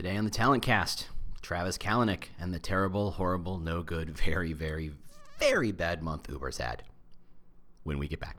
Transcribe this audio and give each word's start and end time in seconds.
Today 0.00 0.16
on 0.16 0.24
the 0.24 0.30
Talent 0.30 0.62
Cast, 0.62 1.08
Travis 1.42 1.76
Kalanick 1.76 2.28
and 2.40 2.54
the 2.54 2.58
terrible, 2.58 3.10
horrible, 3.10 3.58
no 3.58 3.82
good, 3.82 4.08
very, 4.18 4.54
very, 4.54 4.92
very 5.38 5.72
bad 5.72 6.02
month 6.02 6.26
Uber's 6.30 6.56
had. 6.56 6.84
When 7.82 7.98
we 7.98 8.08
get 8.08 8.18
back. 8.18 8.38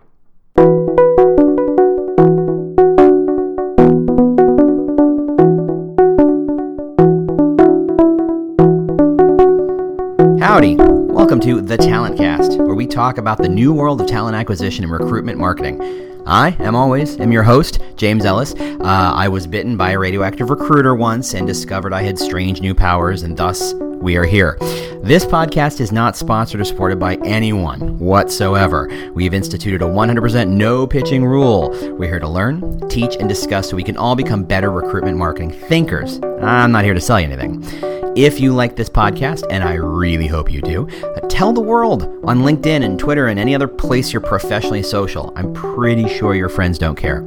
Howdy. 10.42 10.78
Welcome 10.78 11.40
to 11.42 11.62
The 11.62 11.78
Talent 11.78 12.18
Cast, 12.18 12.58
where 12.58 12.74
we 12.74 12.88
talk 12.88 13.20
about 13.20 13.38
the 13.38 13.50
new 13.50 13.72
world 13.72 14.02
of 14.02 14.08
talent 14.08 14.36
acquisition 14.36 14.84
and 14.84 14.92
recruitment 14.92 15.38
marketing. 15.38 16.11
I, 16.26 16.56
am 16.60 16.76
always, 16.76 17.20
am 17.20 17.32
your 17.32 17.44
host, 17.44 17.80
James 17.96 18.26
Ellis. 18.26 18.54
Uh, 18.54 18.84
I 18.84 19.28
was 19.28 19.48
bitten 19.48 19.76
by 19.76 19.92
a 19.92 20.00
radioactive 20.00 20.50
recruiter 20.50 20.96
once 20.96 21.34
and 21.34 21.48
discovered 21.48 21.94
I 21.94 22.04
had 22.04 22.20
strange 22.20 22.62
new 22.62 22.76
powers, 22.76 23.24
and 23.24 23.36
thus 23.36 23.74
we 23.74 24.18
are 24.18 24.26
here. 24.26 24.58
This 25.04 25.26
podcast 25.26 25.80
is 25.80 25.92
not 25.92 26.16
sponsored 26.16 26.62
or 26.62 26.66
supported 26.66 27.00
by 27.00 27.16
anyone 27.26 27.98
whatsoever. 27.98 28.88
We've 29.14 29.34
instituted 29.34 29.82
a 29.82 29.86
100% 29.86 30.48
no 30.48 30.86
pitching 30.86 31.26
rule. 31.26 31.70
We're 31.98 32.10
here 32.10 32.20
to 32.20 32.30
learn, 32.30 32.88
teach, 32.88 33.16
and 33.16 33.28
discuss 33.28 33.70
so 33.70 33.76
we 33.76 33.84
can 33.84 33.98
all 33.98 34.16
become 34.16 34.44
better 34.44 34.72
recruitment 34.72 35.18
marketing 35.18 35.52
thinkers. 35.52 36.20
I'm 36.42 36.72
not 36.72 36.84
here 36.84 36.94
to 36.94 37.02
sell 37.02 37.20
you 37.20 37.28
anything. 37.28 37.91
If 38.16 38.42
you 38.42 38.54
like 38.54 38.76
this 38.76 38.90
podcast, 38.90 39.46
and 39.50 39.64
I 39.64 39.76
really 39.76 40.28
hope 40.28 40.52
you 40.52 40.60
do, 40.62 40.86
uh, 41.02 41.22
tell 41.30 41.54
the 41.54 41.62
world 41.62 42.04
on 42.26 42.40
LinkedIn 42.40 42.84
and 42.84 43.00
Twitter 43.00 43.28
and 43.28 43.40
any 43.40 43.56
other 43.56 43.70
place 43.70 44.12
you're 44.12 44.22
professionally 44.22 44.84
social. 44.84 45.32
I'm 45.38 45.54
pretty 45.54 46.10
sure 46.10 46.36
your 46.36 46.50
friends 46.50 46.78
don't 46.78 46.98
care. 46.98 47.26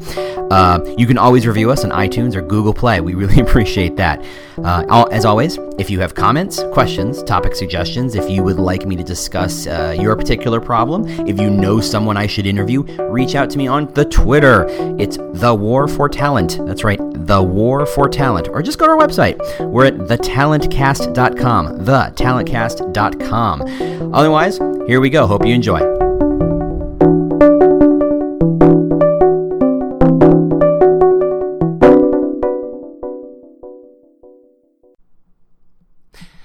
Uh, 0.51 0.81
you 0.99 1.07
can 1.07 1.17
always 1.17 1.47
review 1.47 1.71
us 1.71 1.85
on 1.85 1.91
iTunes 1.91 2.37
or 2.37 2.43
Google 2.43 2.75
Play. 2.75 3.01
We 3.01 3.15
really 3.15 3.41
appreciate 3.49 3.97
that. 3.97 4.23
Uh, 4.59 5.07
as 5.11 5.25
always, 5.25 5.59
if 5.79 5.89
you 5.89 6.01
have 6.01 6.15
comments, 6.15 6.63
questions, 6.73 7.23
topic 7.23 7.57
suggestions, 7.57 8.15
if 8.15 8.31
you 8.31 8.43
would 8.45 8.59
like 8.59 8.87
me 8.87 8.95
to 8.95 9.03
discuss 9.03 9.67
uh, 9.67 9.97
your 9.99 10.15
particular 10.17 10.61
problem, 10.61 11.09
if 11.27 11.41
you 11.41 11.51
know 11.51 11.81
someone 11.81 12.17
I 12.19 12.27
should 12.27 12.47
interview, 12.47 12.83
reach 13.09 13.35
out 13.35 13.49
to 13.51 13.59
me 13.59 13.67
on 13.67 13.93
the 13.95 14.05
Twitter. 14.05 14.67
It's 14.99 15.17
The 15.17 15.55
War 15.55 15.89
for 15.89 16.09
Talent. 16.11 16.59
That's 16.67 16.85
right, 16.85 17.01
The 17.15 17.43
War 17.43 17.87
for 17.87 18.09
Talent. 18.09 18.49
Or 18.49 18.63
just 18.63 18.79
go 18.79 18.85
to 18.87 18.93
our 18.93 18.99
website. 18.99 19.41
We're 19.61 19.87
at 19.87 20.07
thetalentcast.com. 20.75 21.85
Thetalentcast.com. 21.85 24.15
Otherwise, 24.15 24.59
here 24.87 25.01
we 25.01 25.11
go. 25.11 25.27
Hope 25.27 25.47
you 25.47 25.55
enjoy. 25.55 25.81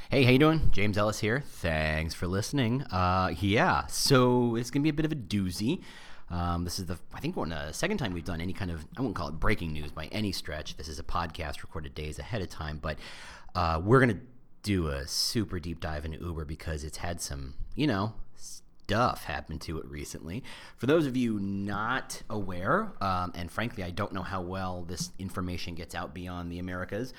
Hey, 0.10 0.24
how 0.24 0.32
you 0.32 0.40
doing? 0.40 0.70
James 0.72 0.98
Ellis 0.98 1.20
here. 1.20 1.44
Thanks 1.46 2.14
for 2.14 2.28
listening. 2.28 2.84
Uh, 2.84 3.34
yeah, 3.40 3.86
so 3.88 4.56
it's 4.56 4.72
gonna 4.72 4.84
be 4.84 4.90
a 4.90 4.94
bit 4.94 5.06
of 5.06 5.12
a 5.12 5.16
doozy. 5.16 5.82
Um, 6.32 6.64
this 6.64 6.78
is 6.78 6.86
the 6.86 6.98
I 7.14 7.20
think 7.20 7.36
one 7.36 7.52
uh, 7.52 7.72
second 7.72 7.98
time 7.98 8.14
we've 8.14 8.26
done 8.26 8.42
any 8.42 8.54
kind 8.54 8.70
of 8.70 8.86
I 8.98 9.02
won't 9.02 9.16
call 9.16 9.30
it 9.30 9.40
breaking 9.40 9.74
news 9.74 9.92
by 9.92 10.06
any 10.08 10.32
stretch. 10.32 10.78
This 10.78 10.88
is 10.88 11.00
a 11.00 11.04
podcast 11.04 11.62
recorded 11.62 11.96
days 11.96 12.20
ahead 12.20 12.42
of 12.42 12.50
time, 12.50 12.80
but 12.82 12.98
uh, 13.56 13.82
we're 13.84 14.00
gonna 14.00 14.20
do 14.64 14.88
a 14.88 15.08
super 15.08 15.60
deep 15.60 15.80
dive 15.80 16.06
into 16.06 16.20
Uber 16.20 16.46
because 16.46 16.84
it's 16.84 16.98
had 16.98 17.22
some 17.22 17.56
you 17.76 17.88
know 17.88 18.14
stuff 18.36 19.26
happen 19.26 19.60
to 19.60 19.78
it 19.78 19.86
recently. 19.86 20.44
For 20.78 20.88
those 20.88 21.06
of 21.06 21.16
you 21.16 21.40
not 21.40 22.24
aware, 22.30 22.92
um, 23.02 23.32
and 23.36 23.52
frankly, 23.52 23.84
I 23.84 23.92
don't 23.92 24.14
know 24.14 24.24
how 24.24 24.42
well 24.42 24.84
this 24.84 25.12
information 25.20 25.76
gets 25.76 25.94
out 25.94 26.14
beyond 26.14 26.52
the 26.52 26.58
Americas. 26.58 27.14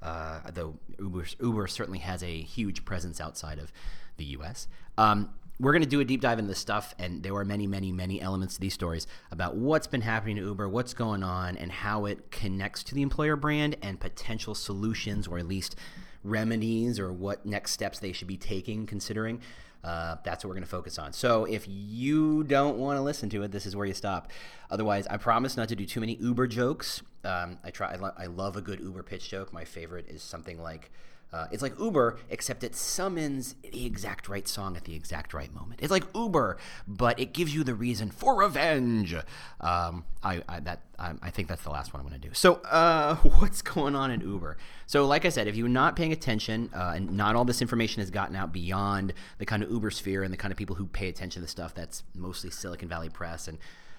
Uh, 0.00 0.40
though 0.52 0.78
Uber, 1.00 1.26
Uber 1.40 1.66
certainly 1.66 1.98
has 1.98 2.22
a 2.22 2.42
huge 2.42 2.84
presence 2.84 3.20
outside 3.20 3.58
of 3.58 3.72
the 4.18 4.24
U.S. 4.24 4.68
Um, 4.98 5.30
we're 5.58 5.72
going 5.72 5.82
to 5.82 5.88
do 5.88 6.00
a 6.00 6.04
deep 6.04 6.20
dive 6.20 6.38
into 6.38 6.48
this 6.48 6.58
stuff, 6.58 6.94
and 6.98 7.22
there 7.22 7.34
are 7.34 7.44
many, 7.44 7.66
many, 7.66 7.90
many 7.92 8.20
elements 8.20 8.54
to 8.54 8.60
these 8.60 8.74
stories 8.74 9.06
about 9.30 9.56
what's 9.56 9.86
been 9.86 10.02
happening 10.02 10.36
to 10.36 10.42
Uber, 10.42 10.68
what's 10.68 10.92
going 10.92 11.22
on, 11.22 11.56
and 11.56 11.72
how 11.72 12.04
it 12.04 12.30
connects 12.30 12.82
to 12.84 12.94
the 12.94 13.02
employer 13.02 13.36
brand 13.36 13.76
and 13.82 13.98
potential 13.98 14.54
solutions, 14.54 15.26
or 15.26 15.38
at 15.38 15.46
least 15.46 15.76
remedies, 16.22 17.00
or 17.00 17.12
what 17.12 17.46
next 17.46 17.72
steps 17.72 17.98
they 17.98 18.12
should 18.12 18.28
be 18.28 18.36
taking, 18.36 18.86
considering. 18.86 19.40
Uh, 19.82 20.16
that's 20.24 20.42
what 20.44 20.48
we're 20.48 20.54
going 20.54 20.64
to 20.64 20.68
focus 20.68 20.98
on. 20.98 21.12
So 21.12 21.44
if 21.44 21.64
you 21.68 22.42
don't 22.44 22.76
want 22.76 22.96
to 22.96 23.02
listen 23.02 23.30
to 23.30 23.42
it, 23.44 23.52
this 23.52 23.66
is 23.66 23.76
where 23.76 23.86
you 23.86 23.94
stop. 23.94 24.32
Otherwise, 24.68 25.06
I 25.06 25.16
promise 25.16 25.56
not 25.56 25.68
to 25.68 25.76
do 25.76 25.86
too 25.86 26.00
many 26.00 26.16
Uber 26.16 26.48
jokes. 26.48 27.02
Um, 27.24 27.58
I 27.62 27.70
try. 27.70 27.92
I, 27.92 27.96
lo- 27.96 28.14
I, 28.18 28.26
love 28.26 28.56
a 28.56 28.60
good 28.60 28.80
Uber 28.80 29.04
pitch 29.04 29.28
joke. 29.28 29.52
My 29.52 29.64
favorite 29.64 30.08
is 30.08 30.22
something 30.22 30.60
like, 30.60 30.90
uh, 31.32 31.46
"It's 31.50 31.62
like 31.62 31.78
Uber, 31.78 32.18
except 32.30 32.64
it 32.64 32.74
summons 32.74 33.54
the 33.62 33.86
exact 33.86 34.28
right 34.28 34.46
song 34.46 34.76
at 34.76 34.84
the 34.84 34.94
exact 34.94 35.34
right 35.34 35.52
moment. 35.54 35.80
It's 35.82 35.90
like 35.90 36.04
Uber, 36.14 36.58
but 36.86 37.18
it 37.20 37.32
gives 37.32 37.54
you 37.54 37.64
the 37.64 37.74
reason 37.74 38.10
for 38.10 38.36
revenge." 38.36 39.14
Um, 39.60 40.04
I, 40.22 40.42
I, 40.48 40.60
that 40.60 40.80
I 40.98 41.30
think 41.30 41.48
that's 41.48 41.62
the 41.62 41.70
last 41.70 41.92
one 41.92 42.00
I'm 42.00 42.08
going 42.08 42.20
to 42.20 42.28
do. 42.28 42.34
So, 42.34 42.54
uh, 42.70 43.16
what's 43.38 43.60
going 43.62 43.94
on 43.94 44.10
in 44.10 44.20
Uber? 44.20 44.56
So, 44.86 45.06
like 45.06 45.24
I 45.24 45.28
said, 45.28 45.46
if 45.46 45.56
you're 45.56 45.68
not 45.68 45.94
paying 45.94 46.12
attention 46.12 46.70
uh, 46.74 46.92
and 46.96 47.12
not 47.12 47.36
all 47.36 47.44
this 47.44 47.60
information 47.60 48.00
has 48.00 48.10
gotten 48.10 48.34
out 48.34 48.52
beyond 48.52 49.12
the 49.38 49.46
kind 49.46 49.62
of 49.62 49.70
Uber 49.70 49.90
sphere 49.90 50.22
and 50.22 50.32
the 50.32 50.36
kind 50.38 50.52
of 50.52 50.58
people 50.58 50.76
who 50.76 50.86
pay 50.86 51.08
attention 51.08 51.40
to 51.40 51.44
the 51.44 51.50
stuff 51.50 51.74
that's 51.74 52.02
mostly 52.14 52.50
Silicon 52.50 52.88
Valley 52.88 53.10
press 53.10 53.46
and 53.46 53.58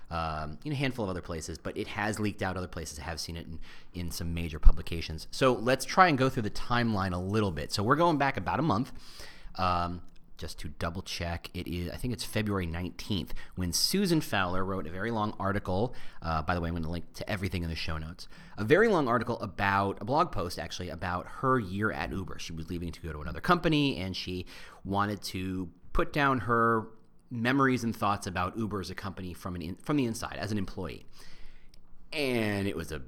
um, 0.09 0.57
in 0.63 0.71
a 0.71 0.75
handful 0.75 1.03
of 1.03 1.09
other 1.09 1.21
places, 1.21 1.57
but 1.57 1.75
it 1.77 1.87
has 1.87 2.19
leaked 2.19 2.41
out 2.41 2.57
other 2.57 2.67
places. 2.67 2.99
I 2.99 3.03
have 3.03 3.19
seen 3.19 3.35
it 3.35 3.45
in, 3.45 3.59
in 3.93 4.11
some 4.11 4.33
major 4.33 4.59
publications. 4.59 5.27
So 5.31 5.53
let's 5.53 5.85
try 5.85 6.07
and 6.07 6.17
go 6.17 6.29
through 6.29 6.43
the 6.43 6.49
timeline 6.49 7.13
a 7.13 7.17
little 7.17 7.51
bit. 7.51 7.71
So 7.73 7.83
we're 7.83 7.95
going 7.95 8.17
back 8.17 8.37
about 8.37 8.59
a 8.59 8.63
month. 8.63 8.91
Um, 9.55 10.01
just 10.37 10.59
to 10.59 10.69
double 10.69 11.01
check, 11.01 11.49
it 11.53 11.67
is, 11.67 11.89
I 11.89 11.95
think 11.95 12.13
it's 12.13 12.23
February 12.23 12.67
19th, 12.67 13.31
when 13.55 13.73
Susan 13.73 14.21
Fowler 14.21 14.63
wrote 14.63 14.85
a 14.85 14.91
very 14.91 15.09
long 15.09 15.35
article. 15.39 15.95
Uh, 16.21 16.43
by 16.43 16.53
the 16.53 16.61
way, 16.61 16.69
I'm 16.69 16.75
going 16.75 16.83
to 16.83 16.89
link 16.89 17.11
to 17.15 17.29
everything 17.29 17.63
in 17.63 17.69
the 17.69 17.75
show 17.75 17.97
notes. 17.97 18.27
A 18.57 18.63
very 18.63 18.87
long 18.87 19.07
article 19.07 19.39
about, 19.41 19.97
a 19.99 20.05
blog 20.05 20.31
post 20.31 20.59
actually, 20.59 20.89
about 20.89 21.25
her 21.39 21.59
year 21.59 21.91
at 21.91 22.11
Uber. 22.11 22.37
She 22.39 22.53
was 22.53 22.69
leaving 22.69 22.91
to 22.91 23.01
go 23.01 23.11
to 23.11 23.21
another 23.21 23.41
company 23.41 23.97
and 23.97 24.15
she 24.15 24.45
wanted 24.85 25.21
to 25.23 25.69
put 25.91 26.13
down 26.13 26.41
her 26.41 26.87
memories 27.29 27.83
and 27.83 27.95
thoughts 27.95 28.27
about 28.27 28.57
Uber 28.57 28.79
as 28.79 28.89
a 28.89 28.95
company 28.95 29.33
from 29.33 29.55
an 29.55 29.61
in, 29.61 29.75
from 29.75 29.97
the 29.97 30.05
inside 30.05 30.37
as 30.39 30.51
an 30.51 30.57
employee. 30.57 31.05
And 32.13 32.67
it 32.67 32.75
was 32.75 32.91
a 32.91 33.01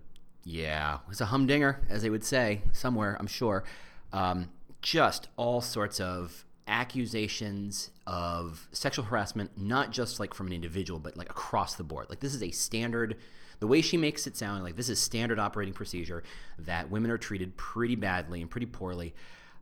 yeah, 0.44 0.96
it 0.96 1.07
was 1.07 1.22
a 1.22 1.25
humdinger, 1.25 1.85
as 1.90 2.02
they 2.02 2.09
would 2.09 2.24
say 2.24 2.62
somewhere, 2.72 3.18
I'm 3.19 3.28
sure. 3.28 3.63
Um, 4.12 4.50
just 4.81 5.28
all 5.35 5.62
sorts 5.62 6.00
of 6.00 6.46
accusations 6.68 7.90
of 8.07 8.68
sexual 8.72 9.06
harassment, 9.06 9.52
not 9.57 9.91
just 9.91 10.19
like 10.19 10.34
from 10.34 10.47
an 10.47 10.53
individual, 10.53 11.00
but 11.00 11.18
like 11.18 11.30
across 11.30 11.75
the 11.75 11.84
board. 11.84 12.07
Like 12.09 12.19
this 12.19 12.34
is 12.34 12.44
a 12.44 12.51
standard. 12.51 13.18
The 13.59 13.68
way 13.68 13.81
she 13.81 13.97
makes 13.97 14.25
it 14.25 14.38
sound 14.38 14.63
like 14.63 14.78
this 14.78 14.88
is 14.88 15.00
standard 15.00 15.40
operating 15.40 15.74
procedure 15.74 16.24
that 16.59 16.90
women 16.90 17.12
are 17.12 17.18
treated 17.18 17.57
pretty 17.57 17.96
badly 17.96 18.41
and 18.41 18.50
pretty 18.50 18.68
poorly 18.68 19.13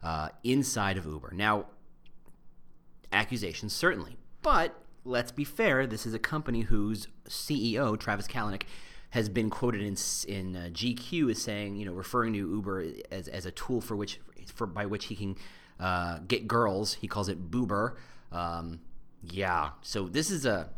uh, 0.04 0.30
inside 0.44 0.98
of 0.98 1.06
Uber. 1.06 1.32
Now, 1.34 1.66
accusations 3.12 3.74
certainly, 3.74 4.18
but 4.48 4.82
let's 5.04 5.34
be 5.34 5.44
fair, 5.44 5.86
this 5.86 6.06
is 6.06 6.14
a 6.14 6.20
company 6.20 6.62
whose 6.62 7.10
CEO, 7.28 8.00
Travis 8.00 8.28
Kalanick, 8.28 8.62
has 9.10 9.28
been 9.28 9.50
quoted 9.50 9.82
in, 9.82 9.98
in 10.26 10.56
uh, 10.56 10.70
GQ 10.72 11.32
as 11.32 11.42
saying, 11.42 11.76
you 11.76 11.86
know, 11.86 11.92
referring 11.92 12.32
to 12.32 12.40
Uber 12.40 12.86
as, 13.12 13.28
as 13.28 13.46
a 13.46 13.52
tool 13.52 13.82
for 13.82 13.98
which 13.98 14.22
for 14.56 14.66
by 14.66 14.86
which 14.86 15.08
he 15.08 15.18
can 15.18 15.36
uh, 15.82 16.20
get 16.30 16.48
girls. 16.48 16.94
He 16.94 17.10
calls 17.10 17.28
it 17.28 17.52
boober. 17.52 17.96
Um, 18.32 18.80
yeah, 19.22 19.72
so 19.82 20.08
this 20.08 20.32
is 20.32 20.46
a. 20.46 20.70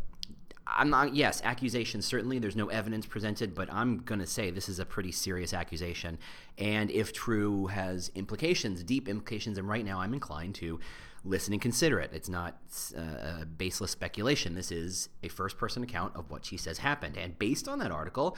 I'm 0.65 0.89
not. 0.89 1.13
Yes, 1.13 1.39
accusation. 1.43 2.01
Certainly, 2.01 2.39
there's 2.39 2.55
no 2.55 2.69
evidence 2.69 3.05
presented, 3.05 3.53
but 3.53 3.71
I'm 3.71 3.99
gonna 3.99 4.25
say 4.25 4.49
this 4.49 4.67
is 4.67 4.79
a 4.79 4.85
pretty 4.85 5.11
serious 5.11 5.53
accusation, 5.53 6.17
and 6.57 6.89
if 6.89 7.13
true, 7.13 7.67
has 7.67 8.09
implications, 8.15 8.83
deep 8.83 9.07
implications. 9.07 9.59
And 9.59 9.69
right 9.69 9.85
now, 9.85 9.99
I'm 9.99 10.15
inclined 10.15 10.55
to 10.55 10.79
listen 11.23 11.53
and 11.53 11.61
consider 11.61 11.99
it. 11.99 12.11
It's 12.13 12.29
not 12.29 12.57
uh, 12.97 13.45
baseless 13.45 13.91
speculation. 13.91 14.55
This 14.55 14.71
is 14.71 15.09
a 15.23 15.27
first 15.27 15.57
person 15.57 15.83
account 15.83 16.15
of 16.15 16.29
what 16.29 16.45
she 16.45 16.57
says 16.57 16.79
happened. 16.79 17.17
And 17.17 17.37
based 17.37 17.67
on 17.67 17.79
that 17.79 17.91
article, 17.91 18.37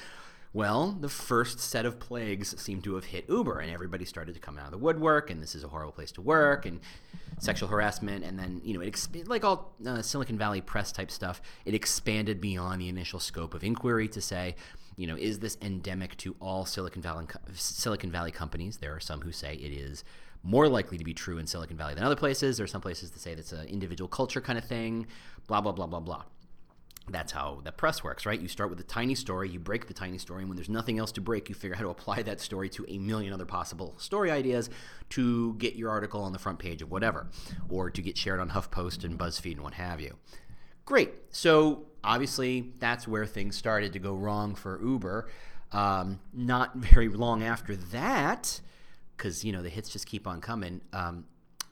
well, 0.54 0.98
the 1.00 1.08
first 1.08 1.60
set 1.60 1.86
of 1.86 2.00
plagues 2.00 2.60
seemed 2.62 2.84
to 2.84 2.96
have 2.96 3.06
hit 3.06 3.30
Uber, 3.30 3.60
and 3.60 3.72
everybody 3.72 4.04
started 4.04 4.34
to 4.34 4.42
come 4.42 4.58
out 4.58 4.66
of 4.66 4.72
the 4.72 4.78
woodwork, 4.78 5.30
and 5.30 5.42
this 5.42 5.56
is 5.56 5.64
a 5.64 5.70
horrible 5.70 5.94
place 5.94 6.12
to 6.14 6.22
work, 6.22 6.66
and 6.66 6.82
sexual 7.40 7.70
harassment, 7.70 8.26
and 8.26 8.38
then 8.38 8.60
you 8.64 8.74
know, 8.74 8.82
it 8.82 8.92
exp- 8.92 9.30
like 9.30 9.46
all 9.46 9.74
uh, 9.88 10.02
Silicon 10.02 10.38
Valley 10.38 10.60
press 10.60 10.92
type 10.92 11.10
stuff, 11.10 11.42
it 11.64 11.74
expanded 11.74 12.42
beyond 12.42 12.82
the 12.82 12.90
initial 12.90 13.20
scope 13.20 13.54
of 13.54 13.64
inquiry 13.64 14.10
to 14.10 14.20
say, 14.20 14.56
you 14.98 15.08
know, 15.08 15.16
is 15.16 15.40
this 15.40 15.58
endemic 15.62 16.18
to 16.18 16.36
all 16.42 16.66
Silicon 16.66 17.02
Valley 17.02 17.26
Silicon 17.54 18.12
Valley 18.12 18.32
companies? 18.32 18.78
There 18.78 18.94
are 18.94 19.00
some 19.00 19.22
who 19.22 19.32
say 19.32 19.56
it 19.56 19.72
is 19.72 20.04
more 20.44 20.68
likely 20.68 20.98
to 20.98 21.04
be 21.04 21.14
true 21.14 21.38
in 21.38 21.46
Silicon 21.48 21.78
Valley 21.78 21.94
than 21.94 22.04
other 22.04 22.16
places. 22.16 22.58
There 22.58 22.64
are 22.64 22.68
some 22.68 22.82
places 22.82 23.12
that 23.12 23.20
say 23.20 23.36
that's 23.36 23.52
an 23.52 23.68
individual 23.68 24.08
culture 24.08 24.42
kind 24.42 24.58
of 24.58 24.66
thing, 24.66 25.08
blah, 25.48 25.62
blah, 25.62 25.72
blah, 25.72 25.88
blah, 25.88 26.00
blah. 26.00 26.24
that's 27.10 27.32
how 27.32 27.62
the 27.64 27.72
press 27.72 28.04
works, 28.04 28.26
right? 28.26 28.40
You 28.40 28.48
start 28.48 28.70
with 28.70 28.80
a 28.80 28.84
tiny 28.84 29.16
story, 29.16 29.50
you 29.50 29.60
break 29.60 29.88
the 29.88 29.94
tiny 29.94 30.18
story, 30.18 30.42
and 30.42 30.50
when 30.50 30.56
there's 30.56 30.70
nothing 30.70 31.00
else 31.00 31.12
to 31.14 31.22
break, 31.22 31.50
you 31.50 31.56
figure 31.56 31.76
out 31.76 31.80
how 31.80 31.86
to 31.86 31.90
apply 31.90 32.22
that 32.24 32.40
story 32.40 32.70
to 32.70 32.86
a 32.88 32.98
million 32.98 33.34
other 33.34 33.46
possible 33.46 33.96
story 33.98 34.32
ideas 34.32 34.70
to 35.10 35.54
get 35.56 35.76
your 35.76 35.90
article 35.90 36.22
on 36.22 36.32
the 36.32 36.40
front 36.40 36.60
page 36.60 36.82
of 36.82 36.92
whatever, 36.92 37.28
or 37.70 37.90
to 37.90 38.02
get 38.02 38.18
shared 38.18 38.40
on 38.40 38.50
HuffPost 38.52 39.04
and 39.04 39.18
BuzzFeed 39.18 39.54
and 39.54 39.62
what 39.62 39.74
have 39.74 40.00
you. 40.00 40.16
Great. 40.86 41.14
So 41.32 41.86
obviously, 42.04 42.74
that's 42.80 43.08
where 43.08 43.26
things 43.26 43.56
started 43.56 43.94
to 43.94 44.00
go 44.00 44.14
wrong 44.14 44.56
for 44.56 44.82
Uber. 44.84 45.28
Um, 45.72 46.20
not 46.34 46.76
very 46.76 47.10
long 47.10 47.44
after 47.44 47.76
that, 47.76 48.62
because 49.22 49.44
you 49.44 49.52
know 49.52 49.62
the 49.62 49.70
hits 49.70 49.90
just 49.90 50.08
keep 50.08 50.26
on 50.26 50.42
coming. 50.42 50.82
Um, 50.94 51.26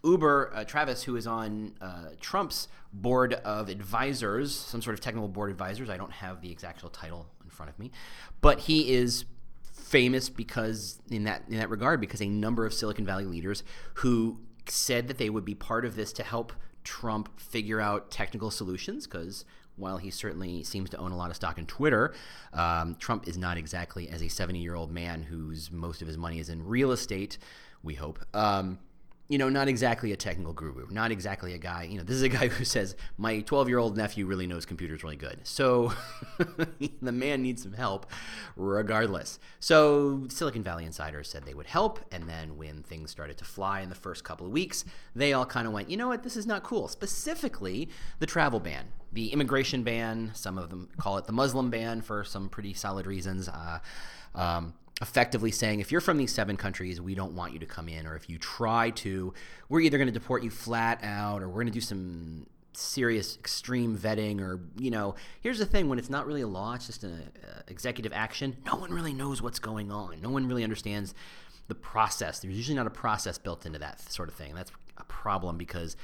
Uber, 0.04 0.52
uh, 0.54 0.64
Travis, 0.66 1.04
who 1.04 1.16
is 1.16 1.26
on 1.26 1.74
uh, 1.82 2.10
Trump's 2.22 2.68
board 2.94 3.34
of 3.34 3.70
advisors, 3.70 4.56
some 4.56 4.82
sort 4.82 4.94
of 4.94 5.02
technical 5.02 5.28
board 5.28 5.50
advisors. 5.50 5.90
I 5.90 5.98
don't 5.98 6.12
have 6.12 6.42
the 6.42 6.52
exact 6.52 6.84
title 6.94 7.26
in 7.44 7.50
front 7.50 7.72
of 7.72 7.80
me, 7.80 7.92
but 8.40 8.60
he 8.60 8.94
is 8.94 9.26
famous 9.64 10.30
because 10.30 11.02
in 11.10 11.24
that 11.24 11.44
in 11.50 11.58
that 11.58 11.70
regard 11.72 12.00
because 12.00 12.22
a 12.22 12.30
number 12.30 12.68
of 12.68 12.74
Silicon 12.74 13.06
Valley 13.06 13.26
leaders 13.26 13.64
who 13.96 14.40
said 14.68 15.08
that 15.08 15.18
they 15.18 15.32
would 15.32 15.46
be 15.46 15.56
part 15.56 15.86
of 15.86 15.96
this 15.96 16.14
to 16.14 16.24
help 16.24 16.54
Trump 16.84 17.40
figure 17.40 17.82
out 17.82 18.12
technical 18.12 18.52
solutions 18.52 19.08
because 19.08 19.44
while 19.80 19.98
he 19.98 20.10
certainly 20.10 20.64
seems 20.64 20.90
to 20.92 20.98
own 20.98 21.12
a 21.12 21.18
lot 21.18 21.30
of 21.30 21.36
stock 21.36 21.58
in 21.58 21.66
Twitter, 21.66 22.14
um, 22.54 22.96
Trump 23.00 23.28
is 23.28 23.38
not 23.38 23.58
exactly 23.58 24.10
as 24.10 24.22
a 24.22 24.28
70 24.28 24.60
year 24.60 24.76
old 24.76 24.92
man 24.92 25.24
whose 25.24 25.72
most 25.72 26.02
of 26.02 26.08
his 26.08 26.18
money 26.18 26.40
is 26.40 26.50
in 26.50 26.66
real 26.66 26.92
estate. 26.92 27.38
We 27.84 27.96
hope. 27.96 28.20
Um, 28.34 28.80
you 29.30 29.38
know, 29.38 29.48
not 29.48 29.68
exactly 29.68 30.12
a 30.12 30.18
technical 30.18 30.54
guru, 30.54 30.88
not 30.90 31.12
exactly 31.12 31.54
a 31.54 31.58
guy. 31.60 31.84
You 31.84 32.00
know, 32.00 32.04
this 32.04 32.16
is 32.16 32.24
a 32.24 32.30
guy 32.30 32.48
who 32.50 32.66
says 32.66 32.96
my 33.18 33.42
12 33.42 33.70
year 33.70 33.78
old 33.78 33.96
nephew 33.96 34.26
really 34.26 34.48
knows 34.48 34.66
computers 34.66 35.04
really 35.04 35.16
good. 35.16 35.40
So 35.44 35.94
the 37.02 37.12
man 37.12 37.44
needs 37.44 37.62
some 37.62 37.74
help, 37.74 38.08
regardless. 38.58 39.40
So 39.60 40.26
Silicon 40.30 40.64
Valley 40.64 40.84
insiders 40.84 41.30
said 41.30 41.46
they 41.46 41.54
would 41.54 41.68
help, 41.68 42.00
and 42.12 42.28
then 42.28 42.58
when 42.58 42.82
things 42.82 43.12
started 43.12 43.38
to 43.38 43.46
fly 43.46 43.82
in 43.82 43.90
the 43.90 43.96
first 43.96 44.24
couple 44.24 44.48
of 44.48 44.52
weeks, 44.52 44.84
they 45.16 45.32
all 45.32 45.46
kind 45.46 45.68
of 45.68 45.74
went, 45.74 45.92
you 45.92 45.98
know 45.98 46.08
what, 46.08 46.24
this 46.24 46.36
is 46.36 46.48
not 46.48 46.64
cool. 46.64 46.88
Specifically, 46.88 47.88
the 48.18 48.26
travel 48.26 48.60
ban, 48.60 48.88
the 49.14 49.32
immigration 49.32 49.84
ban. 49.84 50.32
Some 50.34 50.58
of 50.58 50.72
them 50.72 50.90
call 50.98 51.20
it 51.20 51.26
the 51.26 51.34
Muslim 51.34 51.70
ban 51.70 52.02
for 52.02 52.24
some 52.24 52.50
pretty 52.50 52.74
solid 52.74 53.06
reasons. 53.06 53.48
Uh, 53.48 53.80
um, 54.34 54.74
effectively 55.02 55.52
saying 55.52 55.80
if 55.80 55.92
you're 55.92 56.02
from 56.02 56.18
these 56.18 56.34
seven 56.34 56.58
countries, 56.58 57.00
we 57.00 57.16
don't 57.16 57.34
want 57.34 57.54
you 57.54 57.60
to 57.60 57.66
come 57.66 57.88
in, 57.88 58.06
or 58.06 58.16
if 58.16 58.30
you 58.30 58.38
try 58.38 58.90
to, 58.92 59.34
we're 59.70 59.82
either 59.82 59.98
going 59.98 60.08
to 60.08 60.14
deport 60.14 60.44
you 60.44 60.50
flat 60.50 61.00
out, 61.04 61.42
or 61.42 61.48
we're 61.48 61.56
going 61.56 61.68
to 61.68 61.72
do 61.72 61.82
some 61.82 62.46
serious 62.74 63.36
extreme 63.38 63.98
vetting 63.98 64.40
or 64.40 64.62
you 64.78 64.90
know 64.90 65.14
here's 65.42 65.60
the 65.60 65.66
thing 65.66 65.90
when 65.90 66.00
it's 66.00 66.10
not 66.10 66.26
really 66.26 66.42
a 66.42 66.48
law 66.48 66.76
it's 66.76 66.86
just 66.86 67.04
an 67.04 67.30
uh, 67.44 67.60
executive 67.68 68.14
action 68.14 68.56
no 68.66 68.76
one 68.76 68.94
really 68.94 69.12
knows 69.12 69.42
what's 69.42 69.60
going 69.60 69.92
on. 69.92 70.22
No 70.22 70.30
one 70.30 70.48
really 70.48 70.64
understands 70.64 71.14
the 71.70 71.76
process. 71.76 72.40
There's 72.40 72.56
usually 72.56 72.76
not 72.76 72.88
a 72.88 72.92
process 72.92 73.38
built 73.38 73.66
into 73.66 73.80
that 73.80 74.02
sort 74.12 74.28
of 74.28 74.36
thing. 74.36 74.54
That's 74.54 74.72
a 74.98 75.04
problem 75.06 75.58
because 75.58 75.96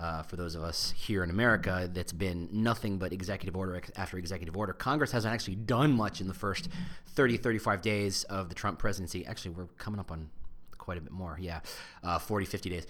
uh, 0.00 0.22
for 0.22 0.36
those 0.36 0.54
of 0.54 0.62
us 0.62 0.92
here 0.96 1.22
in 1.22 1.30
America, 1.30 1.88
that's 1.92 2.12
been 2.12 2.48
nothing 2.50 2.98
but 2.98 3.12
executive 3.12 3.54
order 3.54 3.80
after 3.96 4.16
executive 4.16 4.56
order. 4.56 4.72
Congress 4.72 5.12
hasn't 5.12 5.32
actually 5.32 5.56
done 5.56 5.92
much 5.92 6.20
in 6.20 6.28
the 6.28 6.34
first 6.34 6.68
30, 7.08 7.36
35 7.36 7.82
days 7.82 8.24
of 8.24 8.48
the 8.48 8.54
Trump 8.54 8.78
presidency. 8.78 9.26
Actually, 9.26 9.52
we're 9.52 9.66
coming 9.78 10.00
up 10.00 10.10
on 10.10 10.30
quite 10.78 10.96
a 10.96 11.00
bit 11.00 11.12
more. 11.12 11.36
Yeah, 11.40 11.60
uh, 12.02 12.18
40, 12.18 12.46
50 12.46 12.70
days. 12.70 12.86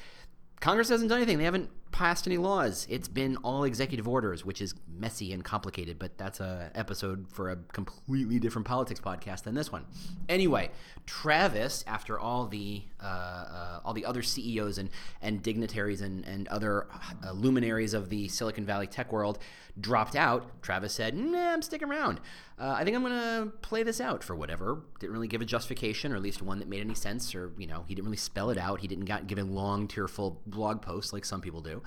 Congress 0.61 0.89
hasn't 0.89 1.09
done 1.09 1.19
anything. 1.19 1.39
They 1.39 1.45
haven't 1.45 1.71
passed 1.92 2.26
any 2.26 2.37
laws. 2.37 2.87
It's 2.88 3.08
been 3.08 3.37
all 3.38 3.64
executive 3.64 4.06
orders, 4.06 4.44
which 4.44 4.60
is 4.60 4.75
messy 4.88 5.32
and 5.32 5.44
complicated, 5.44 5.98
but 5.98 6.16
that's 6.19 6.40
a 6.40 6.70
episode 6.75 7.26
for 7.31 7.50
a 7.50 7.56
completely 7.72 8.38
different 8.38 8.66
politics 8.66 9.00
podcast 9.00 9.44
than 9.44 9.54
this 9.54 9.72
one. 9.72 9.84
Anyway, 10.28 10.70
Travis, 11.06 11.84
after 11.87 12.19
all 12.19 12.46
the 12.46 12.82
uh, 13.02 13.06
uh, 13.06 13.81
all 13.84 13.92
the 13.92 14.04
other 14.04 14.22
CEOs 14.22 14.78
and 14.78 14.90
and 15.20 15.42
dignitaries 15.42 16.00
and 16.00 16.25
and 16.25 16.46
other 16.48 16.87
uh, 17.25 17.32
luminaries 17.32 17.94
of 17.94 18.08
the 18.08 18.28
Silicon 18.28 18.64
Valley 18.64 18.87
tech 18.87 19.12
world 19.12 19.38
dropped 19.81 20.14
out, 20.14 20.62
Travis 20.62 20.92
said, 20.92 21.16
"Nah, 21.16 21.52
I'm 21.52 21.62
sticking 21.62 21.88
around. 21.88 22.20
Uh, 22.58 22.75
I 22.76 22.84
think 22.84 22.94
I'm 22.94 23.02
going 23.02 23.14
to 23.14 23.50
play 23.62 23.82
this 23.82 24.00
out 24.00 24.22
for 24.22 24.37
whatever." 24.37 24.82
Didn't 24.98 25.12
really 25.12 25.28
give 25.28 25.40
a 25.40 25.46
justification, 25.46 26.12
or 26.12 26.16
at 26.16 26.22
least 26.22 26.42
one 26.42 26.58
that 26.58 26.69
made 26.69 26.81
any 26.81 26.94
sense, 26.94 27.34
or 27.34 27.52
you 27.58 27.66
know, 27.66 27.84
he 27.88 27.94
didn't 27.94 28.06
really 28.06 28.16
spell 28.16 28.50
it 28.50 28.58
out. 28.58 28.81
He 28.81 28.88
didn't 28.88 29.06
got, 29.06 29.26
give 29.26 29.38
a 29.38 29.44
long, 29.44 29.88
tearful 29.88 30.40
blog 30.46 30.82
post 30.82 31.12
like 31.12 31.25
some 31.25 31.40
people 31.40 31.60
do 31.60 31.80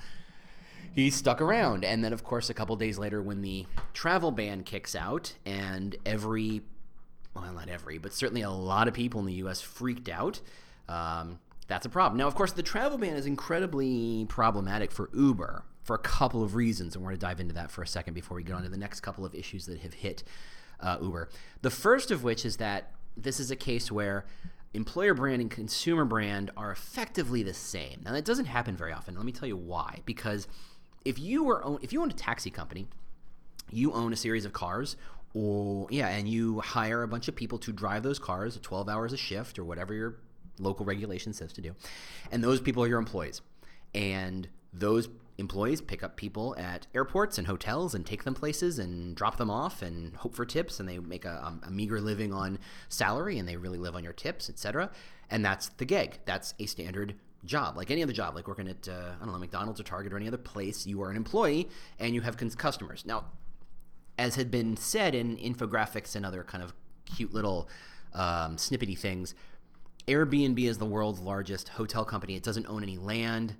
he 0.93 1.09
stuck 1.09 1.41
around. 1.41 1.83
And 1.83 2.03
then, 2.03 2.13
of 2.13 2.23
course, 2.23 2.49
a 2.49 2.53
couple 2.53 2.75
days 2.75 2.97
later, 2.97 3.21
when 3.21 3.41
the 3.41 3.65
travel 3.93 4.31
ban 4.31 4.63
kicks 4.63 4.95
out, 4.95 5.33
and 5.45 5.95
every, 6.05 6.61
well, 7.35 7.51
not 7.51 7.69
every, 7.69 7.97
but 7.97 8.13
certainly 8.13 8.41
a 8.41 8.49
lot 8.49 8.87
of 8.87 8.93
people 8.93 9.19
in 9.19 9.25
the 9.25 9.33
U.S. 9.33 9.61
freaked 9.61 10.09
out. 10.09 10.41
Um, 10.87 11.39
that's 11.67 11.85
a 11.85 11.89
problem. 11.89 12.17
Now, 12.17 12.27
of 12.27 12.35
course, 12.35 12.51
the 12.51 12.63
travel 12.63 12.97
ban 12.97 13.15
is 13.15 13.25
incredibly 13.25 14.25
problematic 14.29 14.91
for 14.91 15.09
Uber 15.13 15.63
for 15.83 15.95
a 15.95 15.99
couple 15.99 16.43
of 16.43 16.55
reasons, 16.55 16.95
and 16.95 17.03
we're 17.03 17.11
going 17.11 17.19
to 17.19 17.25
dive 17.25 17.39
into 17.39 17.53
that 17.53 17.71
for 17.71 17.81
a 17.81 17.87
second 17.87 18.13
before 18.13 18.35
we 18.35 18.43
get 18.43 18.55
on 18.55 18.63
to 18.63 18.69
the 18.69 18.77
next 18.77 19.01
couple 19.01 19.25
of 19.25 19.33
issues 19.33 19.65
that 19.65 19.79
have 19.79 19.93
hit 19.93 20.23
uh, 20.79 20.97
Uber. 21.01 21.29
The 21.61 21.69
first 21.69 22.11
of 22.11 22.23
which 22.23 22.45
is 22.45 22.57
that 22.57 22.91
this 23.15 23.39
is 23.39 23.51
a 23.51 23.55
case 23.55 23.91
where 23.91 24.25
employer 24.73 25.13
brand 25.13 25.41
and 25.41 25.51
consumer 25.51 26.05
brand 26.05 26.51
are 26.57 26.71
effectively 26.71 27.43
the 27.43 27.53
same. 27.53 28.01
Now, 28.03 28.13
that 28.13 28.25
doesn't 28.25 28.45
happen 28.45 28.75
very 28.75 28.91
often. 28.91 29.15
Let 29.15 29.25
me 29.25 29.31
tell 29.31 29.47
you 29.47 29.57
why. 29.57 29.99
Because 30.05 30.47
if 31.05 31.19
you 31.19 31.43
were 31.43 31.63
own, 31.63 31.79
if 31.81 31.93
you 31.93 32.01
own 32.01 32.09
a 32.09 32.15
taxi 32.15 32.49
company, 32.49 32.87
you 33.71 33.93
own 33.93 34.13
a 34.13 34.15
series 34.15 34.45
of 34.45 34.53
cars 34.53 34.95
or 35.33 35.87
yeah, 35.89 36.09
and 36.09 36.27
you 36.27 36.59
hire 36.59 37.03
a 37.03 37.07
bunch 37.07 37.27
of 37.27 37.35
people 37.35 37.57
to 37.59 37.71
drive 37.71 38.03
those 38.03 38.19
cars 38.19 38.57
12 38.61 38.87
hours 38.87 39.13
a 39.13 39.17
shift 39.17 39.57
or 39.57 39.65
whatever 39.65 39.93
your 39.93 40.15
local 40.59 40.85
regulation 40.85 41.33
says 41.33 41.51
to 41.53 41.61
do. 41.61 41.75
And 42.31 42.43
those 42.43 42.61
people 42.61 42.83
are 42.83 42.87
your 42.87 42.99
employees. 42.99 43.41
And 43.95 44.47
those 44.71 45.09
employees 45.37 45.81
pick 45.81 46.03
up 46.03 46.15
people 46.15 46.55
at 46.57 46.87
airports 46.93 47.37
and 47.37 47.47
hotels 47.47 47.95
and 47.95 48.05
take 48.05 48.23
them 48.23 48.33
places 48.33 48.77
and 48.77 49.15
drop 49.15 49.37
them 49.37 49.49
off 49.49 49.81
and 49.81 50.15
hope 50.17 50.35
for 50.35 50.45
tips 50.45 50.79
and 50.79 50.87
they 50.87 50.99
make 50.99 51.25
a, 51.25 51.45
um, 51.45 51.61
a 51.65 51.71
meager 51.71 51.99
living 51.99 52.31
on 52.31 52.59
salary 52.87 53.39
and 53.39 53.47
they 53.47 53.57
really 53.57 53.79
live 53.79 53.95
on 53.95 54.03
your 54.03 54.13
tips 54.13 54.49
etc 54.49 54.91
and 55.31 55.43
that's 55.43 55.69
the 55.69 55.85
gig 55.85 56.19
that's 56.25 56.53
a 56.59 56.67
standard 56.67 57.15
job, 57.45 57.77
like 57.77 57.91
any 57.91 58.03
other 58.03 58.13
job, 58.13 58.35
like 58.35 58.47
working 58.47 58.67
at 58.67 58.87
uh, 58.87 59.11
I 59.19 59.25
don't 59.25 59.33
know 59.33 59.39
McDonald's 59.39 59.79
or 59.79 59.83
Target 59.83 60.13
or 60.13 60.17
any 60.17 60.27
other 60.27 60.37
place. 60.37 60.85
You 60.85 61.01
are 61.03 61.09
an 61.09 61.17
employee 61.17 61.69
and 61.99 62.15
you 62.15 62.21
have 62.21 62.37
customers. 62.57 63.05
Now, 63.05 63.25
as 64.17 64.35
had 64.35 64.51
been 64.51 64.77
said 64.77 65.15
in 65.15 65.37
infographics 65.37 66.15
and 66.15 66.25
other 66.25 66.43
kind 66.43 66.63
of 66.63 66.73
cute 67.05 67.33
little 67.33 67.67
um, 68.13 68.57
snippety 68.57 68.97
things, 68.97 69.35
Airbnb 70.07 70.59
is 70.59 70.77
the 70.77 70.85
world's 70.85 71.19
largest 71.19 71.69
hotel 71.69 72.05
company. 72.05 72.35
It 72.35 72.43
doesn't 72.43 72.67
own 72.67 72.83
any 72.83 72.97
land. 72.97 73.55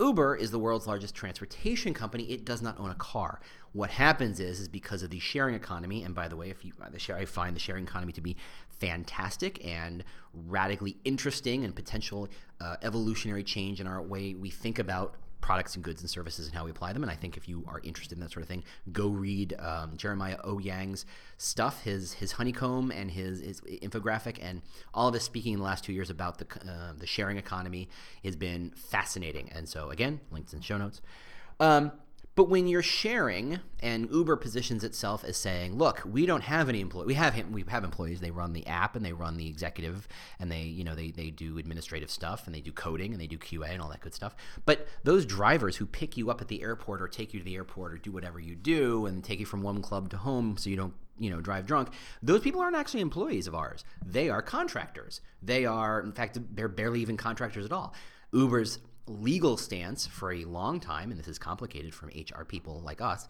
Uber 0.00 0.36
is 0.36 0.50
the 0.50 0.58
world's 0.58 0.86
largest 0.86 1.14
transportation 1.14 1.94
company. 1.94 2.24
It 2.24 2.44
does 2.44 2.62
not 2.62 2.78
own 2.80 2.90
a 2.90 2.94
car. 2.94 3.40
What 3.72 3.90
happens 3.90 4.40
is, 4.40 4.60
is 4.60 4.68
because 4.68 5.02
of 5.02 5.10
the 5.10 5.18
sharing 5.18 5.54
economy, 5.54 6.02
and 6.02 6.14
by 6.14 6.28
the 6.28 6.36
way, 6.36 6.50
if 6.50 6.64
you 6.64 6.72
the 6.90 6.98
share, 6.98 7.16
I 7.16 7.24
find 7.24 7.54
the 7.54 7.60
sharing 7.60 7.84
economy 7.84 8.12
to 8.12 8.20
be 8.20 8.36
fantastic 8.68 9.64
and 9.64 10.04
radically 10.32 10.96
interesting 11.04 11.64
and 11.64 11.74
potential 11.74 12.28
uh, 12.60 12.76
evolutionary 12.82 13.44
change 13.44 13.80
in 13.80 13.86
our 13.86 14.02
way 14.02 14.34
we 14.34 14.50
think 14.50 14.78
about 14.78 15.14
products 15.44 15.74
and 15.74 15.84
goods 15.84 16.00
and 16.00 16.08
services 16.08 16.46
and 16.46 16.56
how 16.56 16.64
we 16.64 16.70
apply 16.70 16.94
them. 16.94 17.02
And 17.02 17.12
I 17.12 17.16
think 17.16 17.36
if 17.36 17.46
you 17.46 17.64
are 17.68 17.78
interested 17.84 18.16
in 18.16 18.20
that 18.22 18.30
sort 18.30 18.42
of 18.42 18.48
thing, 18.48 18.64
go 18.92 19.08
read 19.08 19.54
um, 19.58 19.94
Jeremiah 19.94 20.38
Owyang's 20.42 21.04
stuff, 21.36 21.82
his 21.82 22.14
his 22.14 22.32
honeycomb 22.32 22.90
and 22.90 23.10
his, 23.10 23.40
his 23.40 23.60
infographic, 23.60 24.38
and 24.40 24.62
all 24.94 25.08
of 25.08 25.12
his 25.12 25.22
speaking 25.22 25.52
in 25.52 25.58
the 25.58 25.64
last 25.66 25.84
two 25.84 25.92
years 25.92 26.08
about 26.08 26.38
the 26.38 26.46
uh, 26.66 26.94
the 26.96 27.06
sharing 27.06 27.36
economy 27.36 27.90
has 28.24 28.36
been 28.36 28.72
fascinating. 28.74 29.50
And 29.54 29.68
so 29.68 29.90
again, 29.90 30.20
links 30.30 30.54
in 30.54 30.62
show 30.62 30.78
notes. 30.78 31.02
Um, 31.60 31.92
but 32.36 32.48
when 32.48 32.66
you're 32.66 32.82
sharing, 32.82 33.60
and 33.80 34.10
Uber 34.10 34.36
positions 34.36 34.82
itself 34.82 35.22
as 35.24 35.36
saying, 35.36 35.76
"Look, 35.76 36.02
we 36.04 36.26
don't 36.26 36.42
have 36.42 36.68
any 36.68 36.80
employees. 36.80 37.06
We 37.06 37.14
have 37.14 37.50
we 37.50 37.64
have 37.68 37.84
employees. 37.84 38.20
They 38.20 38.30
run 38.30 38.52
the 38.52 38.66
app 38.66 38.96
and 38.96 39.04
they 39.04 39.12
run 39.12 39.36
the 39.36 39.46
executive, 39.46 40.08
and 40.40 40.50
they 40.50 40.62
you 40.62 40.82
know 40.82 40.94
they 40.94 41.10
they 41.10 41.30
do 41.30 41.58
administrative 41.58 42.10
stuff 42.10 42.46
and 42.46 42.54
they 42.54 42.60
do 42.60 42.72
coding 42.72 43.12
and 43.12 43.20
they 43.20 43.26
do 43.26 43.38
QA 43.38 43.70
and 43.70 43.80
all 43.80 43.88
that 43.90 44.00
good 44.00 44.14
stuff. 44.14 44.34
But 44.66 44.88
those 45.04 45.24
drivers 45.26 45.76
who 45.76 45.86
pick 45.86 46.16
you 46.16 46.30
up 46.30 46.40
at 46.40 46.48
the 46.48 46.62
airport 46.62 47.00
or 47.00 47.08
take 47.08 47.32
you 47.34 47.40
to 47.40 47.44
the 47.44 47.54
airport 47.54 47.92
or 47.92 47.98
do 47.98 48.10
whatever 48.10 48.40
you 48.40 48.56
do 48.56 49.06
and 49.06 49.22
take 49.22 49.38
you 49.38 49.46
from 49.46 49.62
one 49.62 49.80
club 49.82 50.10
to 50.10 50.16
home 50.16 50.56
so 50.56 50.70
you 50.70 50.76
don't 50.76 50.94
you 51.18 51.30
know 51.30 51.40
drive 51.40 51.64
drunk 51.64 51.90
those 52.22 52.40
people 52.40 52.60
aren't 52.60 52.74
actually 52.74 53.00
employees 53.00 53.46
of 53.46 53.54
ours 53.54 53.84
they 54.04 54.28
are 54.28 54.42
contractors 54.42 55.20
they 55.40 55.64
are 55.64 56.00
in 56.00 56.10
fact 56.10 56.36
they're 56.56 56.66
barely 56.66 57.00
even 57.00 57.16
contractors 57.16 57.64
at 57.64 57.70
all 57.70 57.94
uber's 58.32 58.80
legal 59.06 59.56
stance 59.56 60.06
for 60.06 60.32
a 60.32 60.44
long 60.44 60.80
time, 60.80 61.10
and 61.10 61.18
this 61.18 61.28
is 61.28 61.38
complicated 61.38 61.94
from 61.94 62.08
HR 62.08 62.44
people 62.44 62.80
like 62.84 63.00
us, 63.00 63.28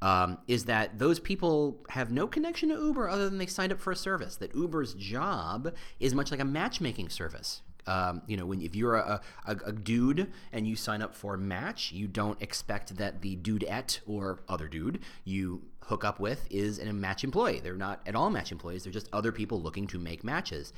um, 0.00 0.38
is 0.48 0.64
that 0.64 0.98
those 0.98 1.20
people 1.20 1.78
have 1.90 2.10
no 2.10 2.26
connection 2.26 2.68
to 2.70 2.74
Uber 2.74 3.08
other 3.08 3.28
than 3.28 3.38
they 3.38 3.46
signed 3.46 3.72
up 3.72 3.80
for 3.80 3.92
a 3.92 3.96
service. 3.96 4.36
That 4.36 4.54
Uber's 4.54 4.94
job 4.94 5.72
is 6.00 6.14
much 6.14 6.30
like 6.30 6.40
a 6.40 6.44
matchmaking 6.44 7.08
service. 7.08 7.62
Um, 7.86 8.22
you 8.26 8.36
know, 8.36 8.46
when 8.46 8.62
if 8.62 8.76
you're 8.76 8.94
a, 8.94 9.20
a, 9.44 9.56
a, 9.66 9.72
dude 9.72 10.30
and 10.52 10.68
you 10.68 10.76
sign 10.76 11.02
up 11.02 11.16
for 11.16 11.36
match, 11.36 11.90
you 11.90 12.06
don't 12.06 12.40
expect 12.40 12.96
that 12.98 13.22
the 13.22 13.36
dudette 13.36 13.98
or 14.06 14.38
other 14.48 14.68
dude 14.68 15.00
you 15.24 15.62
hook 15.80 16.04
up 16.04 16.20
with 16.20 16.46
is 16.48 16.78
a 16.78 16.92
match 16.92 17.24
employee. 17.24 17.58
They're 17.60 17.74
not 17.74 18.00
at 18.06 18.14
all 18.14 18.30
match 18.30 18.52
employees. 18.52 18.84
They're 18.84 18.92
just 18.92 19.08
other 19.12 19.32
people 19.32 19.60
looking 19.60 19.88
to 19.88 19.98
make 19.98 20.22
matches. 20.22 20.72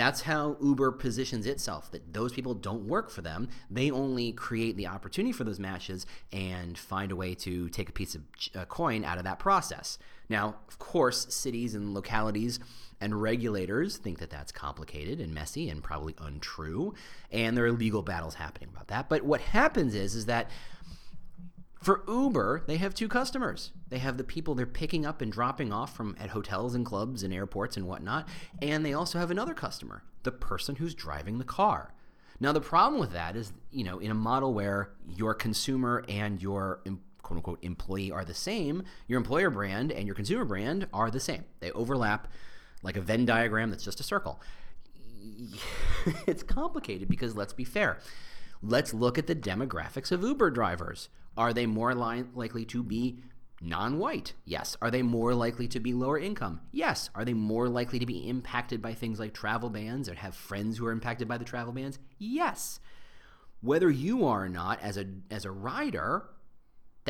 That's 0.00 0.22
how 0.22 0.56
Uber 0.62 0.92
positions 0.92 1.44
itself, 1.44 1.90
that 1.90 2.14
those 2.14 2.32
people 2.32 2.54
don't 2.54 2.88
work 2.88 3.10
for 3.10 3.20
them. 3.20 3.50
They 3.70 3.90
only 3.90 4.32
create 4.32 4.78
the 4.78 4.86
opportunity 4.86 5.30
for 5.30 5.44
those 5.44 5.60
matches 5.60 6.06
and 6.32 6.78
find 6.78 7.12
a 7.12 7.16
way 7.16 7.34
to 7.34 7.68
take 7.68 7.90
a 7.90 7.92
piece 7.92 8.14
of 8.14 8.22
uh, 8.56 8.64
coin 8.64 9.04
out 9.04 9.18
of 9.18 9.24
that 9.24 9.38
process. 9.38 9.98
Now, 10.30 10.56
of 10.68 10.78
course, 10.78 11.34
cities 11.34 11.74
and 11.74 11.92
localities 11.92 12.60
and 12.98 13.20
regulators 13.20 13.98
think 13.98 14.20
that 14.20 14.30
that's 14.30 14.52
complicated 14.52 15.20
and 15.20 15.34
messy 15.34 15.68
and 15.68 15.82
probably 15.82 16.14
untrue, 16.18 16.94
and 17.30 17.54
there 17.54 17.66
are 17.66 17.72
legal 17.72 18.00
battles 18.00 18.36
happening 18.36 18.70
about 18.72 18.88
that. 18.88 19.10
But 19.10 19.22
what 19.22 19.42
happens 19.42 19.94
is, 19.94 20.14
is 20.14 20.24
that 20.24 20.48
for 21.82 22.04
Uber, 22.06 22.64
they 22.66 22.76
have 22.76 22.94
two 22.94 23.08
customers. 23.08 23.72
They 23.88 23.98
have 23.98 24.18
the 24.18 24.24
people 24.24 24.54
they're 24.54 24.66
picking 24.66 25.06
up 25.06 25.22
and 25.22 25.32
dropping 25.32 25.72
off 25.72 25.96
from 25.96 26.14
at 26.20 26.30
hotels 26.30 26.74
and 26.74 26.84
clubs 26.84 27.22
and 27.22 27.32
airports 27.32 27.76
and 27.76 27.86
whatnot, 27.86 28.28
and 28.60 28.84
they 28.84 28.92
also 28.92 29.18
have 29.18 29.30
another 29.30 29.54
customer, 29.54 30.02
the 30.22 30.32
person 30.32 30.76
who's 30.76 30.94
driving 30.94 31.38
the 31.38 31.44
car. 31.44 31.94
Now 32.38 32.52
the 32.52 32.60
problem 32.60 33.00
with 33.00 33.12
that 33.12 33.34
is, 33.34 33.52
you 33.70 33.84
know, 33.84 33.98
in 33.98 34.10
a 34.10 34.14
model 34.14 34.52
where 34.52 34.90
your 35.08 35.34
consumer 35.34 36.04
and 36.08 36.40
your 36.42 36.80
quote 37.22 37.36
unquote 37.36 37.62
employee 37.62 38.10
are 38.10 38.24
the 38.24 38.34
same, 38.34 38.82
your 39.06 39.18
employer 39.18 39.50
brand 39.50 39.90
and 39.90 40.06
your 40.06 40.14
consumer 40.14 40.44
brand 40.44 40.86
are 40.92 41.10
the 41.10 41.20
same. 41.20 41.44
They 41.60 41.70
overlap 41.72 42.28
like 42.82 42.96
a 42.96 43.00
Venn 43.00 43.24
diagram 43.24 43.70
that's 43.70 43.84
just 43.84 44.00
a 44.00 44.02
circle. 44.02 44.40
it's 46.26 46.42
complicated 46.42 47.08
because 47.08 47.36
let's 47.36 47.52
be 47.52 47.64
fair. 47.64 47.98
Let's 48.62 48.92
look 48.92 49.16
at 49.16 49.26
the 49.26 49.34
demographics 49.34 50.12
of 50.12 50.22
Uber 50.22 50.50
drivers. 50.50 51.08
Are 51.36 51.52
they 51.52 51.66
more 51.66 51.94
li- 51.94 52.24
likely 52.34 52.64
to 52.66 52.82
be 52.82 53.20
non 53.60 53.98
white? 53.98 54.34
Yes. 54.44 54.76
Are 54.82 54.90
they 54.90 55.02
more 55.02 55.34
likely 55.34 55.68
to 55.68 55.80
be 55.80 55.92
lower 55.92 56.18
income? 56.18 56.60
Yes. 56.72 57.10
Are 57.14 57.24
they 57.24 57.34
more 57.34 57.68
likely 57.68 57.98
to 57.98 58.06
be 58.06 58.28
impacted 58.28 58.82
by 58.82 58.94
things 58.94 59.18
like 59.20 59.34
travel 59.34 59.70
bans 59.70 60.08
or 60.08 60.14
have 60.14 60.34
friends 60.34 60.78
who 60.78 60.86
are 60.86 60.92
impacted 60.92 61.28
by 61.28 61.38
the 61.38 61.44
travel 61.44 61.72
bans? 61.72 61.98
Yes. 62.18 62.80
Whether 63.60 63.90
you 63.90 64.26
are 64.26 64.44
or 64.44 64.48
not, 64.48 64.80
as 64.80 64.96
a, 64.96 65.04
as 65.30 65.44
a 65.44 65.50
rider, 65.50 66.24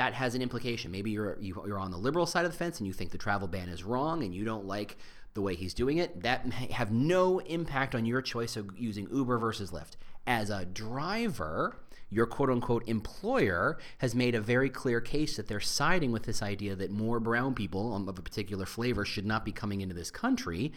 that 0.01 0.15
has 0.15 0.35
an 0.35 0.41
implication. 0.41 0.91
Maybe 0.91 1.11
you're 1.11 1.37
you're 1.43 1.79
on 1.79 1.91
the 1.91 1.99
liberal 1.99 2.25
side 2.25 2.47
of 2.47 2.53
the 2.53 2.57
fence 2.57 2.79
and 2.79 2.87
you 2.87 2.95
think 2.95 3.11
the 3.11 3.19
travel 3.19 3.47
ban 3.47 3.69
is 3.69 3.85
wrong 3.85 4.23
and 4.23 4.35
you 4.35 4.47
don't 4.47 4.65
like 4.65 4.97
the 5.35 5.43
way 5.43 5.55
he's 5.55 5.75
doing 5.75 5.99
it. 5.99 6.23
That 6.23 6.47
may 6.47 6.73
have 6.73 6.91
no 6.91 7.41
impact 7.41 7.95
on 7.95 8.07
your 8.07 8.23
choice 8.23 8.57
of 8.57 8.71
using 8.79 9.07
Uber 9.13 9.37
versus 9.37 9.73
Lyft. 9.73 9.97
As 10.27 10.49
a 10.49 10.65
driver, 10.65 11.77
your 12.09 12.25
quote 12.25 12.49
unquote 12.49 12.89
employer 12.89 13.77
has 13.99 14.15
made 14.15 14.35
a 14.35 14.41
very 14.41 14.71
clear 14.71 15.03
case 15.03 15.37
that 15.37 15.49
they're 15.49 15.61
siding 15.61 16.13
with 16.13 16.23
this 16.23 16.43
idea 16.43 16.75
that 16.77 16.91
more 16.91 17.21
brown 17.21 17.55
people 17.55 17.95
of 17.95 18.09
a 18.09 18.23
particular 18.23 18.65
flavor 18.65 19.05
should 19.05 19.27
not 19.27 19.45
be 19.45 19.53
coming 19.53 19.83
into 19.83 19.95
this 19.95 20.11
country. 20.11 20.73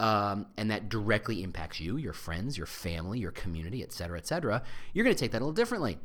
Um, 0.00 0.46
and 0.56 0.72
that 0.72 0.88
directly 0.88 1.44
impacts 1.44 1.78
you, 1.78 1.96
your 1.96 2.12
friends, 2.12 2.58
your 2.58 2.66
family, 2.66 3.20
your 3.20 3.30
community, 3.30 3.84
et 3.84 3.92
cetera, 3.92 4.18
et 4.18 4.26
cetera, 4.26 4.64
you're 4.92 5.04
going 5.04 5.14
to 5.14 5.20
take 5.20 5.30
that 5.30 5.38
a 5.38 5.44
little 5.44 5.52
differently. 5.52 5.98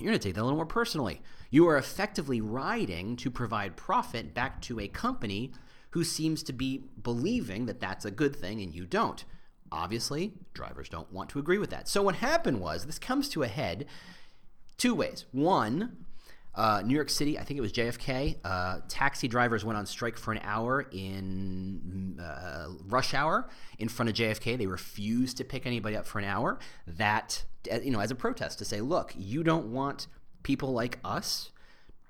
You're 0.00 0.10
going 0.10 0.18
to 0.18 0.28
take 0.28 0.34
that 0.34 0.42
a 0.42 0.44
little 0.44 0.56
more 0.56 0.66
personally. 0.66 1.20
You 1.50 1.68
are 1.68 1.76
effectively 1.76 2.40
riding 2.40 3.16
to 3.16 3.30
provide 3.30 3.76
profit 3.76 4.34
back 4.34 4.60
to 4.62 4.80
a 4.80 4.88
company 4.88 5.52
who 5.90 6.04
seems 6.04 6.42
to 6.44 6.52
be 6.52 6.84
believing 7.02 7.66
that 7.66 7.80
that's 7.80 8.04
a 8.04 8.10
good 8.10 8.34
thing 8.34 8.60
and 8.60 8.74
you 8.74 8.86
don't. 8.86 9.24
Obviously, 9.72 10.32
drivers 10.54 10.88
don't 10.88 11.12
want 11.12 11.30
to 11.30 11.38
agree 11.38 11.58
with 11.58 11.70
that. 11.70 11.88
So 11.88 12.02
what 12.02 12.16
happened 12.16 12.60
was 12.60 12.86
this 12.86 12.98
comes 12.98 13.28
to 13.30 13.42
a 13.42 13.48
head 13.48 13.86
two 14.78 14.94
ways. 14.94 15.26
One, 15.32 16.06
uh, 16.54 16.82
New 16.84 16.94
York 16.94 17.10
City, 17.10 17.38
I 17.38 17.44
think 17.44 17.58
it 17.58 17.60
was 17.60 17.72
JFK, 17.72 18.36
uh, 18.44 18.80
taxi 18.88 19.28
drivers 19.28 19.64
went 19.64 19.78
on 19.78 19.86
strike 19.86 20.16
for 20.16 20.32
an 20.32 20.40
hour 20.42 20.86
in 20.90 22.18
uh, 22.20 22.68
rush 22.86 23.14
hour 23.14 23.48
in 23.78 23.88
front 23.88 24.08
of 24.08 24.16
JFK. 24.16 24.58
They 24.58 24.66
refused 24.66 25.36
to 25.36 25.44
pick 25.44 25.66
anybody 25.66 25.96
up 25.96 26.06
for 26.06 26.18
an 26.18 26.24
hour. 26.24 26.58
That, 26.86 27.44
you 27.82 27.90
know, 27.90 28.00
as 28.00 28.10
a 28.10 28.14
protest 28.14 28.58
to 28.58 28.64
say, 28.64 28.80
look, 28.80 29.12
you 29.16 29.42
don't 29.42 29.72
want 29.72 30.06
people 30.42 30.72
like 30.72 30.98
us 31.04 31.50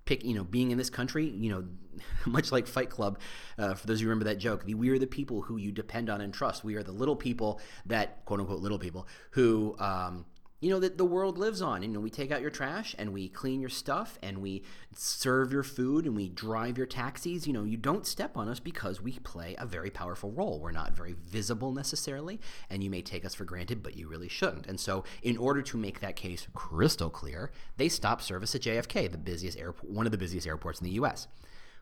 pick, 0.05 0.25
you 0.25 0.35
know, 0.35 0.45
being 0.45 0.71
in 0.71 0.79
this 0.79 0.91
country, 0.91 1.29
you 1.29 1.51
know, 1.51 1.65
much 2.27 2.51
like 2.51 2.67
Fight 2.67 2.91
Club, 2.91 3.19
uh, 3.59 3.75
for 3.75 3.87
those 3.87 4.01
who 4.01 4.07
remember 4.07 4.25
that 4.25 4.39
joke, 4.39 4.65
we 4.67 4.91
are 4.91 4.99
the 4.99 5.07
people 5.07 5.43
who 5.43 5.57
you 5.57 5.71
depend 5.71 6.11
on 6.11 6.21
and 6.21 6.35
trust. 6.35 6.65
We 6.65 6.75
are 6.75 6.83
the 6.83 6.93
little 6.93 7.17
people 7.17 7.61
that, 7.87 8.25
quote 8.25 8.41
unquote, 8.41 8.61
little 8.61 8.79
people 8.79 9.07
who, 9.33 9.77
um, 9.79 10.25
you 10.61 10.71
know 10.71 10.81
that 10.81 10.99
the 10.99 11.05
world 11.05 11.39
lives 11.39 11.63
on. 11.63 11.83
You 11.83 11.89
know, 11.89 12.01
we 12.01 12.11
take 12.11 12.31
out 12.31 12.41
your 12.41 12.51
trash 12.51 12.95
and 12.99 13.13
we 13.13 13.29
clean 13.29 13.61
your 13.61 13.71
stuff 13.71 14.19
and 14.23 14.39
we 14.39 14.63
serve 14.95 15.53
your 15.53 15.63
food 15.63 16.07
and 16.07 16.15
we 16.15 16.29
drive 16.29 16.77
your 16.77 16.87
taxis. 16.87 17.47
You 17.47 17.53
know, 17.53 17.65
you 17.65 17.77
don't 17.77 18.07
step 18.07 18.37
on 18.37 18.49
us 18.49 18.61
because 18.61 19.01
we 19.01 19.19
play 19.21 19.55
a 19.59 19.67
very 19.67 19.91
powerful 19.91 20.31
role. 20.31 20.61
We're 20.61 20.73
not 20.73 20.97
very 20.97 21.15
visible 21.15 21.73
necessarily, 21.73 22.41
and 22.69 22.85
you 22.85 22.91
may 22.91 23.03
take 23.03 23.25
us 23.25 23.35
for 23.35 23.45
granted, 23.45 23.83
but 23.83 23.97
you 23.97 24.09
really 24.09 24.29
shouldn't. 24.29 24.67
And 24.67 24.79
so, 24.79 25.05
in 25.23 25.37
order 25.37 25.63
to 25.63 25.77
make 25.77 26.01
that 26.01 26.17
case 26.17 26.47
crystal 26.55 27.11
clear, 27.11 27.51
they 27.77 27.89
stopped 27.89 28.23
service 28.23 28.55
at 28.55 28.63
JFK, 28.63 29.11
the 29.11 29.19
busiest 29.19 29.59
airport, 29.59 29.91
one 29.91 30.07
of 30.07 30.13
the 30.13 30.19
busiest 30.19 30.47
airports 30.47 30.81
in 30.81 30.85
the 30.85 30.93
U.S 30.93 31.27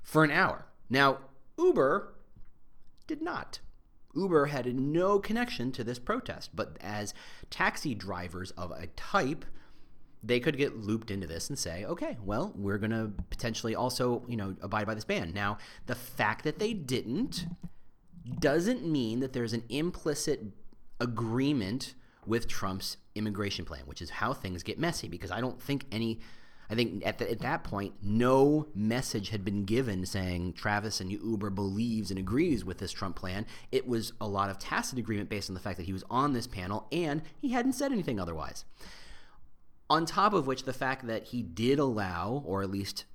for 0.09 0.25
an 0.25 0.31
hour. 0.31 0.67
Now, 0.89 1.19
Uber 1.59 2.15
did 3.07 3.21
not. 3.21 3.61
Uber 4.19 4.47
had 4.47 4.75
no 4.75 5.19
connection 5.19 5.73
to 5.73 5.85
this 5.85 5.99
protest, 5.99 6.51
but 6.55 6.77
as 6.81 7.15
taxi 7.51 7.95
drivers 7.95 8.51
of 8.53 8.71
a 8.73 8.89
type, 8.89 9.45
they 10.23 10.41
could 10.41 10.59
get 10.59 10.77
looped 10.77 11.11
into 11.11 11.27
this 11.27 11.49
and 11.49 11.59
say, 11.59 11.85
okay, 11.85 12.17
well, 12.25 12.53
we're 12.57 12.79
going 12.79 12.91
to 12.91 13.13
potentially 13.31 13.75
also, 13.75 14.25
you 14.29 14.37
know, 14.37 14.57
abide 14.61 14.87
by 14.87 14.95
this 14.95 15.05
ban. 15.05 15.33
Now, 15.33 15.59
the 15.87 15.95
fact 15.95 16.45
that 16.45 16.59
they 16.59 16.75
didn't 16.75 17.47
doesn't 18.41 18.85
mean 18.85 19.21
that 19.21 19.33
there's 19.33 19.53
an 19.53 19.63
implicit 19.69 20.43
agreement 21.01 21.95
with 22.27 22.49
Trump's 22.49 22.99
immigration 23.15 23.65
plan, 23.65 23.83
which 23.87 24.03
is 24.03 24.11
how 24.11 24.33
things 24.33 24.63
get 24.63 24.79
messy 24.79 25.09
because 25.09 25.31
I 25.31 25.41
don't 25.41 25.61
think 25.63 25.87
any 25.91 26.21
I 26.71 26.75
think 26.75 27.07
at, 27.07 27.19
the, 27.19 27.31
at 27.31 27.41
that 27.41 27.65
point, 27.65 27.95
no 28.03 28.67
message 28.75 29.31
had 29.31 29.45
been 29.45 29.65
given 29.65 30.05
saying 30.05 30.53
Travis 30.53 31.01
and 31.01 31.11
Uber 31.11 31.51
believes 31.51 32.11
and 32.11 32.19
agrees 32.19 32.65
with 32.65 32.79
this 32.79 32.93
Trump 32.93 33.17
plan. 33.17 33.47
It 33.73 33.87
was 33.87 34.13
a 34.21 34.29
lot 34.29 34.51
of 34.51 34.59
tacit 34.59 34.99
agreement 34.99 35.31
based 35.31 35.49
on 35.49 35.55
the 35.55 35.61
fact 35.61 35.79
that 35.79 35.87
he 35.87 35.95
was 35.95 36.05
on 36.11 36.35
this 36.35 36.47
panel 36.47 36.87
and 36.93 37.23
he 37.41 37.51
hadn't 37.51 37.73
said 37.73 37.91
anything 37.91 38.21
otherwise. 38.21 38.67
On 39.89 40.05
top 40.05 40.35
of 40.35 40.47
which, 40.47 40.65
the 40.65 40.75
fact 40.75 41.07
that 41.07 41.25
he 41.25 41.43
did 41.43 41.79
allow, 41.79 42.43
or 42.45 42.63
at 42.63 42.71
least 42.71 43.07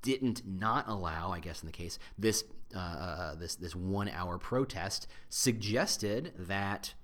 didn't 0.00 0.42
not 0.46 0.88
allow, 0.88 1.32
I 1.32 1.40
guess 1.40 1.60
in 1.60 1.66
the 1.66 1.72
case, 1.72 1.98
this 2.16 2.44
uh, 2.74 2.78
uh 2.78 3.34
this 3.34 3.56
this 3.56 3.76
one 3.76 4.08
hour 4.08 4.38
protest 4.38 5.06
suggested 5.28 6.32
that 6.38 6.94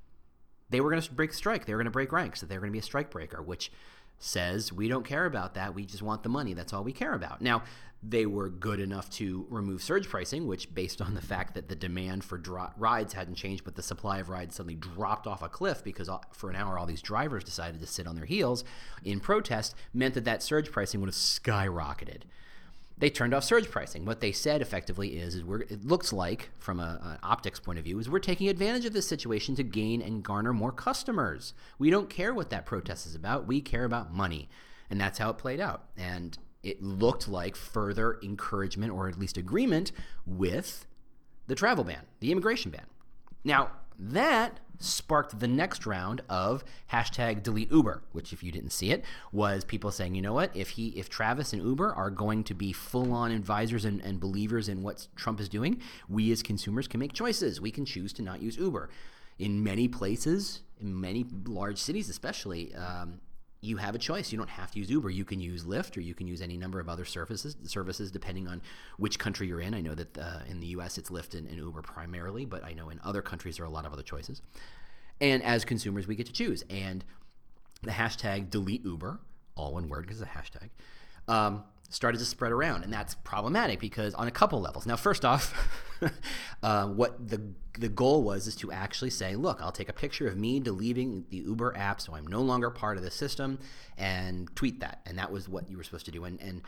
they 0.71 0.81
were 0.81 0.90
going 0.90 1.02
to 1.02 1.12
break 1.12 1.35
strike. 1.35 1.66
They 1.66 1.75
were 1.75 1.78
going 1.78 1.87
to 1.87 1.90
break 1.90 2.12
ranks. 2.12 2.40
That 2.40 2.49
they 2.49 2.57
were 2.57 2.62
going 2.62 2.73
to 2.73 2.76
be 2.76 2.78
a 2.78 2.83
strike 2.83 3.11
breaker, 3.11 3.43
which 3.43 3.71
says 4.18 4.73
we 4.73 4.88
don't 4.88 5.04
care 5.04 5.26
about 5.26 5.54
that. 5.54 5.75
We 5.75 5.85
just 5.85 6.02
want 6.02 6.23
the 6.23 6.28
money. 6.28 6.54
That's 6.54 6.73
all 6.73 6.85
we 6.85 6.92
care 6.92 7.14
about. 7.14 7.40
Now, 7.40 7.62
they 8.02 8.26
were 8.26 8.49
good 8.49 8.78
enough 8.78 9.11
to 9.11 9.46
remove 9.49 9.82
surge 9.82 10.08
pricing, 10.08 10.46
which, 10.46 10.73
based 10.75 11.00
on 11.00 11.14
the 11.14 11.20
fact 11.20 11.54
that 11.54 11.68
the 11.68 11.75
demand 11.75 12.25
for 12.25 12.38
dro- 12.38 12.70
rides 12.76 13.14
hadn't 13.14 13.35
changed, 13.35 13.64
but 13.64 13.75
the 13.75 13.82
supply 13.82 14.18
of 14.18 14.28
rides 14.28 14.54
suddenly 14.54 14.76
dropped 14.76 15.26
off 15.26 15.42
a 15.42 15.49
cliff 15.49 15.82
because 15.82 16.08
for 16.32 16.50
an 16.50 16.56
hour 16.56 16.78
all 16.78 16.87
these 16.87 17.02
drivers 17.02 17.42
decided 17.42 17.80
to 17.80 17.87
sit 17.87 18.06
on 18.06 18.14
their 18.14 18.26
heels 18.26 18.64
in 19.02 19.18
protest, 19.18 19.75
meant 19.92 20.14
that 20.14 20.25
that 20.25 20.42
surge 20.42 20.70
pricing 20.70 21.00
would 21.00 21.08
have 21.08 21.14
skyrocketed 21.14 22.23
they 22.99 23.11
turned 23.11 23.35
off 23.35 23.45
surge 23.45 23.71
pricing. 23.71 24.05
What 24.05 24.21
they 24.21 24.33
said 24.33 24.62
effectively 24.62 25.19
is, 25.19 25.35
is 25.35 25.45
we're, 25.45 25.61
it 25.62 25.85
looks 25.85 26.12
like, 26.12 26.50
from 26.59 26.81
an 26.81 27.19
optics 27.23 27.61
point 27.61 27.79
of 27.79 27.85
view, 27.85 27.99
is 27.99 28.09
we're 28.09 28.19
taking 28.19 28.49
advantage 28.49 28.87
of 28.87 28.95
this 28.95 29.07
situation 29.07 29.55
to 29.57 29.62
gain 29.62 30.00
and 30.00 30.23
garner 30.23 30.53
more 30.53 30.73
customers. 30.73 31.53
We 31.79 31.91
don't 31.91 32.09
care 32.09 32.33
what 32.33 32.50
that 32.50 32.65
protest 32.65 33.07
is 33.07 33.15
about. 33.15 33.47
We 33.47 33.61
care 33.61 33.85
about 33.85 34.15
money. 34.15 34.49
And 34.88 35.00
that's 35.00 35.19
how 35.19 35.31
it 35.31 35.38
played 35.38 35.61
out. 35.61 35.88
And 35.97 36.38
it 36.62 36.83
looked 36.83 37.29
like 37.29 37.55
further 37.55 38.19
encouragement 38.23 38.93
or 38.93 39.09
at 39.09 39.19
least 39.19 39.37
agreement 39.37 39.93
with 40.25 40.87
the 41.49 41.55
travel 41.55 41.85
ban, 41.85 42.07
the 42.21 42.33
immigration 42.33 42.71
ban. 42.71 42.87
Now, 43.45 43.73
that 43.99 44.61
sparked 44.78 45.38
the 45.38 45.49
next 45.49 45.87
round 45.87 46.23
of 46.28 46.64
hashtag 46.92 47.42
delete 47.42 47.71
Uber, 47.71 48.02
which 48.12 48.33
if 48.33 48.42
you 48.42 48.52
didn't 48.52 48.71
see 48.71 48.90
it, 48.90 49.04
was 49.33 49.64
people 49.64 49.90
saying, 49.90 50.14
you 50.14 50.23
know 50.23 50.33
what, 50.33 50.54
if 50.54 50.71
he 50.71 50.88
if 50.88 51.09
Travis 51.09 51.52
and 51.52 51.62
Uber 51.62 51.92
are 51.92 52.11
going 52.11 52.45
to 52.45 52.54
be 52.54 52.73
full 52.73 53.12
on 53.12 53.30
advisors 53.30 53.85
and, 53.85 54.00
and 54.02 54.21
believers 54.21 54.68
in 54.68 54.83
what 54.83 55.06
Trump 55.16 55.40
is 55.40 55.49
doing, 55.49 55.80
we 56.09 56.30
as 56.33 56.42
consumers 56.42 56.88
can 56.88 57.00
make 57.00 57.12
choices. 57.12 57.61
We 57.61 57.71
can 57.71 57.85
choose 57.85 58.12
to 58.14 58.23
not 58.23 58.42
use 58.42 58.56
Uber. 58.56 58.90
In 59.38 59.62
many 59.62 59.87
places, 59.87 60.62
in 60.80 60.99
many 60.99 61.26
large 61.47 61.78
cities 61.78 62.09
especially, 62.09 62.75
um, 62.75 63.21
you 63.61 63.79
have 63.79 63.95
a 63.95 63.99
choice. 63.99 64.33
You 64.33 64.39
don't 64.39 64.51
have 64.51 64.71
to 64.73 64.79
use 64.79 64.91
Uber. 64.91 65.11
You 65.11 65.25
can 65.25 65.41
use 65.41 65.65
Lyft 65.65 65.97
or 65.97 66.01
you 66.01 66.15
can 66.15 66.27
use 66.27 66.41
any 66.41 66.57
number 66.57 66.79
of 66.79 66.89
other 66.89 67.05
services, 67.05 67.57
services 67.65 68.11
depending 68.11 68.47
on 68.47 68.63
which 68.99 69.19
country 69.19 69.49
you're 69.49 69.61
in. 69.61 69.75
I 69.75 69.81
know 69.81 69.95
that 69.95 70.17
uh, 70.19 70.41
in 70.49 70.61
the 70.61 70.67
US 70.69 70.99
it's 70.99 71.11
Lyft 71.11 71.35
and, 71.35 71.49
and, 71.49 71.59
Uber 71.59 71.83
primarily, 71.83 72.45
but 72.45 72.65
I 72.65 72.73
know 72.73 72.91
in 72.91 73.01
other 73.03 73.23
countries 73.23 73.57
there 73.57 73.65
are 73.65 73.69
a 73.69 73.73
lot 73.73 73.87
of 73.87 73.93
other 73.93 74.03
choices. 74.03 74.43
And 75.21 75.43
as 75.43 75.65
consumers, 75.65 76.07
we 76.07 76.15
get 76.15 76.27
to 76.27 76.33
choose. 76.33 76.65
And 76.69 77.05
the 77.83 77.93
hashtag 77.93 78.51
delete 78.51 78.85
Uber, 78.85 79.21
all 79.55 79.73
one 79.73 79.89
word 79.89 80.03
because 80.03 80.21
it's 80.21 80.31
a 80.31 80.39
hashtag, 80.39 80.69
um, 81.33 81.65
started 81.89 82.19
to 82.19 82.25
spread 82.25 82.53
around, 82.53 82.85
and 82.85 82.93
that's 82.93 83.15
problematic 83.17 83.81
because 83.81 84.15
on 84.15 84.29
a 84.29 84.31
couple 84.31 84.61
levels. 84.61 84.87
Now, 84.87 84.97
first 84.97 85.25
off, 85.25 85.55
uh, 86.62 86.87
what 86.87 87.29
the 87.29 87.41
the 87.79 87.88
goal 87.88 88.23
was 88.23 88.47
is 88.47 88.57
to 88.57 88.73
actually 88.73 89.11
say, 89.11 89.37
look, 89.37 89.61
I'll 89.61 89.73
take 89.73 89.91
a 89.91 89.93
picture 89.93 90.26
of 90.26 90.37
me 90.37 90.61
deleting 90.61 91.26
the 91.29 91.38
Uber 91.38 91.76
app, 91.76 92.00
so 92.00 92.15
I'm 92.15 92.26
no 92.26 92.41
longer 92.41 92.71
part 92.71 92.97
of 92.97 93.03
the 93.03 93.11
system, 93.11 93.59
and 93.99 94.55
tweet 94.57 94.81
that, 94.81 95.03
and 95.05 95.19
that 95.19 95.31
was 95.31 95.49
what 95.49 95.69
you 95.71 95.76
were 95.76 95.85
supposed 95.85 96.07
to 96.07 96.12
do, 96.12 96.25
and 96.25 96.41
and. 96.41 96.62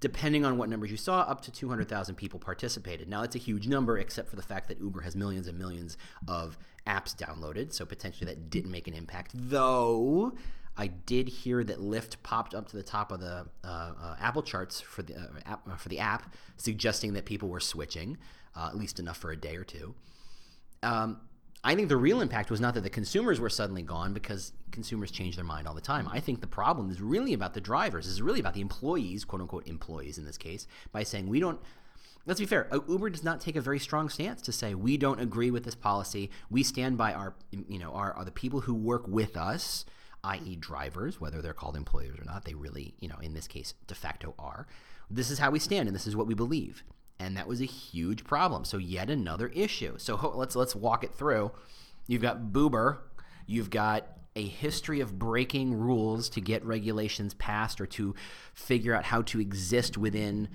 Depending 0.00 0.44
on 0.44 0.58
what 0.58 0.68
numbers 0.68 0.90
you 0.90 0.98
saw, 0.98 1.20
up 1.20 1.40
to 1.42 1.52
200,000 1.52 2.16
people 2.16 2.38
participated. 2.38 3.08
Now, 3.08 3.22
it's 3.22 3.36
a 3.36 3.38
huge 3.38 3.68
number, 3.68 3.96
except 3.96 4.28
for 4.28 4.36
the 4.36 4.42
fact 4.42 4.68
that 4.68 4.78
Uber 4.78 5.00
has 5.00 5.16
millions 5.16 5.48
and 5.48 5.56
millions 5.56 5.96
of 6.28 6.58
apps 6.86 7.16
downloaded, 7.16 7.72
so 7.72 7.86
potentially 7.86 8.26
that 8.26 8.50
didn't 8.50 8.70
make 8.70 8.86
an 8.86 8.92
impact. 8.92 9.30
Though, 9.32 10.34
I 10.76 10.88
did 10.88 11.28
hear 11.28 11.62
that 11.64 11.78
Lyft 11.78 12.16
popped 12.22 12.54
up 12.54 12.68
to 12.68 12.76
the 12.76 12.82
top 12.82 13.12
of 13.12 13.20
the 13.20 13.46
uh, 13.62 13.66
uh, 13.66 14.16
Apple 14.20 14.42
charts 14.42 14.80
for 14.80 15.02
the 15.02 15.14
uh, 15.14 15.26
app, 15.46 15.68
uh, 15.68 15.76
for 15.76 15.88
the 15.88 16.00
app, 16.00 16.34
suggesting 16.56 17.12
that 17.12 17.24
people 17.24 17.48
were 17.48 17.60
switching, 17.60 18.18
uh, 18.56 18.68
at 18.68 18.76
least 18.76 18.98
enough 18.98 19.16
for 19.16 19.30
a 19.30 19.36
day 19.36 19.56
or 19.56 19.64
two. 19.64 19.94
Um, 20.82 21.20
I 21.62 21.74
think 21.74 21.88
the 21.88 21.96
real 21.96 22.20
impact 22.20 22.50
was 22.50 22.60
not 22.60 22.74
that 22.74 22.82
the 22.82 22.90
consumers 22.90 23.40
were 23.40 23.48
suddenly 23.48 23.82
gone 23.82 24.12
because 24.12 24.52
consumers 24.70 25.10
change 25.10 25.36
their 25.36 25.44
mind 25.44 25.66
all 25.66 25.74
the 25.74 25.80
time. 25.80 26.08
I 26.12 26.20
think 26.20 26.40
the 26.40 26.46
problem 26.46 26.90
is 26.90 27.00
really 27.00 27.32
about 27.32 27.54
the 27.54 27.60
drivers. 27.60 28.06
Is 28.06 28.20
really 28.20 28.40
about 28.40 28.54
the 28.54 28.60
employees, 28.60 29.24
quote 29.24 29.40
unquote 29.40 29.66
employees 29.66 30.18
in 30.18 30.24
this 30.24 30.36
case, 30.36 30.66
by 30.92 31.04
saying 31.04 31.28
we 31.28 31.40
don't 31.40 31.60
let's 32.26 32.40
be 32.40 32.46
fair. 32.46 32.68
Uber 32.88 33.10
does 33.10 33.24
not 33.24 33.40
take 33.40 33.56
a 33.56 33.60
very 33.60 33.78
strong 33.78 34.08
stance 34.08 34.42
to 34.42 34.52
say 34.52 34.74
we 34.74 34.96
don't 34.96 35.20
agree 35.20 35.50
with 35.50 35.64
this 35.64 35.74
policy. 35.74 36.30
We 36.50 36.62
stand 36.62 36.98
by 36.98 37.12
our, 37.12 37.34
you 37.50 37.78
know, 37.78 37.92
our, 37.92 38.12
are 38.12 38.24
the 38.24 38.30
people 38.30 38.60
who 38.60 38.74
work 38.74 39.06
with 39.06 39.36
us 39.36 39.84
i.e., 40.24 40.56
drivers, 40.56 41.20
whether 41.20 41.40
they're 41.40 41.52
called 41.52 41.76
employers 41.76 42.18
or 42.18 42.24
not. 42.24 42.44
They 42.44 42.54
really, 42.54 42.94
you 42.98 43.08
know, 43.08 43.18
in 43.20 43.34
this 43.34 43.46
case, 43.46 43.74
de 43.86 43.94
facto 43.94 44.34
are. 44.38 44.66
This 45.10 45.30
is 45.30 45.38
how 45.38 45.50
we 45.50 45.58
stand, 45.58 45.88
and 45.88 45.94
this 45.94 46.06
is 46.06 46.16
what 46.16 46.26
we 46.26 46.34
believe. 46.34 46.82
And 47.20 47.36
that 47.36 47.46
was 47.46 47.60
a 47.60 47.66
huge 47.66 48.24
problem. 48.24 48.64
So 48.64 48.78
yet 48.78 49.08
another 49.10 49.48
issue. 49.48 49.98
So 49.98 50.32
let's 50.34 50.56
let's 50.56 50.74
walk 50.74 51.04
it 51.04 51.14
through. 51.14 51.52
You've 52.06 52.22
got 52.22 52.52
Boober. 52.52 52.98
You've 53.46 53.70
got 53.70 54.06
a 54.36 54.46
history 54.46 55.00
of 55.00 55.18
breaking 55.18 55.74
rules 55.74 56.28
to 56.30 56.40
get 56.40 56.64
regulations 56.64 57.34
passed 57.34 57.80
or 57.80 57.86
to 57.86 58.14
figure 58.52 58.94
out 58.94 59.04
how 59.04 59.22
to 59.22 59.40
exist 59.40 59.96
within 59.96 60.48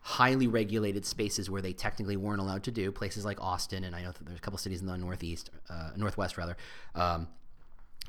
highly 0.00 0.48
regulated 0.48 1.06
spaces 1.06 1.48
where 1.48 1.62
they 1.62 1.72
technically 1.72 2.16
weren't 2.16 2.40
allowed 2.40 2.64
to 2.64 2.70
do. 2.70 2.90
Places 2.92 3.24
like 3.24 3.40
Austin, 3.40 3.84
and 3.84 3.94
I 3.94 4.02
know 4.02 4.12
that 4.12 4.26
there's 4.26 4.38
a 4.38 4.42
couple 4.42 4.58
cities 4.58 4.80
in 4.80 4.86
the 4.86 4.98
northeast, 4.98 5.50
uh, 5.70 5.90
northwest 5.96 6.36
rather, 6.36 6.56
um, 6.94 7.28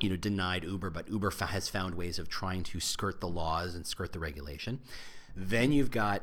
you 0.00 0.08
know, 0.08 0.16
denied 0.16 0.64
Uber, 0.64 0.90
but 0.90 1.08
Uber 1.08 1.30
has 1.30 1.68
found 1.68 1.94
ways 1.94 2.18
of 2.18 2.28
trying 2.28 2.62
to 2.64 2.80
skirt 2.80 3.20
the 3.20 3.28
laws 3.28 3.74
and 3.74 3.86
skirt 3.86 4.12
the 4.12 4.18
regulation. 4.18 4.80
Then 5.36 5.72
you've 5.72 5.90
got 5.90 6.22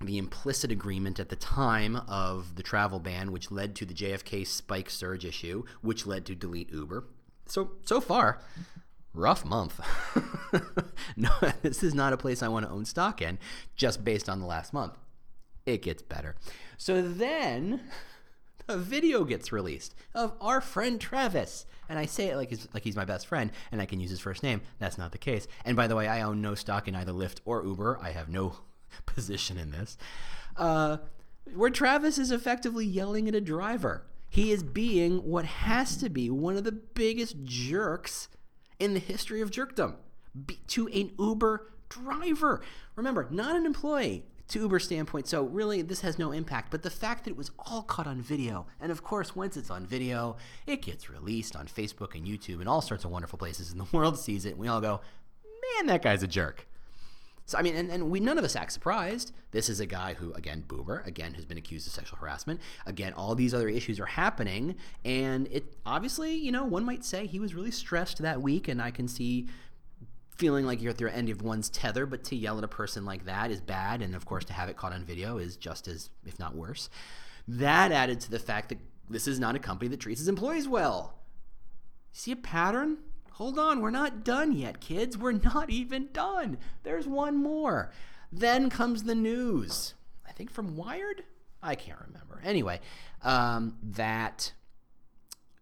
the 0.00 0.18
implicit 0.18 0.72
agreement 0.72 1.20
at 1.20 1.28
the 1.28 1.36
time 1.36 1.96
of 2.08 2.56
the 2.56 2.62
travel 2.62 2.98
ban, 2.98 3.32
which 3.32 3.50
led 3.50 3.74
to 3.76 3.84
the 3.84 3.94
JFK 3.94 4.46
spike 4.46 4.90
surge 4.90 5.24
issue, 5.24 5.64
which 5.82 6.06
led 6.06 6.24
to 6.26 6.34
delete 6.34 6.72
Uber. 6.72 7.04
So 7.46 7.72
so 7.84 8.00
far, 8.00 8.40
rough 9.12 9.44
month. 9.44 9.80
no, 11.16 11.30
this 11.62 11.82
is 11.82 11.94
not 11.94 12.12
a 12.12 12.16
place 12.16 12.42
I 12.42 12.48
want 12.48 12.66
to 12.66 12.72
own 12.72 12.84
stock 12.84 13.20
in, 13.20 13.38
just 13.76 14.04
based 14.04 14.28
on 14.28 14.40
the 14.40 14.46
last 14.46 14.72
month. 14.72 14.96
It 15.66 15.82
gets 15.82 16.02
better. 16.02 16.36
So 16.78 17.02
then 17.02 17.82
a 18.70 18.76
video 18.76 19.24
gets 19.24 19.52
released 19.52 19.94
of 20.14 20.32
our 20.40 20.60
friend 20.60 21.00
Travis. 21.00 21.66
And 21.88 21.98
I 21.98 22.06
say 22.06 22.28
it 22.28 22.36
like 22.36 22.50
he's, 22.50 22.68
like 22.72 22.84
he's 22.84 22.96
my 22.96 23.04
best 23.04 23.26
friend 23.26 23.50
and 23.72 23.82
I 23.82 23.86
can 23.86 24.00
use 24.00 24.10
his 24.10 24.20
first 24.20 24.42
name. 24.42 24.62
That's 24.78 24.96
not 24.96 25.12
the 25.12 25.18
case. 25.18 25.46
And 25.64 25.76
by 25.76 25.86
the 25.86 25.96
way, 25.96 26.08
I 26.08 26.22
own 26.22 26.40
no 26.40 26.54
stock 26.54 26.88
in 26.88 26.94
either 26.94 27.12
Lyft 27.12 27.40
or 27.44 27.64
Uber. 27.64 27.98
I 28.00 28.10
have 28.10 28.28
no 28.28 28.56
position 29.06 29.58
in 29.58 29.72
this. 29.72 29.98
Uh, 30.56 30.98
where 31.54 31.70
Travis 31.70 32.16
is 32.18 32.30
effectively 32.30 32.86
yelling 32.86 33.28
at 33.28 33.34
a 33.34 33.40
driver. 33.40 34.06
He 34.28 34.52
is 34.52 34.62
being 34.62 35.24
what 35.24 35.44
has 35.44 35.96
to 35.96 36.08
be 36.08 36.30
one 36.30 36.56
of 36.56 36.62
the 36.62 36.72
biggest 36.72 37.42
jerks 37.42 38.28
in 38.78 38.94
the 38.94 39.00
history 39.00 39.40
of 39.40 39.50
jerkdom 39.50 39.96
to 40.68 40.86
an 40.88 41.10
Uber 41.18 41.72
driver. 41.88 42.62
Remember, 42.94 43.26
not 43.30 43.56
an 43.56 43.66
employee 43.66 44.24
to 44.50 44.60
Uber's 44.60 44.84
standpoint. 44.84 45.26
So 45.26 45.44
really, 45.44 45.82
this 45.82 46.00
has 46.02 46.18
no 46.18 46.32
impact. 46.32 46.70
But 46.70 46.82
the 46.82 46.90
fact 46.90 47.24
that 47.24 47.30
it 47.30 47.36
was 47.36 47.50
all 47.58 47.82
caught 47.82 48.06
on 48.06 48.20
video, 48.20 48.66
and 48.80 48.92
of 48.92 49.02
course, 49.02 49.34
once 49.34 49.56
it's 49.56 49.70
on 49.70 49.86
video, 49.86 50.36
it 50.66 50.82
gets 50.82 51.08
released 51.08 51.56
on 51.56 51.66
Facebook 51.66 52.14
and 52.14 52.26
YouTube 52.26 52.60
and 52.60 52.68
all 52.68 52.80
sorts 52.80 53.04
of 53.04 53.10
wonderful 53.10 53.38
places, 53.38 53.70
and 53.70 53.80
the 53.80 53.86
world 53.96 54.18
sees 54.18 54.44
it, 54.44 54.50
and 54.50 54.58
we 54.58 54.68
all 54.68 54.80
go, 54.80 55.00
"Man, 55.76 55.86
that 55.86 56.02
guy's 56.02 56.22
a 56.22 56.28
jerk." 56.28 56.66
So 57.46 57.58
I 57.58 57.62
mean, 57.62 57.74
and, 57.74 57.90
and 57.90 58.10
we 58.10 58.20
none 58.20 58.38
of 58.38 58.44
us 58.44 58.54
act 58.54 58.72
surprised. 58.72 59.32
This 59.50 59.68
is 59.68 59.80
a 59.80 59.86
guy 59.86 60.14
who, 60.14 60.32
again, 60.34 60.62
boober, 60.68 61.04
again, 61.04 61.34
has 61.34 61.44
been 61.44 61.58
accused 61.58 61.84
of 61.88 61.92
sexual 61.92 62.18
harassment. 62.20 62.60
Again, 62.86 63.12
all 63.12 63.34
these 63.34 63.52
other 63.52 63.68
issues 63.68 63.98
are 63.98 64.06
happening, 64.06 64.76
and 65.04 65.48
it 65.50 65.74
obviously, 65.84 66.34
you 66.34 66.52
know, 66.52 66.64
one 66.64 66.84
might 66.84 67.04
say 67.04 67.26
he 67.26 67.40
was 67.40 67.54
really 67.54 67.72
stressed 67.72 68.18
that 68.18 68.40
week, 68.40 68.68
and 68.68 68.80
I 68.80 68.92
can 68.92 69.08
see 69.08 69.48
feeling 70.40 70.64
like 70.64 70.80
you're 70.80 70.90
at 70.90 70.96
the 70.96 71.14
end 71.14 71.28
of 71.28 71.42
one's 71.42 71.68
tether, 71.68 72.06
but 72.06 72.24
to 72.24 72.34
yell 72.34 72.56
at 72.56 72.64
a 72.64 72.68
person 72.68 73.04
like 73.04 73.26
that 73.26 73.50
is 73.50 73.60
bad, 73.60 74.00
and 74.00 74.16
of 74.16 74.24
course 74.24 74.46
to 74.46 74.54
have 74.54 74.70
it 74.70 74.76
caught 74.78 74.94
on 74.94 75.04
video 75.04 75.36
is 75.36 75.54
just 75.56 75.86
as, 75.86 76.08
if 76.24 76.38
not 76.38 76.56
worse. 76.56 76.88
That 77.46 77.92
added 77.92 78.20
to 78.22 78.30
the 78.30 78.38
fact 78.38 78.70
that 78.70 78.78
this 79.10 79.28
is 79.28 79.38
not 79.38 79.54
a 79.54 79.58
company 79.58 79.88
that 79.88 80.00
treats 80.00 80.20
its 80.20 80.30
employees 80.30 80.66
well. 80.66 81.18
See 82.12 82.32
a 82.32 82.36
pattern? 82.36 82.96
Hold 83.32 83.58
on, 83.58 83.80
we're 83.82 83.90
not 83.90 84.24
done 84.24 84.52
yet, 84.52 84.80
kids. 84.80 85.18
We're 85.18 85.32
not 85.32 85.68
even 85.68 86.08
done. 86.14 86.56
There's 86.84 87.06
one 87.06 87.36
more. 87.36 87.92
Then 88.32 88.70
comes 88.70 89.02
the 89.02 89.14
news. 89.14 89.92
I 90.26 90.32
think 90.32 90.50
from 90.50 90.74
Wired? 90.74 91.24
I 91.62 91.74
can't 91.74 92.00
remember. 92.06 92.40
Anyway, 92.42 92.80
um, 93.22 93.76
that 93.82 94.52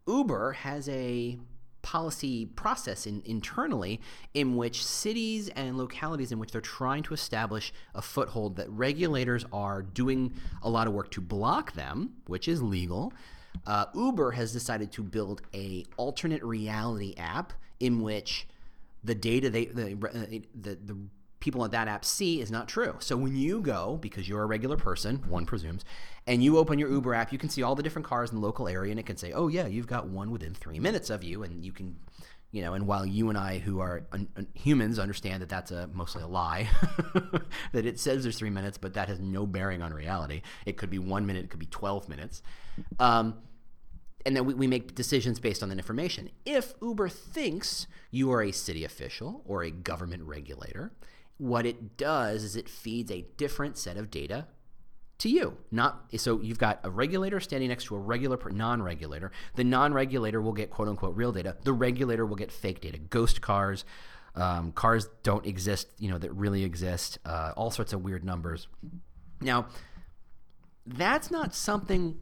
Uber 0.07 0.53
has 0.53 0.89
a 0.89 1.37
policy 1.83 2.47
process 2.47 3.07
in, 3.07 3.23
internally 3.25 4.01
in 4.35 4.57
which 4.57 4.85
cities 4.85 5.49
and 5.51 5.79
localities 5.79 6.33
in 6.33 6.39
which 6.39 6.51
they're 6.51 6.61
trying 6.61 7.03
to 7.03 7.15
establish 7.15 7.73
a 7.95 8.03
foothold 8.03 8.57
that 8.57 8.69
regulators 8.71 9.45
are 9.53 9.83
doing 9.83 10.33
a 10.63 10.69
lot 10.69 10.87
of 10.87 10.93
work 10.93 11.11
to 11.11 11.21
block 11.21 11.73
them, 11.73 12.15
which 12.27 12.49
is 12.49 12.63
legal. 12.63 13.13
Uh, 13.67 13.87
Uber 13.95 14.33
has 14.33 14.53
decided 14.53 14.93
to 14.93 15.03
build 15.03 15.43
a 15.55 15.85
alternate 15.97 16.43
reality 16.43 17.15
app 17.17 17.53
in 17.81 18.03
which 18.03 18.47
the 19.05 19.15
data 19.15 19.49
they 19.49 19.67
the, 19.67 19.95
the, 20.55 20.75
the 20.85 20.97
people 21.49 21.63
on 21.63 21.71
that 21.71 21.89
app 21.89 22.05
see 22.05 22.43
is 22.43 22.51
not 22.51 22.69
true. 22.69 22.95
So 22.99 23.17
when 23.17 23.35
you 23.35 23.63
go, 23.63 23.97
because 24.03 24.29
you're 24.29 24.43
a 24.43 24.47
regular 24.47 24.77
person, 24.77 25.25
one 25.29 25.47
presumes, 25.47 25.83
and 26.27 26.45
you 26.45 26.59
open 26.59 26.79
your 26.79 26.91
Uber 26.91 27.15
app, 27.15 27.33
you 27.33 27.39
can 27.39 27.49
see 27.49 27.63
all 27.63 27.75
the 27.75 27.83
different 27.83 28.07
cars 28.07 28.29
in 28.29 28.37
the 28.37 28.47
local 28.47 28.69
area, 28.69 28.91
and 28.91 29.01
it 29.01 29.07
can 29.07 29.17
say, 29.17 29.33
"Oh 29.33 29.49
yeah, 29.49 29.67
you've 29.67 29.87
got 29.87 30.09
one 30.09 30.31
within 30.31 30.53
three 30.53 30.79
minutes 30.79 31.09
of 31.09 31.25
you," 31.25 31.43
and 31.45 31.65
you 31.65 31.73
can, 31.73 31.97
you 32.51 32.61
know. 32.61 32.75
And 32.75 32.87
while 32.87 33.07
you 33.07 33.31
and 33.31 33.39
I, 33.39 33.61
who 33.61 33.81
are 33.81 34.07
un- 34.13 34.29
un- 34.37 34.49
humans, 34.53 34.99
understand 34.99 35.41
that 35.41 35.49
that's 35.49 35.71
a 35.71 35.89
mostly 35.95 36.23
a 36.23 36.27
lie, 36.27 36.69
that 37.73 37.87
it 37.87 37.99
says 37.99 38.25
there's 38.25 38.37
three 38.37 38.51
minutes, 38.51 38.77
but 38.77 38.93
that 38.93 39.09
has 39.09 39.19
no 39.19 39.47
bearing 39.47 39.81
on 39.81 39.95
reality. 39.95 40.43
It 40.67 40.77
could 40.77 40.91
be 40.91 40.99
one 40.99 41.25
minute, 41.25 41.47
it 41.47 41.51
could 41.51 41.61
be 41.61 41.67
twelve 41.67 42.11
minutes. 42.11 42.43
Um, 43.01 43.39
and 44.27 44.37
then 44.37 44.45
we 44.45 44.67
make 44.67 44.95
decisions 44.95 45.41
based 45.41 45.63
on 45.63 45.71
that 45.71 45.79
information. 45.79 46.29
If 46.45 46.75
Uber 46.83 47.09
thinks 47.09 47.87
you 48.11 48.31
are 48.33 48.43
a 48.43 48.53
city 48.53 48.85
official 48.85 49.43
or 49.47 49.63
a 49.63 49.71
government 49.71 50.25
regulator, 50.25 50.93
what 51.39 51.65
it 51.65 51.97
does 51.97 52.45
is 52.45 52.57
it 52.57 52.69
feeds 52.69 53.11
a 53.11 53.27
different 53.37 53.79
set 53.79 53.97
of 53.97 54.11
data 54.11 54.47
to 55.19 55.29
you. 55.29 55.57
Not 55.71 56.05
so 56.17 56.41
you've 56.41 56.59
got 56.59 56.81
a 56.85 56.91
regulator 56.91 57.41
standing 57.41 57.69
next 57.69 57.85
to 57.87 57.97
a 57.97 57.99
regular 57.99 58.39
non-regulator. 58.51 59.33
The 59.55 59.65
non-regulator 59.65 60.41
will 60.41 60.53
get 60.53 60.71
quote 60.71 60.89
unquote 60.89 61.17
real 61.17 61.33
data. 61.33 61.57
The 61.63 61.73
regulator 61.73 62.27
will 62.27 62.37
get 62.37 62.53
fake 62.53 62.81
data, 62.81 62.99
ghost 62.99 63.41
cars, 63.41 63.85
um, 64.35 64.73
cars 64.73 65.09
don't 65.23 65.45
exist, 65.47 65.89
you 65.99 66.09
know, 66.11 66.19
that 66.19 66.33
really 66.33 66.63
exist, 66.63 67.19
uh, 67.25 67.53
all 67.57 67.71
sorts 67.71 67.93
of 67.93 68.03
weird 68.03 68.25
numbers. 68.25 68.69
Now, 69.41 69.67
that's 70.87 71.31
not 71.31 71.55
something 71.55 72.21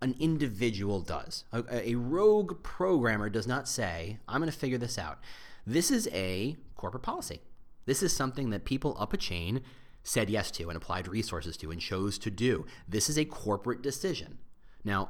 an 0.00 0.14
individual 0.18 1.00
does. 1.00 1.44
A, 1.52 1.90
a 1.90 1.94
rogue 1.96 2.62
programmer 2.62 3.28
does 3.28 3.46
not 3.46 3.68
say, 3.68 4.18
"I'm 4.28 4.40
going 4.40 4.50
to 4.50 4.56
figure 4.56 4.78
this 4.78 4.96
out." 4.96 5.18
This 5.66 5.90
is 5.90 6.08
a 6.12 6.56
corporate 6.76 7.02
policy. 7.02 7.42
This 7.88 8.02
is 8.02 8.14
something 8.14 8.50
that 8.50 8.66
people 8.66 8.94
up 9.00 9.14
a 9.14 9.16
chain 9.16 9.62
said 10.02 10.28
yes 10.28 10.50
to 10.50 10.68
and 10.68 10.76
applied 10.76 11.08
resources 11.08 11.56
to 11.56 11.70
and 11.70 11.80
chose 11.80 12.18
to 12.18 12.30
do. 12.30 12.66
This 12.86 13.08
is 13.08 13.16
a 13.16 13.24
corporate 13.24 13.80
decision. 13.80 14.36
Now, 14.84 15.08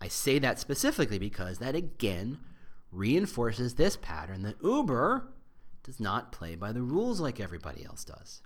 I 0.00 0.08
say 0.08 0.40
that 0.40 0.58
specifically 0.58 1.20
because 1.20 1.58
that 1.58 1.76
again 1.76 2.40
reinforces 2.90 3.76
this 3.76 3.96
pattern 3.96 4.42
that 4.42 4.56
Uber 4.64 5.28
does 5.84 6.00
not 6.00 6.32
play 6.32 6.56
by 6.56 6.72
the 6.72 6.82
rules 6.82 7.20
like 7.20 7.38
everybody 7.38 7.84
else 7.84 8.04
does. 8.04 8.42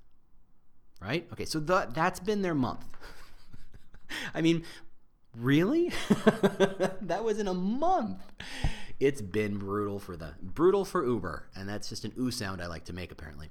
Right? 1.00 1.26
Okay, 1.32 1.46
so 1.46 1.58
the, 1.58 1.88
that's 1.94 2.20
been 2.20 2.42
their 2.42 2.54
month. 2.54 2.84
I 4.34 4.42
mean, 4.42 4.64
really? 5.34 5.92
that 7.00 7.24
was 7.24 7.38
in 7.38 7.48
a 7.48 7.54
month. 7.54 8.20
It's 9.00 9.20
been 9.22 9.58
brutal 9.58 9.98
for 9.98 10.16
the 10.16 10.34
brutal 10.40 10.84
for 10.84 11.04
Uber, 11.06 11.48
and 11.54 11.68
that's 11.68 11.88
just 11.88 12.04
an 12.04 12.12
ooh 12.18 12.30
sound 12.30 12.62
I 12.62 12.66
like 12.66 12.84
to 12.86 12.92
make 12.92 13.12
apparently. 13.12 13.50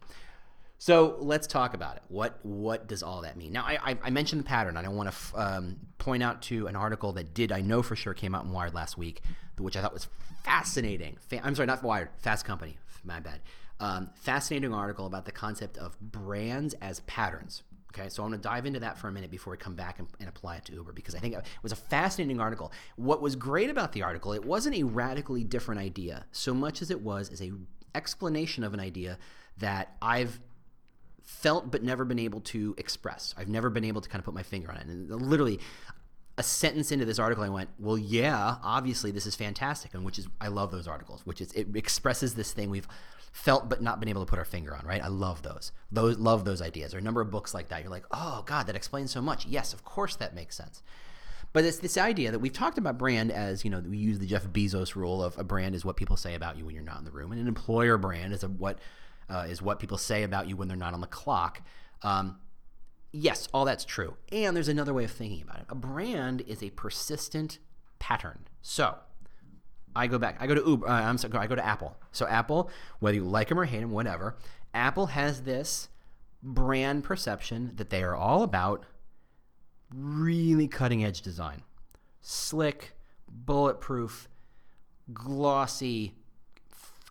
So 0.77 1.15
let's 1.19 1.47
talk 1.47 1.73
about 1.73 1.95
it. 1.97 2.03
What 2.09 2.39
what 2.43 2.87
does 2.87 3.01
all 3.01 3.21
that 3.21 3.37
mean? 3.37 3.53
Now 3.53 3.63
I, 3.63 3.97
I 4.03 4.09
mentioned 4.09 4.41
the 4.41 4.45
pattern. 4.45 4.77
I 4.77 4.81
don't 4.81 4.95
want 4.95 5.07
to 5.09 5.15
f- 5.15 5.33
um, 5.35 5.77
point 5.97 6.21
out 6.21 6.41
to 6.43 6.67
an 6.67 6.75
article 6.75 7.13
that 7.13 7.33
did 7.33 7.51
I 7.51 7.61
know 7.61 7.81
for 7.81 7.95
sure 7.95 8.13
came 8.13 8.35
out 8.35 8.43
in 8.43 8.51
Wired 8.51 8.73
last 8.73 8.97
week, 8.97 9.21
which 9.57 9.77
I 9.77 9.81
thought 9.81 9.93
was 9.93 10.07
fascinating. 10.43 11.17
Fa- 11.29 11.41
I'm 11.43 11.55
sorry, 11.55 11.67
not 11.67 11.81
Wired, 11.81 12.09
Fast 12.17 12.45
Company. 12.45 12.77
My 13.03 13.19
bad. 13.19 13.39
Um, 13.79 14.09
fascinating 14.15 14.73
article 14.73 15.05
about 15.05 15.25
the 15.25 15.31
concept 15.31 15.77
of 15.77 15.99
brands 15.99 16.73
as 16.81 17.01
patterns. 17.01 17.63
Okay, 17.97 18.09
so 18.09 18.23
I'm 18.23 18.29
going 18.29 18.41
to 18.41 18.43
dive 18.43 18.65
into 18.65 18.79
that 18.81 18.97
for 18.97 19.07
a 19.07 19.11
minute 19.11 19.31
before 19.31 19.51
we 19.51 19.57
come 19.57 19.75
back 19.75 19.99
and, 19.99 20.07
and, 20.19 20.27
apply 20.27 20.57
it 20.57 20.65
to 20.65 20.73
Uber 20.73 20.91
because 20.91 21.15
I 21.15 21.19
think 21.19 21.33
it 21.33 21.45
was 21.63 21.71
a 21.71 21.77
fascinating 21.77 22.41
article. 22.41 22.73
What 22.97 23.21
was 23.21 23.35
great 23.35 23.69
about 23.69 23.93
the 23.93 24.03
article, 24.03 24.33
it 24.33 24.43
wasn't 24.43 24.75
a 24.75 24.83
radically 24.83 25.45
different 25.45 25.79
idea 25.79 26.25
so 26.31 26.53
much 26.53 26.81
as 26.81 26.91
it 26.91 27.01
was 27.01 27.29
as 27.29 27.41
a 27.41 27.51
explanation 27.93 28.65
of 28.65 28.73
an 28.73 28.81
idea 28.81 29.17
that 29.59 29.95
I've 30.01 30.41
felt 31.23 31.71
but 31.71 31.83
never 31.83 32.03
been 32.03 32.19
able 32.19 32.41
to 32.41 32.75
express. 32.77 33.33
I've 33.37 33.47
never 33.47 33.69
been 33.69 33.85
able 33.85 34.01
to 34.01 34.09
kind 34.09 34.19
of 34.19 34.25
put 34.25 34.33
my 34.33 34.43
finger 34.43 34.69
on 34.69 34.77
it. 34.77 34.85
And 34.85 35.09
literally, 35.09 35.59
a 36.37 36.43
sentence 36.43 36.91
into 36.91 37.05
this 37.05 37.17
article, 37.17 37.43
I 37.43 37.49
went, 37.49 37.69
"Well, 37.79 37.97
yeah, 37.97 38.57
obviously 38.61 39.11
this 39.11 39.25
is 39.25 39.35
fantastic," 39.35 39.93
and 39.93 40.03
which 40.03 40.19
is 40.19 40.27
I 40.41 40.49
love 40.49 40.71
those 40.71 40.87
articles, 40.87 41.25
which 41.25 41.39
is 41.39 41.51
it 41.53 41.73
expresses 41.75 42.35
this 42.35 42.51
thing 42.51 42.69
we've 42.69 42.87
felt 43.35 43.67
but 43.67 43.81
not 43.81 43.99
been 43.99 44.07
able 44.07 44.25
to 44.25 44.29
put 44.29 44.39
our 44.39 44.45
finger 44.45 44.73
on. 44.73 44.85
Right? 44.85 45.03
I 45.03 45.09
love 45.09 45.41
those. 45.41 45.73
Those 45.91 46.17
love 46.17 46.45
those 46.45 46.61
ideas. 46.61 46.93
Are 46.93 46.99
a 46.99 47.01
number 47.01 47.19
of 47.19 47.29
books 47.29 47.53
like 47.53 47.67
that. 47.67 47.81
You're 47.81 47.91
like, 47.91 48.05
"Oh 48.11 48.43
God, 48.45 48.67
that 48.67 48.77
explains 48.77 49.11
so 49.11 49.21
much." 49.21 49.45
Yes, 49.45 49.73
of 49.73 49.83
course 49.83 50.15
that 50.15 50.33
makes 50.33 50.55
sense. 50.55 50.81
But 51.51 51.65
it's 51.65 51.79
this 51.79 51.97
idea 51.97 52.31
that 52.31 52.39
we've 52.39 52.53
talked 52.53 52.77
about 52.77 52.97
brand 52.97 53.31
as, 53.31 53.63
you 53.63 53.69
know, 53.69 53.79
we 53.79 53.97
use 53.97 54.19
the 54.19 54.25
Jeff 54.25 54.45
Bezos 54.47 54.95
rule 54.95 55.23
of 55.23 55.37
a 55.37 55.43
brand 55.43 55.73
is 55.73 55.85
what 55.85 55.95
people 55.95 56.17
say 56.17 56.35
about 56.35 56.57
you 56.57 56.65
when 56.65 56.75
you're 56.75 56.83
not 56.83 56.99
in 56.99 57.05
the 57.05 57.11
room, 57.11 57.31
and 57.31 57.39
an 57.39 57.47
employer 57.47 57.97
brand 57.97 58.33
is 58.33 58.43
a, 58.43 58.47
what 58.47 58.79
uh, 59.29 59.45
is 59.49 59.61
what 59.61 59.79
people 59.79 59.97
say 59.97 60.23
about 60.23 60.47
you 60.47 60.55
when 60.55 60.69
they're 60.69 60.77
not 60.77 60.93
on 60.93 61.01
the 61.01 61.07
clock. 61.07 61.61
Um, 62.03 62.37
yes, 63.11 63.49
all 63.53 63.65
that's 63.65 63.83
true. 63.83 64.15
And 64.31 64.55
there's 64.55 64.69
another 64.69 64.93
way 64.93 65.03
of 65.03 65.11
thinking 65.11 65.41
about 65.41 65.59
it. 65.59 65.65
A 65.69 65.75
brand 65.75 66.41
is 66.47 66.63
a 66.63 66.69
persistent 66.69 67.59
pattern. 67.99 68.47
So 68.61 68.95
I 69.95 70.07
go 70.07 70.17
back. 70.17 70.37
I 70.39 70.47
go 70.47 70.55
to 70.55 70.63
Uber. 70.65 70.87
Uh, 70.87 70.91
I'm 70.91 71.17
sorry. 71.17 71.33
I 71.37 71.47
go 71.47 71.55
to 71.55 71.65
Apple. 71.65 71.97
So 72.11 72.27
Apple, 72.27 72.69
whether 72.99 73.15
you 73.15 73.23
like 73.23 73.49
them 73.49 73.59
or 73.59 73.65
hate 73.65 73.81
them, 73.81 73.91
whatever, 73.91 74.35
Apple 74.73 75.07
has 75.07 75.43
this 75.43 75.89
brand 76.43 77.03
perception 77.03 77.71
that 77.75 77.89
they 77.89 78.03
are 78.03 78.15
all 78.15 78.43
about 78.43 78.85
really 79.93 80.67
cutting 80.67 81.03
edge 81.03 81.21
design, 81.21 81.63
slick, 82.21 82.95
bulletproof, 83.27 84.27
glossy, 85.13 86.15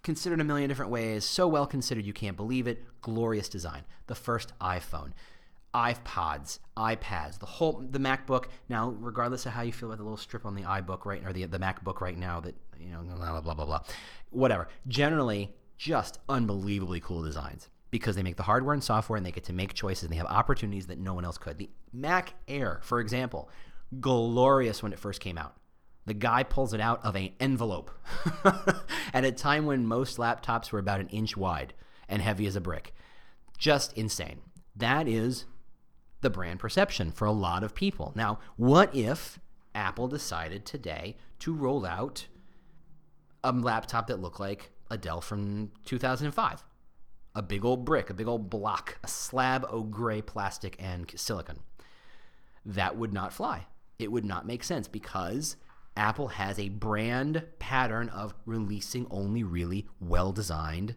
considered 0.02 0.40
a 0.40 0.44
million 0.44 0.68
different 0.68 0.90
ways, 0.90 1.24
so 1.24 1.48
well 1.48 1.66
considered 1.66 2.04
you 2.04 2.12
can't 2.12 2.36
believe 2.36 2.66
it. 2.66 2.84
Glorious 3.00 3.48
design. 3.48 3.82
The 4.06 4.14
first 4.14 4.52
iPhone, 4.60 5.12
iPods, 5.74 6.60
iPads, 6.76 7.38
the 7.38 7.46
whole 7.46 7.84
the 7.90 7.98
MacBook. 7.98 8.46
Now, 8.68 8.90
regardless 8.90 9.44
of 9.46 9.52
how 9.52 9.62
you 9.62 9.72
feel 9.72 9.88
about 9.88 9.98
the 9.98 10.04
little 10.04 10.16
strip 10.16 10.46
on 10.46 10.54
the 10.54 10.62
iBook 10.62 11.04
right 11.04 11.24
or 11.24 11.32
the 11.32 11.46
the 11.46 11.58
MacBook 11.58 12.00
right 12.00 12.16
now, 12.16 12.40
that 12.40 12.54
you 12.78 12.90
know, 12.90 13.02
blah 13.02 13.40
blah 13.40 13.54
blah 13.54 13.64
blah, 13.66 13.80
whatever. 14.30 14.68
Generally, 14.86 15.52
just 15.76 16.18
unbelievably 16.28 17.00
cool 17.00 17.22
designs 17.22 17.68
because 17.90 18.16
they 18.16 18.22
make 18.22 18.36
the 18.36 18.42
hardware 18.42 18.74
and 18.74 18.82
software 18.82 19.16
and 19.16 19.26
they 19.26 19.32
get 19.32 19.44
to 19.44 19.52
make 19.52 19.74
choices 19.74 20.04
and 20.04 20.12
they 20.12 20.16
have 20.16 20.26
opportunities 20.26 20.86
that 20.86 20.98
no 20.98 21.14
one 21.14 21.24
else 21.24 21.38
could. 21.38 21.58
The 21.58 21.70
Mac 21.92 22.34
Air, 22.48 22.80
for 22.82 23.00
example, 23.00 23.48
glorious 24.00 24.82
when 24.82 24.92
it 24.92 24.98
first 24.98 25.20
came 25.20 25.38
out. 25.38 25.54
The 26.06 26.14
guy 26.14 26.42
pulls 26.42 26.74
it 26.74 26.80
out 26.80 27.04
of 27.04 27.16
an 27.16 27.30
envelope 27.40 27.90
at 29.14 29.24
a 29.24 29.32
time 29.32 29.64
when 29.64 29.86
most 29.86 30.18
laptops 30.18 30.70
were 30.70 30.78
about 30.78 31.00
an 31.00 31.08
inch 31.08 31.36
wide 31.36 31.72
and 32.08 32.20
heavy 32.20 32.46
as 32.46 32.56
a 32.56 32.60
brick. 32.60 32.94
Just 33.58 33.92
insane. 33.94 34.40
That 34.76 35.08
is 35.08 35.46
the 36.24 36.30
brand 36.30 36.58
perception 36.58 37.12
for 37.12 37.26
a 37.26 37.32
lot 37.32 37.62
of 37.62 37.74
people. 37.74 38.12
Now, 38.16 38.40
what 38.56 38.92
if 38.96 39.38
Apple 39.74 40.08
decided 40.08 40.64
today 40.66 41.16
to 41.40 41.54
roll 41.54 41.86
out 41.86 42.26
a 43.44 43.52
laptop 43.52 44.08
that 44.08 44.20
looked 44.20 44.40
like 44.40 44.72
a 44.90 44.96
Dell 44.98 45.20
from 45.20 45.70
2005? 45.84 46.64
A 47.36 47.42
big 47.42 47.64
old 47.64 47.84
brick, 47.84 48.10
a 48.10 48.14
big 48.14 48.26
old 48.26 48.48
block, 48.48 48.98
a 49.04 49.08
slab 49.08 49.66
of 49.68 49.90
gray 49.90 50.22
plastic 50.22 50.76
and 50.78 51.12
silicon. 51.14 51.60
That 52.64 52.96
would 52.96 53.12
not 53.12 53.32
fly. 53.32 53.66
It 53.98 54.10
would 54.10 54.24
not 54.24 54.46
make 54.46 54.64
sense 54.64 54.88
because 54.88 55.56
Apple 55.96 56.28
has 56.28 56.58
a 56.58 56.70
brand 56.70 57.44
pattern 57.58 58.08
of 58.08 58.34
releasing 58.46 59.06
only 59.10 59.42
really 59.42 59.86
well 60.00 60.32
designed, 60.32 60.94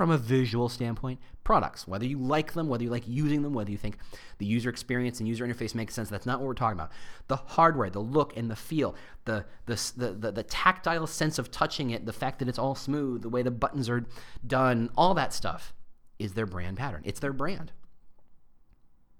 from 0.00 0.10
a 0.10 0.16
visual 0.16 0.70
standpoint, 0.70 1.20
products. 1.44 1.86
Whether 1.86 2.06
you 2.06 2.16
like 2.16 2.54
them, 2.54 2.68
whether 2.68 2.82
you 2.82 2.88
like 2.88 3.06
using 3.06 3.42
them, 3.42 3.52
whether 3.52 3.70
you 3.70 3.76
think 3.76 3.98
the 4.38 4.46
user 4.46 4.70
experience 4.70 5.20
and 5.20 5.28
user 5.28 5.46
interface 5.46 5.74
makes 5.74 5.92
sense, 5.92 6.08
that's 6.08 6.24
not 6.24 6.38
what 6.38 6.46
we're 6.46 6.54
talking 6.54 6.78
about. 6.78 6.90
The 7.28 7.36
hardware, 7.36 7.90
the 7.90 8.00
look 8.00 8.34
and 8.34 8.50
the 8.50 8.56
feel, 8.56 8.94
the, 9.26 9.44
the, 9.66 9.74
the, 9.98 10.12
the, 10.12 10.32
the 10.32 10.42
tactile 10.42 11.06
sense 11.06 11.38
of 11.38 11.50
touching 11.50 11.90
it, 11.90 12.06
the 12.06 12.14
fact 12.14 12.38
that 12.38 12.48
it's 12.48 12.58
all 12.58 12.74
smooth, 12.74 13.20
the 13.20 13.28
way 13.28 13.42
the 13.42 13.50
buttons 13.50 13.90
are 13.90 14.06
done, 14.46 14.88
all 14.96 15.12
that 15.12 15.34
stuff 15.34 15.74
is 16.18 16.32
their 16.32 16.46
brand 16.46 16.78
pattern. 16.78 17.02
It's 17.04 17.20
their 17.20 17.34
brand. 17.34 17.72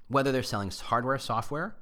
Whether 0.09 0.33
they're 0.33 0.43
selling 0.43 0.71
hardware, 0.71 1.19
software, 1.19 1.77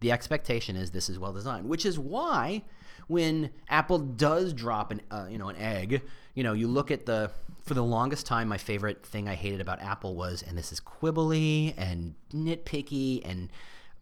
the 0.00 0.10
expectation 0.10 0.74
is 0.74 0.90
this 0.90 1.08
is 1.08 1.20
well 1.20 1.32
designed, 1.32 1.68
which 1.68 1.86
is 1.86 2.00
why 2.00 2.64
when 3.06 3.50
Apple 3.68 3.98
does 3.98 4.52
drop 4.52 4.90
an 4.90 5.00
uh, 5.10 5.26
you 5.30 5.38
know 5.38 5.48
an 5.48 5.56
egg, 5.56 6.02
you 6.34 6.42
know 6.42 6.52
you 6.52 6.68
look 6.68 6.90
at 6.90 7.06
the 7.06 7.30
for 7.64 7.74
the 7.74 7.84
longest 7.84 8.26
time 8.26 8.48
my 8.48 8.58
favorite 8.58 9.04
thing 9.06 9.28
I 9.28 9.34
hated 9.34 9.60
about 9.60 9.80
Apple 9.80 10.14
was 10.14 10.42
and 10.46 10.56
this 10.56 10.70
is 10.72 10.80
quibbly 10.80 11.74
and 11.76 12.14
nitpicky 12.32 13.22
and 13.24 13.50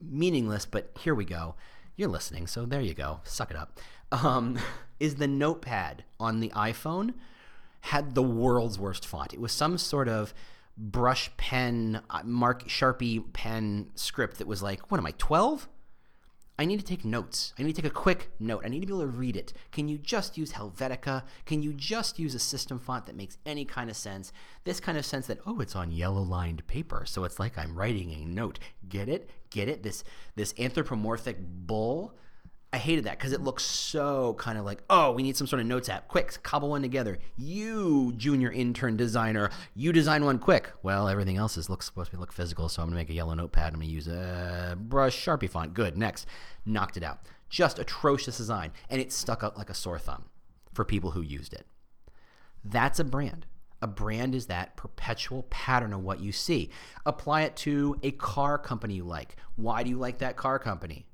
meaningless, 0.01 0.67
but 0.67 0.91
here 0.99 1.15
we 1.15 1.25
go. 1.25 1.55
You're 1.97 2.09
listening, 2.09 2.47
so 2.47 2.65
there 2.65 2.81
you 2.81 2.95
go. 2.95 3.21
Suck 3.25 3.51
it 3.51 3.57
up. 3.57 3.79
Um, 4.11 4.59
is 5.01 5.17
the 5.17 5.29
notepad 5.29 6.05
on 6.19 6.41
the 6.41 6.49
iPhone 6.51 7.15
had 7.83 8.15
the 8.15 8.23
world's 8.23 8.79
worst 8.79 9.07
font. 9.07 9.35
It 9.35 9.41
was 9.41 9.53
some 9.53 9.77
sort 9.77 10.09
of 10.09 10.33
brush 10.77 11.31
pen, 11.37 12.01
uh, 12.09 12.23
mark 12.25 12.69
Sharpie 12.69 13.33
pen 13.33 13.91
script 13.95 14.38
that 14.38 14.47
was 14.47 14.62
like, 14.62 14.91
what 14.91 14.99
am 14.99 15.07
I, 15.07 15.12
12? 15.19 15.69
I 16.59 16.67
need 16.67 16.79
to 16.79 16.85
take 16.85 17.05
notes. 17.05 17.55
I 17.59 17.62
need 17.62 17.75
to 17.75 17.83
take 17.83 17.91
a 17.91 17.95
quick 17.95 18.31
note. 18.38 18.62
I 18.65 18.69
need 18.69 18.81
to 18.81 18.87
be 18.87 18.93
able 18.93 19.01
to 19.01 19.07
read 19.07 19.37
it. 19.37 19.53
Can 19.71 19.88
you 19.88 19.97
just 19.99 20.37
use 20.37 20.53
Helvetica? 20.53 21.23
Can 21.47 21.62
you 21.62 21.73
just 21.73 22.19
use 22.19 22.35
a 22.35 22.38
system 22.38 22.79
font 22.79 23.07
that 23.07 23.17
makes 23.17 23.38
any 23.47 23.65
kind 23.65 23.88
of 23.88 23.97
sense? 23.97 24.33
This 24.65 24.79
kind 24.79 24.99
of 24.99 25.07
sense 25.07 25.27
that, 25.29 25.41
oh, 25.47 25.61
it's 25.61 25.75
on 25.75 25.91
yellow 25.91 26.23
lined 26.23 26.67
paper. 26.67 27.05
So 27.07 27.25
it's 27.25 27.41
like 27.41 27.57
I'm 27.57 27.77
writing 27.77 28.12
a 28.12 28.25
note. 28.27 28.59
Get 28.88 29.09
it? 29.09 29.31
Get 29.51 29.69
it? 29.69 29.83
This 29.83 30.05
this 30.37 30.55
anthropomorphic 30.59 31.38
bull 31.41 32.15
I 32.74 32.78
hated 32.78 33.04
that 33.04 33.18
because 33.18 33.32
it 33.32 33.42
looks 33.42 33.64
so 33.64 34.32
kind 34.38 34.56
of 34.56 34.64
like, 34.64 34.82
oh, 34.88 35.12
we 35.12 35.22
need 35.22 35.37
some 35.37 35.46
sort 35.46 35.61
of 35.61 35.66
notes 35.66 35.90
app. 35.90 36.08
Quick, 36.08 36.42
cobble 36.42 36.70
one 36.70 36.80
together. 36.80 37.18
You, 37.37 38.14
junior 38.16 38.50
intern 38.50 38.96
designer, 38.96 39.50
you 39.74 39.92
design 39.92 40.24
one 40.24 40.38
quick. 40.38 40.72
Well, 40.82 41.06
everything 41.06 41.37
else 41.37 41.58
is 41.58 41.66
supposed 41.66 42.12
to 42.12 42.18
look 42.18 42.32
physical, 42.32 42.70
so 42.70 42.80
I'm 42.82 42.88
gonna 42.88 42.96
make 42.96 43.11
a 43.11 43.14
yellow 43.14 43.35
notepad. 43.35 43.74
I'm 43.74 43.80
gonna 43.80 43.92
use 43.92 44.08
a 44.08 44.76
brush 44.80 45.22
Sharpie 45.22 45.50
font. 45.50 45.74
Good. 45.74 45.98
Next, 45.98 46.26
knocked 46.64 46.96
it 46.96 47.02
out. 47.02 47.20
Just 47.50 47.78
atrocious 47.78 48.38
design, 48.38 48.72
and 48.88 49.02
it 49.02 49.12
stuck 49.12 49.44
out 49.44 49.58
like 49.58 49.68
a 49.68 49.74
sore 49.74 49.98
thumb 49.98 50.24
for 50.72 50.87
people 50.87 51.11
who 51.11 51.20
used 51.20 51.52
it. 51.52 51.66
That's 52.64 52.98
a 52.98 53.04
brand. 53.04 53.44
A 53.82 53.87
brand 53.87 54.35
is 54.35 54.46
that 54.46 54.76
perpetual 54.76 55.42
pattern 55.50 55.92
of 55.92 56.02
what 56.02 56.20
you 56.20 56.32
see. 56.32 56.70
Apply 57.04 57.42
it 57.42 57.56
to 57.56 57.98
a 58.02 58.12
car 58.12 58.56
company 58.56 58.94
you 58.94 59.04
like. 59.04 59.37
Why 59.56 59.82
do 59.82 59.90
you 59.90 59.98
like 59.98 60.18
that 60.18 60.37
car 60.37 60.58
company? 60.58 61.04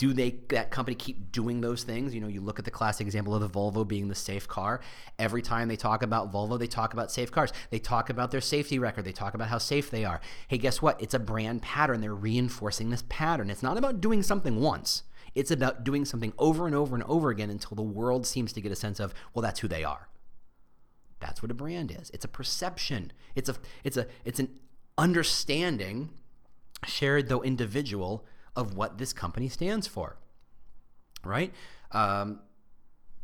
Do 0.00 0.14
they 0.14 0.34
that 0.48 0.70
company 0.70 0.94
keep 0.94 1.30
doing 1.30 1.60
those 1.60 1.82
things? 1.82 2.14
You 2.14 2.22
know 2.22 2.26
you 2.26 2.40
look 2.40 2.58
at 2.58 2.64
the 2.64 2.70
classic 2.70 3.06
example 3.06 3.34
of 3.34 3.42
the 3.42 3.50
volvo 3.50 3.86
being 3.86 4.08
the 4.08 4.14
safe 4.14 4.48
car. 4.48 4.80
Every 5.18 5.42
time 5.42 5.68
they 5.68 5.76
talk 5.76 6.02
about 6.02 6.32
volvo 6.32 6.58
they 6.58 6.66
talk 6.66 6.94
about 6.94 7.12
safe 7.12 7.30
cars. 7.30 7.52
They 7.68 7.78
talk 7.78 8.08
about 8.08 8.30
their 8.30 8.40
safety 8.40 8.78
record. 8.78 9.04
They 9.04 9.12
talk 9.12 9.34
about 9.34 9.48
how 9.48 9.58
safe 9.58 9.90
they 9.90 10.06
are. 10.06 10.22
Hey 10.48 10.56
guess 10.56 10.80
what? 10.80 10.98
It's 11.02 11.12
a 11.12 11.18
brand 11.18 11.60
pattern. 11.60 12.00
They're 12.00 12.14
reinforcing 12.14 12.88
this 12.88 13.04
pattern. 13.10 13.50
It's 13.50 13.62
not 13.62 13.76
about 13.76 14.00
doing 14.00 14.22
something 14.22 14.58
once. 14.58 15.02
It's 15.34 15.50
about 15.50 15.84
doing 15.84 16.06
something 16.06 16.32
over 16.38 16.64
and 16.64 16.74
over 16.74 16.96
and 16.96 17.04
over 17.04 17.28
again 17.28 17.50
until 17.50 17.74
the 17.74 17.82
world 17.82 18.26
seems 18.26 18.54
to 18.54 18.62
get 18.62 18.72
a 18.72 18.76
sense 18.76 19.00
of 19.00 19.12
well 19.34 19.42
that's 19.42 19.60
who 19.60 19.68
they 19.68 19.84
are. 19.84 20.08
That's 21.18 21.42
what 21.42 21.50
a 21.50 21.54
brand 21.54 21.90
is. 21.90 22.08
It's 22.14 22.24
a 22.24 22.28
perception. 22.28 23.12
It's 23.34 23.50
a 23.50 23.56
it's 23.84 23.98
a 23.98 24.06
it's 24.24 24.40
an 24.40 24.48
understanding 24.96 26.08
shared 26.86 27.28
though 27.28 27.42
individual 27.42 28.24
of 28.60 28.76
what 28.76 28.98
this 28.98 29.12
company 29.12 29.48
stands 29.48 29.86
for, 29.86 30.16
right? 31.24 31.52
Um, 31.92 32.40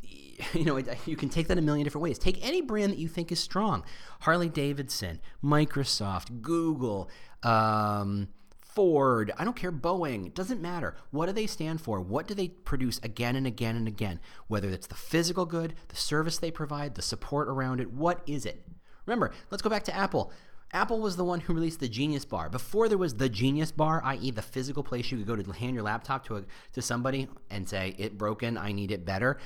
you 0.53 0.65
know, 0.65 0.81
you 1.07 1.17
can 1.17 1.29
take 1.29 1.49
that 1.49 1.59
a 1.59 1.63
million 1.63 1.85
different 1.85 2.03
ways. 2.03 2.19
Take 2.19 2.45
any 2.45 2.61
brand 2.61 2.93
that 2.93 2.99
you 2.99 3.09
think 3.09 3.33
is 3.33 3.41
strong 3.41 3.85
Harley 4.21 4.49
Davidson, 4.49 5.21
Microsoft, 5.43 6.43
Google, 6.43 7.11
um, 7.43 8.29
Ford, 8.77 9.33
I 9.39 9.45
don't 9.45 9.57
care, 9.57 9.73
Boeing, 9.73 10.27
it 10.27 10.35
doesn't 10.35 10.61
matter. 10.61 10.97
What 11.11 11.27
do 11.27 11.33
they 11.33 11.47
stand 11.47 11.81
for? 11.81 11.99
What 11.99 12.27
do 12.27 12.35
they 12.35 12.49
produce 12.49 12.99
again 12.99 13.35
and 13.35 13.47
again 13.47 13.75
and 13.75 13.89
again? 13.89 14.21
Whether 14.49 14.69
it's 14.69 14.87
the 14.87 14.95
physical 14.95 15.47
good, 15.47 15.73
the 15.89 15.97
service 15.97 16.37
they 16.37 16.51
provide, 16.51 16.95
the 16.95 17.01
support 17.01 17.49
around 17.49 17.81
it, 17.81 17.91
what 17.91 18.21
is 18.27 18.45
it? 18.45 18.67
Remember, 19.07 19.33
let's 19.51 19.63
go 19.63 19.71
back 19.71 19.85
to 19.85 19.97
Apple. 19.97 20.31
Apple 20.73 21.01
was 21.01 21.17
the 21.17 21.25
one 21.25 21.41
who 21.41 21.55
released 21.55 21.81
the 21.81 21.89
Genius 21.89 22.25
Bar. 22.25 22.51
Before 22.51 22.89
there 22.89 22.99
was 22.99 23.15
the 23.15 23.29
Genius 23.29 23.71
Bar, 23.71 24.03
i.e., 24.05 24.31
the 24.31 24.43
physical 24.43 24.83
place 24.83 25.11
you 25.11 25.19
could 25.19 25.27
go 25.27 25.37
to 25.37 25.53
hand 25.53 25.75
your 25.75 25.85
laptop 25.85 26.27
to 26.27 26.37
a, 26.37 26.43
to 26.73 26.83
somebody 26.83 27.29
and 27.51 27.69
say 27.69 27.95
it 27.99 28.19
broken, 28.19 28.59
I 28.59 28.73
need 28.73 28.91
it 28.91 29.05
better. 29.05 29.39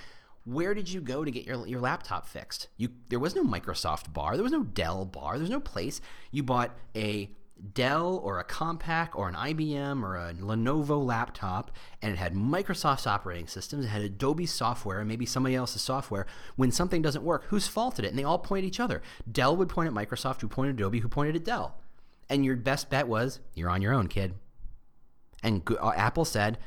Where 0.44 0.72
did 0.74 0.90
you 0.90 1.00
go 1.00 1.24
to 1.24 1.30
get 1.30 1.44
your 1.46 1.66
your 1.66 1.80
laptop 1.80 2.26
fixed? 2.26 2.68
You 2.78 2.88
there 3.10 3.18
was 3.18 3.36
no 3.36 3.44
Microsoft 3.44 4.12
Bar, 4.12 4.36
there 4.36 4.42
was 4.42 4.52
no 4.52 4.64
Dell 4.64 5.04
Bar, 5.04 5.34
there 5.34 5.42
was 5.42 5.50
no 5.50 5.60
place. 5.60 6.00
You 6.30 6.42
bought 6.42 6.76
a 6.96 7.30
Dell 7.74 8.20
or 8.22 8.38
a 8.38 8.44
Compaq 8.44 9.10
or 9.14 9.28
an 9.28 9.34
IBM 9.34 10.02
or 10.02 10.16
a 10.16 10.34
Lenovo 10.34 11.04
laptop, 11.04 11.70
and 12.00 12.12
it 12.12 12.18
had 12.18 12.34
Microsoft's 12.34 13.06
operating 13.06 13.46
systems, 13.46 13.84
it 13.84 13.88
had 13.88 14.02
Adobe 14.02 14.46
software, 14.46 15.00
and 15.00 15.08
maybe 15.08 15.26
somebody 15.26 15.54
else's 15.54 15.82
software. 15.82 16.26
When 16.56 16.72
something 16.72 17.02
doesn't 17.02 17.24
work, 17.24 17.44
whose 17.44 17.68
fault 17.68 17.96
did 17.96 18.04
it? 18.04 18.08
And 18.08 18.18
they 18.18 18.24
all 18.24 18.38
point 18.38 18.64
at 18.64 18.68
each 18.68 18.80
other. 18.80 19.02
Dell 19.30 19.56
would 19.56 19.68
point 19.68 19.88
at 19.88 19.94
Microsoft, 19.94 20.40
who 20.40 20.48
pointed 20.48 20.76
at 20.76 20.80
Adobe, 20.80 21.00
who 21.00 21.08
pointed 21.08 21.36
at 21.36 21.44
Dell. 21.44 21.76
And 22.28 22.44
your 22.44 22.56
best 22.56 22.90
bet 22.90 23.08
was, 23.08 23.40
you're 23.54 23.70
on 23.70 23.82
your 23.82 23.92
own, 23.92 24.06
kid. 24.06 24.34
And 25.42 25.62
uh, 25.80 25.92
Apple 25.96 26.24
said, 26.24 26.58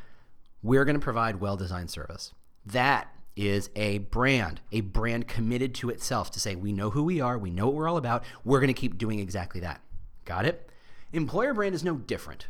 we're 0.62 0.86
going 0.86 0.96
to 0.96 1.04
provide 1.04 1.40
well 1.40 1.58
designed 1.58 1.90
service. 1.90 2.34
That 2.66 3.08
is 3.36 3.70
a 3.76 3.98
brand, 3.98 4.62
a 4.72 4.82
brand 4.82 5.28
committed 5.28 5.74
to 5.76 5.90
itself 5.90 6.32
to 6.32 6.40
say, 6.40 6.56
we 6.56 6.72
know 6.72 6.92
who 6.92 7.04
we 7.04 7.20
are, 7.20 7.38
we 7.38 7.50
know 7.50 7.66
what 7.66 7.76
we're 7.76 7.90
all 7.90 7.98
about, 7.98 8.24
we're 8.46 8.60
going 8.60 8.68
to 8.68 8.80
keep 8.80 8.98
doing 8.98 9.20
exactly 9.20 9.62
that. 9.62 9.82
Got 10.26 10.46
it? 10.46 10.70
Employer 11.14 11.54
brand 11.54 11.76
is 11.76 11.84
no 11.84 11.96
different. 11.96 12.48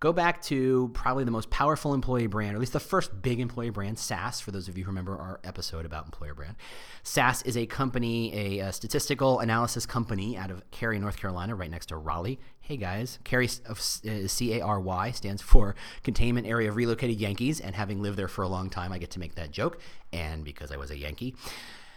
Go 0.00 0.14
back 0.14 0.40
to 0.44 0.90
probably 0.94 1.24
the 1.24 1.30
most 1.30 1.50
powerful 1.50 1.92
employee 1.92 2.26
brand, 2.26 2.54
or 2.54 2.56
at 2.56 2.60
least 2.60 2.72
the 2.72 2.80
first 2.80 3.20
big 3.20 3.38
employee 3.38 3.68
brand, 3.68 3.98
SAS, 3.98 4.40
for 4.40 4.50
those 4.50 4.66
of 4.66 4.78
you 4.78 4.84
who 4.84 4.88
remember 4.88 5.18
our 5.18 5.38
episode 5.44 5.84
about 5.84 6.06
employer 6.06 6.32
brand. 6.32 6.56
SAS 7.02 7.42
is 7.42 7.58
a 7.58 7.66
company, 7.66 8.34
a, 8.34 8.68
a 8.68 8.72
statistical 8.72 9.40
analysis 9.40 9.84
company 9.84 10.38
out 10.38 10.50
of 10.50 10.68
Cary, 10.70 10.98
North 10.98 11.18
Carolina, 11.18 11.54
right 11.54 11.70
next 11.70 11.86
to 11.86 11.98
Raleigh. 11.98 12.40
Hey 12.60 12.78
guys, 12.78 13.18
Cary 13.24 13.50
uh, 13.68 13.74
C 13.74 14.54
A 14.54 14.62
R 14.62 14.80
Y 14.80 15.10
stands 15.10 15.42
for 15.42 15.74
Containment 16.02 16.46
Area 16.46 16.70
of 16.70 16.76
Relocated 16.76 17.20
Yankees, 17.20 17.60
and 17.60 17.74
having 17.74 18.00
lived 18.00 18.16
there 18.16 18.28
for 18.28 18.40
a 18.40 18.48
long 18.48 18.70
time, 18.70 18.92
I 18.92 18.98
get 18.98 19.10
to 19.10 19.18
make 19.20 19.34
that 19.34 19.50
joke, 19.50 19.78
and 20.14 20.42
because 20.42 20.72
I 20.72 20.78
was 20.78 20.90
a 20.90 20.96
Yankee 20.96 21.34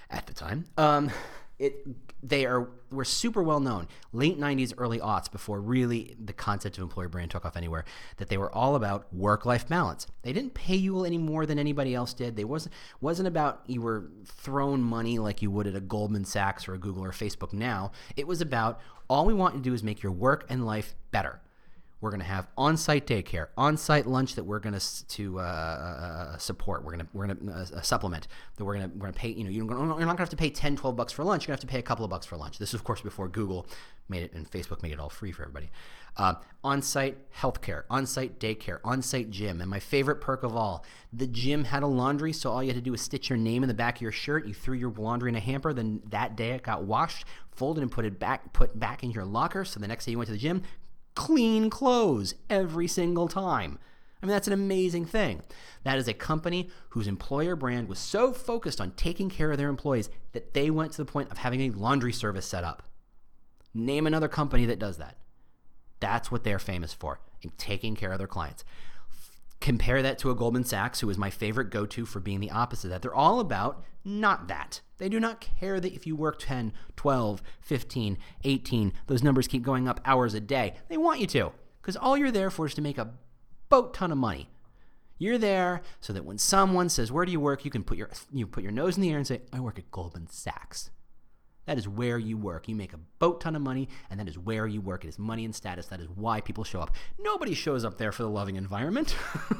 at 0.09 0.27
the 0.27 0.33
time. 0.33 0.65
Um, 0.77 1.09
it 1.63 1.88
they 2.21 2.45
are 2.45 2.69
were 2.91 3.06
super 3.06 3.41
well 3.41 3.60
known. 3.60 3.88
Late 4.12 4.39
90s 4.39 4.73
early 4.78 4.99
aughts 4.99 5.32
before 5.32 5.60
really 5.60 6.15
the 6.23 6.34
concept 6.34 6.78
of 6.78 6.84
employer 6.84 7.08
brand 7.08 7.32
took 7.32 7.45
off 7.45 7.58
anywhere 7.58 7.86
that 8.17 8.30
they 8.30 8.38
were 8.38 8.54
all 8.54 8.76
about 8.76 9.13
work 9.13 9.45
life 9.45 9.67
balance. 9.67 10.06
They 10.21 10.34
didn't 10.34 10.54
pay 10.54 10.76
you 10.76 11.06
any 11.06 11.17
more 11.17 11.45
than 11.45 11.58
anybody 11.58 11.95
else 11.95 12.13
did. 12.13 12.36
They 12.36 12.43
wasn't 12.43 12.73
wasn't 13.02 13.28
about 13.28 13.63
you 13.65 13.82
were 13.82 14.10
thrown 14.26 14.84
money 14.84 15.19
like 15.19 15.41
you 15.41 15.49
would 15.52 15.67
at 15.67 15.76
a 15.76 15.82
goldman 15.82 16.26
sachs 16.26 16.67
or 16.67 16.73
a 16.73 16.78
google 16.78 17.04
or 17.04 17.12
facebook 17.12 17.54
now. 17.54 17.91
It 18.15 18.28
was 18.28 18.41
about 18.41 18.80
all 19.10 19.26
we 19.26 19.34
want 19.34 19.56
to 19.56 19.62
do 19.62 19.73
is 19.73 19.84
make 19.84 20.04
your 20.04 20.12
work 20.12 20.45
and 20.49 20.65
life 20.65 20.95
better 21.12 21.39
we're 22.03 22.09
going 22.09 22.19
to 22.19 22.25
have 22.25 22.47
on-site 22.57 23.07
daycare, 23.07 23.47
on-site 23.57 24.05
lunch 24.05 24.35
that 24.35 24.43
we're 24.43 24.59
going 24.59 24.77
to 24.77 25.07
to 25.07 25.39
uh, 25.39 25.41
uh, 25.41 26.37
support. 26.37 26.83
We're 26.83 26.91
going 26.91 27.05
to 27.05 27.07
we're 27.13 27.27
going 27.27 27.47
to 27.47 27.77
uh, 27.77 27.81
supplement 27.81 28.27
that 28.57 28.65
we're 28.65 28.75
going 28.75 28.89
to 28.89 28.95
we're 28.97 29.03
going 29.03 29.13
to 29.13 29.19
pay. 29.19 29.29
You 29.29 29.45
know, 29.45 29.49
you're, 29.49 29.63
not 29.63 29.95
going 29.95 30.07
to 30.09 30.17
have 30.17 30.29
to 30.29 30.35
pay 30.35 30.49
10, 30.49 30.75
12 30.75 30.95
bucks 30.97 31.13
for 31.13 31.23
lunch. 31.23 31.43
You're 31.43 31.53
going 31.53 31.59
to 31.59 31.63
have 31.63 31.69
to 31.69 31.73
pay 31.73 31.79
a 31.79 31.83
couple 31.83 32.03
of 32.03 32.11
bucks 32.11 32.25
for 32.25 32.35
lunch. 32.35 32.57
This 32.59 32.69
is 32.69 32.75
of 32.75 32.83
course 32.83 32.99
before 32.99 33.29
Google 33.29 33.67
made 34.09 34.23
it 34.23 34.33
and 34.33 34.51
Facebook 34.51 34.83
made 34.83 34.91
it 34.91 34.99
all 34.99 35.09
free 35.09 35.31
for 35.31 35.43
everybody. 35.43 35.71
Uh, 36.17 36.35
on-site 36.63 37.17
healthcare, 37.33 37.83
on-site 37.89 38.39
daycare, 38.39 38.79
on-site 38.83 39.31
gym, 39.31 39.61
and 39.61 39.69
my 39.69 39.79
favorite 39.79 40.17
perk 40.17 40.43
of 40.43 40.55
all, 40.55 40.85
the 41.11 41.25
gym 41.25 41.63
had 41.63 41.81
a 41.81 41.87
laundry, 41.87 42.31
so 42.31 42.51
all 42.51 42.61
you 42.61 42.69
had 42.69 42.75
to 42.75 42.81
do 42.81 42.91
was 42.91 43.01
stitch 43.01 43.29
your 43.29 43.37
name 43.37 43.63
in 43.63 43.67
the 43.67 43.73
back 43.73 43.95
of 43.95 44.01
your 44.01 44.11
shirt. 44.11 44.45
You 44.45 44.53
threw 44.53 44.75
your 44.75 44.91
laundry 44.91 45.29
in 45.29 45.35
a 45.35 45.39
hamper. 45.39 45.73
Then 45.73 46.01
that 46.09 46.35
day 46.35 46.51
it 46.51 46.61
got 46.61 46.83
washed, 46.83 47.25
folded, 47.51 47.81
and 47.81 47.91
put 47.91 48.05
it 48.05 48.19
back 48.19 48.53
put 48.53 48.77
back 48.77 49.03
in 49.03 49.09
your 49.09 49.25
locker. 49.25 49.65
So 49.65 49.79
the 49.79 49.87
next 49.87 50.05
day 50.05 50.11
you 50.11 50.17
went 50.17 50.27
to 50.27 50.33
the 50.33 50.39
gym, 50.39 50.61
clean 51.15 51.69
clothes 51.69 52.36
every 52.49 52.88
single 52.88 53.28
time. 53.28 53.80
I 54.21 54.26
mean, 54.26 54.32
that's 54.32 54.47
an 54.47 54.54
amazing 54.54 55.06
thing. 55.06 55.41
That 55.84 55.97
is 55.97 56.08
a 56.08 56.13
company 56.13 56.69
whose 56.89 57.08
employer 57.08 57.58
brand 57.58 57.89
was 57.89 57.99
so 57.99 58.32
focused 58.32 58.80
on 58.80 58.91
taking 58.91 59.30
care 59.30 59.52
of 59.52 59.58
their 59.58 59.67
employees 59.67 60.10
that 60.32 60.54
they 60.54 60.69
went 60.69 60.93
to 60.93 60.97
the 60.97 61.12
point 61.12 61.30
of 61.30 61.39
having 61.39 61.62
a 61.62 61.71
laundry 61.71 62.13
service 62.13 62.45
set 62.45 62.63
up. 62.63 62.84
Name 63.73 64.08
another 64.08 64.30
company 64.30 64.65
that 64.67 64.80
does 64.80 64.97
that. 64.97 65.17
That's 65.99 66.32
what 66.32 66.43
they're 66.43 66.60
famous 66.60 66.93
for, 66.93 67.19
in 67.41 67.52
taking 67.58 67.95
care 67.95 68.12
of 68.12 68.17
their 68.17 68.28
clients. 68.28 68.63
Compare 69.63 70.02
that 70.02 70.19
to 70.19 70.30
a 70.30 70.36
Goldman 70.36 70.65
Sachs, 70.65 70.99
who 70.99 71.10
is 71.10 71.17
my 71.17 71.30
favorite 71.30 71.69
go 71.69 71.86
to 71.86 72.06
for 72.06 72.19
being 72.19 72.41
the 72.41 72.52
opposite 72.52 72.88
of 72.88 72.91
that. 72.91 73.02
They're 73.02 73.15
all 73.15 73.39
about 73.39 73.82
not 74.04 74.49
that. 74.49 74.82
They 74.97 75.08
do 75.08 75.21
not 75.21 75.39
care 75.39 75.80
that 75.80 75.93
if 75.93 76.06
you 76.06 76.17
work 76.17 76.38
10, 76.38 76.73
12, 76.97 77.41
15, 77.62 78.17
18, 78.43 78.93
those 79.08 79.23
numbers 79.23 79.47
keep 79.47 79.63
going 79.63 79.88
up 79.88 80.02
hours 80.04 80.34
a 80.34 80.41
day. 80.41 80.73
They 80.89 80.97
want 80.97 81.21
you 81.21 81.28
to, 81.28 81.54
because 81.82 81.95
all 81.95 82.17
you're 82.17 82.30
there 82.30 82.49
for 82.49 82.65
is 82.65 82.73
to 82.73 82.82
make 82.82 82.97
a 82.97 83.13
boat 83.69 83.93
ton 83.93 84.12
of 84.12 84.17
money. 84.17 84.49
You're 85.17 85.38
there 85.38 85.82
so 86.02 86.12
that 86.12 86.26
when 86.26 86.39
someone 86.39 86.89
says, 86.89 87.10
Where 87.10 87.23
do 87.23 87.32
you 87.32 87.39
work? 87.39 87.63
you 87.63 87.71
can 87.71 87.86
put 87.86 87.97
your, 87.97 88.10
you 88.34 88.45
put 88.45 88.63
your 88.63 88.73
nose 88.73 88.97
in 88.97 89.02
the 89.02 89.12
air 89.12 89.17
and 89.17 89.26
say, 89.26 89.43
I 89.54 89.62
work 89.62 89.80
at 89.80 89.91
Goldman 89.91 90.28
Sachs. 90.30 90.89
That 91.65 91.78
is 91.78 91.88
where 91.88 92.17
you 92.17 92.38
work. 92.38 92.67
You 92.67 92.76
make 92.76 92.93
a 92.93 92.99
boat 93.19 93.39
ton 93.39 93.56
of 93.56 93.62
money, 93.62 93.88
and 94.10 94.19
that 94.19 94.28
is 94.28 94.38
where 94.38 94.67
you 94.67 94.82
work. 94.82 95.06
It 95.06 95.10
is 95.10 95.19
money 95.19 95.45
and 95.45 95.56
status. 95.56 95.88
That 95.88 96.02
is 96.02 96.10
why 96.10 96.41
people 96.41 96.63
show 96.63 96.82
up. 96.82 96.95
Nobody 97.17 97.54
shows 97.54 97.86
up 97.86 97.97
there 97.97 98.12
for 98.12 98.23
the 98.23 98.30
loving 98.30 98.58
environment. 98.58 99.15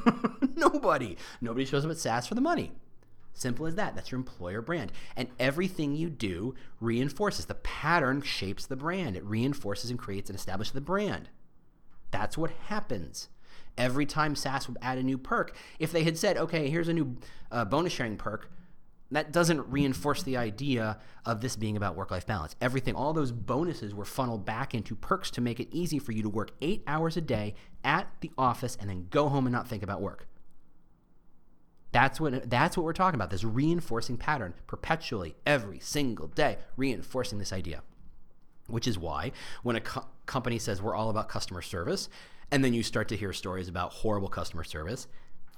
Nobody. 0.56 1.18
Nobody 1.40 1.66
shows 1.66 1.86
up 1.86 1.92
at 1.92 1.98
SAS 1.98 2.28
for 2.28 2.36
the 2.36 2.42
money. 2.42 2.72
Simple 3.34 3.66
as 3.66 3.76
that. 3.76 3.96
That's 3.96 4.12
your 4.12 4.20
employer 4.20 4.62
brand. 4.62 4.92
And 5.16 5.30
everything 5.40 5.96
you 5.96 6.10
do 6.10 6.56
reinforces. 6.80 7.46
The 7.46 7.56
pattern 7.56 8.22
shapes 8.22 8.66
the 8.66 8.76
brand, 8.76 9.16
it 9.16 9.24
reinforces 9.24 9.90
and 9.90 9.98
creates 9.98 10.30
and 10.30 10.38
establishes 10.38 10.74
the 10.74 10.82
brand. 10.82 11.30
That's 12.12 12.38
what 12.38 12.52
happens. 12.68 13.30
Every 13.76 14.06
time 14.06 14.36
SAS 14.36 14.68
would 14.68 14.78
add 14.84 15.00
a 15.00 15.04
new 15.04 15.18
perk, 15.18 15.56
if 15.80 15.92
they 15.92 16.04
had 16.04 16.16
said, 16.16 16.38
okay, 16.38 16.70
here's 16.70 16.90
a 16.90 16.94
new 16.94 17.18
uh, 17.52 17.66
bonus 17.66 17.92
sharing 17.92 18.18
perk, 18.18 18.52
that 19.14 19.32
doesn't 19.32 19.70
reinforce 19.70 20.24
the 20.24 20.38
idea 20.38 20.98
of 21.26 21.42
this 21.42 21.56
being 21.56 21.78
about 21.78 21.96
work 21.96 22.12
life 22.12 22.26
balance. 22.26 22.56
Everything, 22.62 22.96
all 22.96 23.14
those 23.14 23.32
bonuses 23.32 23.94
were 23.94 24.06
funneled 24.06 24.46
back 24.46 24.74
into 24.74 24.96
perks 24.96 25.30
to 25.32 25.42
make 25.42 25.60
it 25.60 25.68
easy 25.72 26.00
for 26.00 26.12
you 26.12 26.24
to 26.24 26.30
work 26.30 26.52
eight 26.62 26.84
hours 26.88 27.16
a 27.18 27.22
day 27.22 27.54
at 27.84 28.08
the 28.22 28.32
office 28.38 28.78
and 28.80 28.90
then 28.90 29.08
go 29.10 29.30
home 29.30 29.46
and 29.46 29.54
not 29.54 29.68
think 29.68 29.84
about 29.84 30.02
work. 30.02 30.28
That's 31.92 32.20
what 32.20 32.50
that's 32.50 32.76
what 32.76 32.84
we're 32.86 32.94
talking 32.94 33.16
about. 33.16 33.30
This 33.30 33.44
reinforcing 33.44 34.18
pattern 34.18 34.56
perpetually 34.66 35.36
every 35.46 35.80
single 35.80 36.28
day, 36.28 36.58
reinforcing 36.76 37.38
this 37.38 37.54
idea. 37.54 37.84
Which 38.68 38.88
is 38.88 38.98
why 38.98 39.32
when 39.62 39.76
a 39.76 39.82
co- 39.82 40.08
company 40.26 40.58
says 40.58 40.82
we're 40.82 40.96
all 40.96 41.12
about 41.12 41.30
customer 41.30 41.62
service, 41.62 42.10
and 42.50 42.64
then 42.64 42.74
you 42.74 42.82
start 42.82 43.10
to 43.10 43.18
hear 43.18 43.32
stories 43.32 43.68
about 43.68 43.92
horrible 43.92 44.30
customer 44.30 44.64
service, 44.64 45.08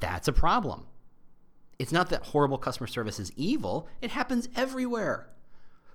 that's 0.02 0.28
a 0.28 0.34
problem 0.34 0.88
it's 1.78 1.92
not 1.92 2.10
that 2.10 2.28
horrible 2.28 2.58
customer 2.58 2.88
service 2.88 3.20
is 3.20 3.32
evil, 3.36 3.88
it 4.02 4.12
happens 4.12 4.50
everywhere. 4.56 5.30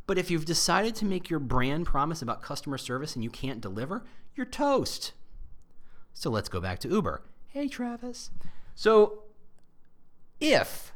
But 0.07 0.19
if 0.19 0.31
you've 0.31 0.45
decided 0.45 0.95
to 0.97 1.05
make 1.05 1.31
your 1.31 1.39
brand 1.39 1.87
promise 1.87 2.21
about 2.21 2.43
customer 2.43 2.79
service 2.79 3.15
and 3.15 3.23
you 3.23 3.31
can't 3.31 3.61
deliver, 3.61 4.05
you're 4.35 4.47
toast. 4.47 5.13
So 6.15 6.31
let's 6.31 6.49
go 6.49 6.61
back 6.61 6.81
to 6.81 6.89
Uber. 6.89 7.23
Hey, 7.47 7.69
Travis. 7.69 8.31
So 8.75 9.23
if 10.41 10.93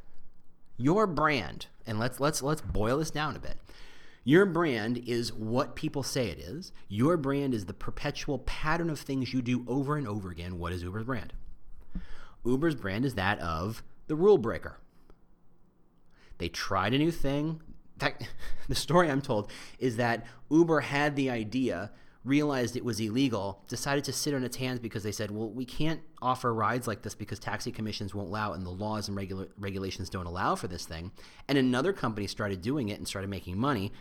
your 0.77 1.07
brand, 1.07 1.66
and 1.87 1.99
let's 1.99 2.18
let's 2.20 2.42
let's 2.42 2.61
boil 2.61 2.99
this 2.99 3.11
down 3.11 3.37
a 3.37 3.38
bit. 3.38 3.57
Your 4.27 4.47
brand 4.47 4.99
is 5.07 5.33
what 5.33 5.77
people 5.77 6.03
say 6.03 6.29
it 6.29 6.38
is. 6.38 6.73
Your 6.88 7.18
brand 7.18 7.53
is 7.53 7.66
the 7.66 7.75
perpetual 7.75 8.38
pattern 8.40 8.88
of 8.88 8.99
things 8.99 9.35
you 9.35 9.42
do 9.42 9.64
over 9.68 9.97
and 9.97 10.09
over 10.09 10.31
again. 10.31 10.59
What 10.59 10.73
is 10.73 10.83
Uber's 10.83 11.05
brand? 11.05 11.35
Uber's 12.44 12.75
brand 12.75 13.05
is 13.05 13.14
that 13.14 13.38
of 13.40 13.83
the 14.07 14.17
rule 14.17 14.38
breaker. 14.38 14.79
They 16.38 16.49
tried 16.49 16.95
a 16.95 16.99
new 16.99 17.11
thing. 17.11 17.61
In 17.95 18.01
fact, 18.01 18.29
the 18.69 18.75
story 18.75 19.11
I'm 19.11 19.23
told 19.23 19.51
is 19.79 19.97
that 19.97 20.27
Uber 20.51 20.81
had 20.81 21.17
the 21.17 21.31
idea, 21.31 21.90
realized 22.25 22.77
it 22.77 22.85
was 22.85 23.01
illegal, 23.01 23.62
decided 23.69 24.05
to 24.05 24.12
sit 24.12 24.35
on 24.35 24.45
its 24.45 24.57
hands 24.57 24.81
because 24.81 25.03
they 25.03 25.12
said, 25.12 25.31
well, 25.31 25.51
we 25.51 25.64
can't 25.64 26.01
offer 26.21 26.53
rides 26.53 26.87
like 26.87 27.03
this 27.03 27.14
because 27.14 27.38
taxi 27.38 27.71
commissions 27.71 28.14
won't 28.14 28.29
allow 28.29 28.53
it 28.53 28.57
and 28.57 28.67
the 28.67 28.71
laws 28.71 29.09
and 29.09 29.17
regula- 29.17 29.49
regulations 29.59 30.09
don't 30.11 30.27
allow 30.27 30.55
for 30.55 30.69
this 30.69 30.87
thing. 30.87 31.12
And 31.49 31.59
another 31.59 31.93
company 31.93 32.27
started 32.27 32.62
doing 32.62 32.88
it 32.88 32.99
and 32.99 33.07
started 33.07 33.29
making 33.29 33.59
money. 33.59 33.93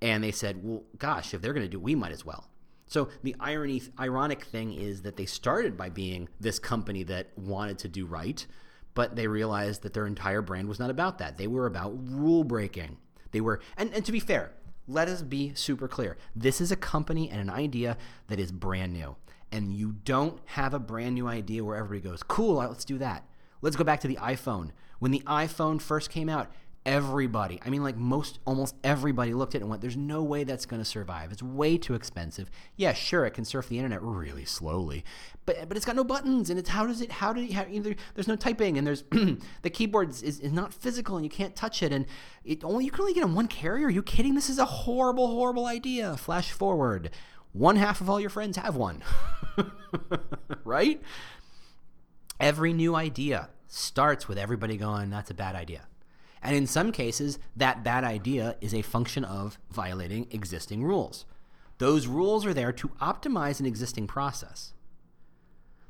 And 0.00 0.24
they 0.24 0.32
said, 0.32 0.60
well, 0.62 0.82
gosh, 0.98 1.34
if 1.34 1.42
they're 1.42 1.52
going 1.52 1.66
to 1.66 1.70
do 1.70 1.78
it, 1.78 1.82
we 1.82 1.94
might 1.94 2.12
as 2.12 2.24
well. 2.24 2.48
So 2.86 3.08
the 3.22 3.34
irony, 3.40 3.82
ironic 3.98 4.44
thing 4.44 4.74
is 4.74 5.02
that 5.02 5.16
they 5.16 5.24
started 5.24 5.76
by 5.76 5.88
being 5.88 6.28
this 6.40 6.58
company 6.58 7.04
that 7.04 7.30
wanted 7.36 7.78
to 7.78 7.88
do 7.88 8.04
right, 8.04 8.46
but 8.94 9.16
they 9.16 9.26
realized 9.26 9.82
that 9.82 9.94
their 9.94 10.06
entire 10.06 10.42
brand 10.42 10.68
was 10.68 10.78
not 10.78 10.90
about 10.90 11.18
that. 11.18 11.38
They 11.38 11.46
were 11.46 11.66
about 11.66 11.92
rule 12.10 12.44
breaking. 12.44 12.98
They 13.30 13.40
were, 13.40 13.60
and, 13.76 13.92
and 13.94 14.04
to 14.04 14.12
be 14.12 14.20
fair, 14.20 14.52
let 14.86 15.08
us 15.08 15.22
be 15.22 15.54
super 15.54 15.88
clear. 15.88 16.16
This 16.36 16.60
is 16.60 16.70
a 16.72 16.76
company 16.76 17.30
and 17.30 17.40
an 17.40 17.50
idea 17.50 17.96
that 18.28 18.38
is 18.40 18.52
brand 18.52 18.92
new. 18.92 19.16
and 19.52 19.74
you 19.74 19.92
don't 20.04 20.40
have 20.46 20.74
a 20.74 20.78
brand 20.78 21.14
new 21.14 21.28
idea 21.28 21.62
where 21.62 21.76
everybody 21.76 22.00
goes, 22.08 22.22
cool, 22.22 22.58
uh, 22.58 22.66
let's 22.68 22.86
do 22.86 22.98
that. 22.98 23.24
Let's 23.60 23.76
go 23.76 23.84
back 23.84 24.00
to 24.00 24.08
the 24.08 24.16
iPhone. 24.16 24.70
When 24.98 25.10
the 25.10 25.22
iPhone 25.26 25.80
first 25.80 26.10
came 26.10 26.28
out, 26.28 26.50
everybody, 26.84 27.60
I 27.64 27.70
mean, 27.70 27.82
like 27.82 27.96
most, 27.96 28.38
almost 28.44 28.74
everybody 28.82 29.34
looked 29.34 29.54
at 29.54 29.60
it 29.60 29.62
and 29.62 29.70
went, 29.70 29.82
there's 29.82 29.96
no 29.96 30.22
way 30.22 30.44
that's 30.44 30.66
going 30.66 30.80
to 30.80 30.84
survive. 30.84 31.30
It's 31.30 31.42
way 31.42 31.78
too 31.78 31.94
expensive. 31.94 32.50
Yeah, 32.76 32.92
sure, 32.92 33.24
it 33.24 33.32
can 33.32 33.44
surf 33.44 33.68
the 33.68 33.78
internet 33.78 34.02
really 34.02 34.44
slowly, 34.44 35.04
but 35.46 35.68
but 35.68 35.76
it's 35.76 35.86
got 35.86 35.96
no 35.96 36.04
buttons, 36.04 36.50
and 36.50 36.58
it's 36.58 36.70
how 36.70 36.86
does 36.86 37.00
it, 37.00 37.12
how 37.12 37.32
did 37.32 37.50
it, 37.50 37.52
how, 37.52 37.66
either, 37.70 37.94
there's 38.14 38.28
no 38.28 38.36
typing, 38.36 38.76
and 38.76 38.86
there's, 38.86 39.02
the 39.62 39.70
keyboard 39.70 40.10
is, 40.10 40.22
is 40.22 40.52
not 40.52 40.74
physical, 40.74 41.16
and 41.16 41.24
you 41.24 41.30
can't 41.30 41.54
touch 41.54 41.82
it, 41.82 41.92
and 41.92 42.06
it 42.44 42.64
only, 42.64 42.84
you 42.84 42.90
can 42.90 43.00
only 43.00 43.14
get 43.14 43.24
on 43.24 43.34
one 43.34 43.48
carrier. 43.48 43.86
Are 43.86 43.90
you 43.90 44.02
kidding? 44.02 44.34
This 44.34 44.50
is 44.50 44.58
a 44.58 44.64
horrible, 44.64 45.28
horrible 45.28 45.66
idea. 45.66 46.16
Flash 46.16 46.50
forward. 46.50 47.10
One 47.52 47.76
half 47.76 48.00
of 48.00 48.08
all 48.08 48.18
your 48.18 48.30
friends 48.30 48.56
have 48.56 48.76
one. 48.76 49.04
right? 50.64 51.02
Every 52.40 52.72
new 52.72 52.96
idea 52.96 53.50
starts 53.68 54.26
with 54.26 54.38
everybody 54.38 54.76
going, 54.76 55.10
that's 55.10 55.30
a 55.30 55.34
bad 55.34 55.54
idea. 55.54 55.86
And 56.42 56.56
in 56.56 56.66
some 56.66 56.90
cases, 56.90 57.38
that 57.56 57.84
bad 57.84 58.04
idea 58.04 58.56
is 58.60 58.74
a 58.74 58.82
function 58.82 59.24
of 59.24 59.58
violating 59.70 60.26
existing 60.30 60.84
rules. 60.84 61.24
Those 61.78 62.06
rules 62.06 62.44
are 62.44 62.54
there 62.54 62.72
to 62.72 62.88
optimize 63.00 63.60
an 63.60 63.66
existing 63.66 64.06
process. 64.06 64.72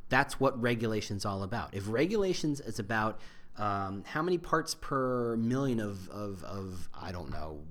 That's 0.09 0.38
what 0.38 0.61
regulation's 0.61 1.25
all 1.25 1.43
about. 1.43 1.75
If 1.75 1.88
regulations 1.88 2.61
is 2.61 2.79
about 2.79 3.21
um, 3.57 4.05
how 4.07 4.23
many 4.23 4.38
parts 4.38 4.75
per 4.75 5.37
million 5.37 5.81
of, 5.81 6.09
of, 6.11 6.45
of, 6.45 6.88
I 6.99 7.12
don't 7.12 7.31
know, 7.31 7.62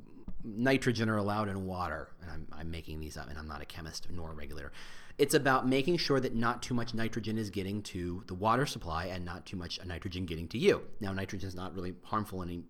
nitrogen 0.43 1.09
are 1.09 1.17
allowed 1.17 1.49
in 1.49 1.65
water, 1.65 2.09
and 2.21 2.31
I'm, 2.31 2.47
I'm 2.51 2.71
making 2.71 2.99
these 2.99 3.17
up, 3.17 3.29
and 3.29 3.37
I'm 3.37 3.47
not 3.47 3.61
a 3.61 3.65
chemist 3.65 4.07
nor 4.11 4.31
a 4.31 4.33
regulator. 4.33 4.71
It's 5.21 5.35
about 5.35 5.67
making 5.67 5.97
sure 5.97 6.19
that 6.19 6.33
not 6.33 6.63
too 6.63 6.73
much 6.73 6.95
nitrogen 6.95 7.37
is 7.37 7.51
getting 7.51 7.83
to 7.83 8.23
the 8.25 8.33
water 8.33 8.65
supply 8.65 9.05
and 9.05 9.23
not 9.23 9.45
too 9.45 9.55
much 9.55 9.79
nitrogen 9.85 10.25
getting 10.25 10.47
to 10.47 10.57
you. 10.57 10.81
Now, 10.99 11.13
nitrogen 11.13 11.47
is 11.47 11.53
not 11.53 11.75
really 11.75 11.93
harmful 12.01 12.41
in 12.41 12.49
any 12.49 12.63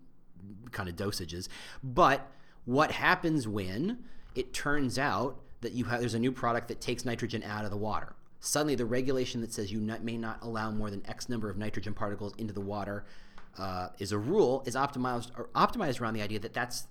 kind 0.70 0.86
of 0.86 0.94
dosages, 0.94 1.48
but 1.82 2.30
what 2.66 2.90
happens 2.90 3.48
when 3.48 4.04
it 4.34 4.52
turns 4.52 4.98
out 4.98 5.40
that 5.62 5.72
you 5.72 5.86
have 5.86 6.00
there's 6.00 6.12
a 6.12 6.18
new 6.18 6.30
product 6.30 6.68
that 6.68 6.82
takes 6.82 7.06
nitrogen 7.06 7.42
out 7.42 7.64
of 7.64 7.70
the 7.70 7.76
water? 7.78 8.16
Suddenly, 8.40 8.74
the 8.74 8.84
regulation 8.84 9.40
that 9.40 9.54
says 9.54 9.72
you 9.72 9.80
not, 9.80 10.04
may 10.04 10.18
not 10.18 10.42
allow 10.42 10.70
more 10.70 10.90
than 10.90 11.00
X 11.08 11.30
number 11.30 11.48
of 11.48 11.56
nitrogen 11.56 11.94
particles 11.94 12.34
into 12.36 12.52
the 12.52 12.60
water 12.60 13.06
uh, 13.58 13.88
is 13.98 14.12
a 14.12 14.18
rule 14.18 14.62
is 14.66 14.74
optimized 14.74 15.30
optimized 15.54 16.02
around 16.02 16.12
the 16.12 16.22
idea 16.22 16.38
that 16.38 16.52
that's 16.52 16.86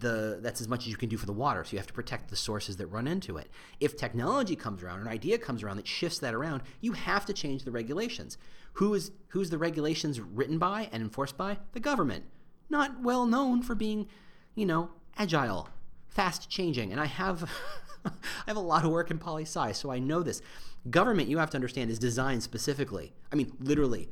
the 0.00 0.38
that's 0.42 0.60
as 0.60 0.68
much 0.68 0.82
as 0.82 0.88
you 0.88 0.96
can 0.96 1.08
do 1.08 1.16
for 1.16 1.26
the 1.26 1.32
water. 1.32 1.64
So 1.64 1.72
you 1.72 1.78
have 1.78 1.86
to 1.86 1.92
protect 1.92 2.30
the 2.30 2.36
sources 2.36 2.76
that 2.78 2.86
run 2.86 3.06
into 3.06 3.36
it. 3.36 3.48
If 3.80 3.96
technology 3.96 4.56
comes 4.56 4.82
around, 4.82 5.00
an 5.00 5.08
idea 5.08 5.38
comes 5.38 5.62
around 5.62 5.76
that 5.76 5.86
shifts 5.86 6.18
that 6.18 6.34
around, 6.34 6.62
you 6.80 6.92
have 6.92 7.24
to 7.26 7.32
change 7.32 7.64
the 7.64 7.70
regulations. 7.70 8.38
Who 8.74 8.94
is 8.94 9.12
who's 9.28 9.50
the 9.50 9.58
regulations 9.58 10.20
written 10.20 10.58
by 10.58 10.88
and 10.92 11.02
enforced 11.02 11.36
by? 11.36 11.58
The 11.72 11.80
government. 11.80 12.24
Not 12.68 13.02
well 13.02 13.26
known 13.26 13.62
for 13.62 13.74
being, 13.74 14.08
you 14.54 14.66
know, 14.66 14.90
agile, 15.16 15.68
fast 16.08 16.50
changing. 16.50 16.92
And 16.92 17.00
I 17.00 17.06
have 17.06 17.48
I 18.04 18.10
have 18.46 18.56
a 18.56 18.60
lot 18.60 18.84
of 18.84 18.90
work 18.90 19.10
in 19.10 19.18
poli 19.18 19.42
sci, 19.42 19.72
so 19.72 19.90
I 19.90 19.98
know 19.98 20.22
this. 20.22 20.42
Government, 20.90 21.28
you 21.28 21.38
have 21.38 21.50
to 21.50 21.56
understand, 21.56 21.90
is 21.90 21.98
designed 21.98 22.42
specifically. 22.42 23.12
I 23.32 23.36
mean, 23.36 23.52
literally, 23.60 24.08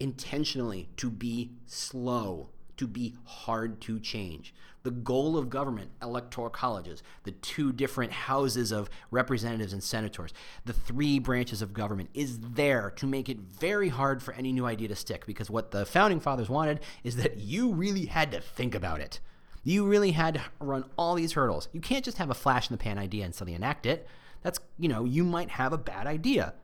intentionally 0.00 0.88
to 0.96 1.10
be 1.10 1.52
slow 1.66 2.50
to 2.82 2.88
be 2.88 3.14
hard 3.24 3.80
to 3.80 4.00
change. 4.00 4.52
The 4.82 4.90
goal 4.90 5.38
of 5.38 5.48
government, 5.48 5.92
electoral 6.02 6.50
colleges, 6.50 7.00
the 7.22 7.30
two 7.30 7.72
different 7.72 8.10
houses 8.10 8.72
of 8.72 8.90
representatives 9.12 9.72
and 9.72 9.80
senators, 9.80 10.32
the 10.64 10.72
three 10.72 11.20
branches 11.20 11.62
of 11.62 11.72
government 11.72 12.10
is 12.12 12.40
there 12.40 12.90
to 12.96 13.06
make 13.06 13.28
it 13.28 13.38
very 13.38 13.88
hard 13.88 14.20
for 14.20 14.34
any 14.34 14.50
new 14.50 14.66
idea 14.66 14.88
to 14.88 14.96
stick 14.96 15.26
because 15.26 15.48
what 15.48 15.70
the 15.70 15.86
founding 15.86 16.18
fathers 16.18 16.48
wanted 16.48 16.80
is 17.04 17.14
that 17.14 17.38
you 17.38 17.72
really 17.72 18.06
had 18.06 18.32
to 18.32 18.40
think 18.40 18.74
about 18.74 19.00
it. 19.00 19.20
You 19.62 19.86
really 19.86 20.10
had 20.10 20.34
to 20.34 20.42
run 20.58 20.84
all 20.98 21.14
these 21.14 21.34
hurdles. 21.34 21.68
You 21.72 21.80
can't 21.80 22.04
just 22.04 22.18
have 22.18 22.30
a 22.30 22.34
flash 22.34 22.68
in 22.68 22.74
the 22.74 22.82
pan 22.82 22.98
idea 22.98 23.24
and 23.24 23.32
suddenly 23.32 23.54
enact 23.54 23.86
it. 23.86 24.08
That's, 24.42 24.58
you 24.76 24.88
know, 24.88 25.04
you 25.04 25.22
might 25.22 25.50
have 25.50 25.72
a 25.72 25.78
bad 25.78 26.08
idea. 26.08 26.54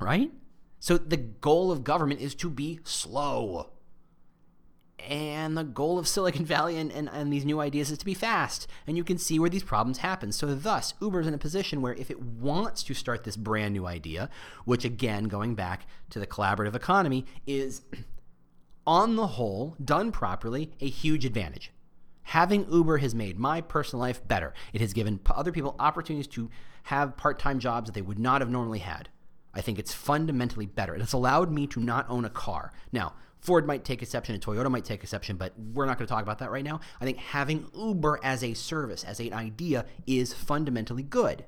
Right? 0.00 0.32
So 0.80 0.98
the 0.98 1.18
goal 1.18 1.70
of 1.70 1.84
government 1.84 2.20
is 2.20 2.34
to 2.34 2.50
be 2.50 2.80
slow 2.82 3.70
and 4.98 5.56
the 5.56 5.64
goal 5.64 5.98
of 5.98 6.08
Silicon 6.08 6.44
Valley 6.44 6.78
and, 6.78 6.90
and, 6.90 7.08
and, 7.12 7.32
these 7.32 7.44
new 7.44 7.60
ideas 7.60 7.90
is 7.90 7.98
to 7.98 8.04
be 8.04 8.14
fast. 8.14 8.66
And 8.86 8.96
you 8.96 9.04
can 9.04 9.18
see 9.18 9.38
where 9.38 9.50
these 9.50 9.62
problems 9.62 9.98
happen. 9.98 10.32
So, 10.32 10.54
thus, 10.54 10.94
Uber 11.00 11.20
is 11.20 11.26
in 11.26 11.34
a 11.34 11.38
position 11.38 11.82
where 11.82 11.94
if 11.94 12.10
it 12.10 12.20
wants 12.20 12.82
to 12.84 12.94
start 12.94 13.24
this 13.24 13.36
brand 13.36 13.74
new 13.74 13.86
idea, 13.86 14.30
which 14.64 14.84
again, 14.84 15.24
going 15.24 15.54
back 15.54 15.86
to 16.10 16.18
the 16.18 16.26
collaborative 16.26 16.74
economy, 16.74 17.26
is 17.46 17.82
on 18.86 19.16
the 19.16 19.26
whole, 19.26 19.76
done 19.84 20.12
properly, 20.12 20.72
a 20.80 20.88
huge 20.88 21.24
advantage. 21.24 21.72
Having 22.22 22.72
Uber 22.72 22.98
has 22.98 23.14
made 23.14 23.38
my 23.38 23.60
personal 23.60 24.00
life 24.00 24.26
better. 24.26 24.52
It 24.72 24.80
has 24.80 24.92
given 24.92 25.20
other 25.30 25.52
people 25.52 25.76
opportunities 25.78 26.26
to 26.28 26.50
have 26.84 27.16
part 27.16 27.38
time 27.38 27.58
jobs 27.58 27.86
that 27.86 27.92
they 27.94 28.02
would 28.02 28.18
not 28.18 28.40
have 28.40 28.50
normally 28.50 28.80
had. 28.80 29.10
I 29.54 29.60
think 29.60 29.78
it's 29.78 29.94
fundamentally 29.94 30.66
better. 30.66 30.94
It 30.94 31.00
has 31.00 31.12
allowed 31.12 31.50
me 31.52 31.66
to 31.68 31.80
not 31.80 32.08
own 32.08 32.24
a 32.24 32.30
car. 32.30 32.72
Now, 32.92 33.14
Ford 33.40 33.66
might 33.66 33.84
take 33.84 34.02
exception 34.02 34.34
and 34.34 34.44
Toyota 34.44 34.70
might 34.70 34.84
take 34.84 35.02
exception, 35.02 35.36
but 35.36 35.52
we're 35.58 35.86
not 35.86 35.98
going 35.98 36.06
to 36.06 36.12
talk 36.12 36.22
about 36.22 36.38
that 36.38 36.50
right 36.50 36.64
now. 36.64 36.80
I 37.00 37.04
think 37.04 37.18
having 37.18 37.68
Uber 37.76 38.20
as 38.22 38.42
a 38.42 38.54
service, 38.54 39.04
as 39.04 39.20
an 39.20 39.32
idea, 39.32 39.84
is 40.06 40.32
fundamentally 40.32 41.02
good. 41.02 41.44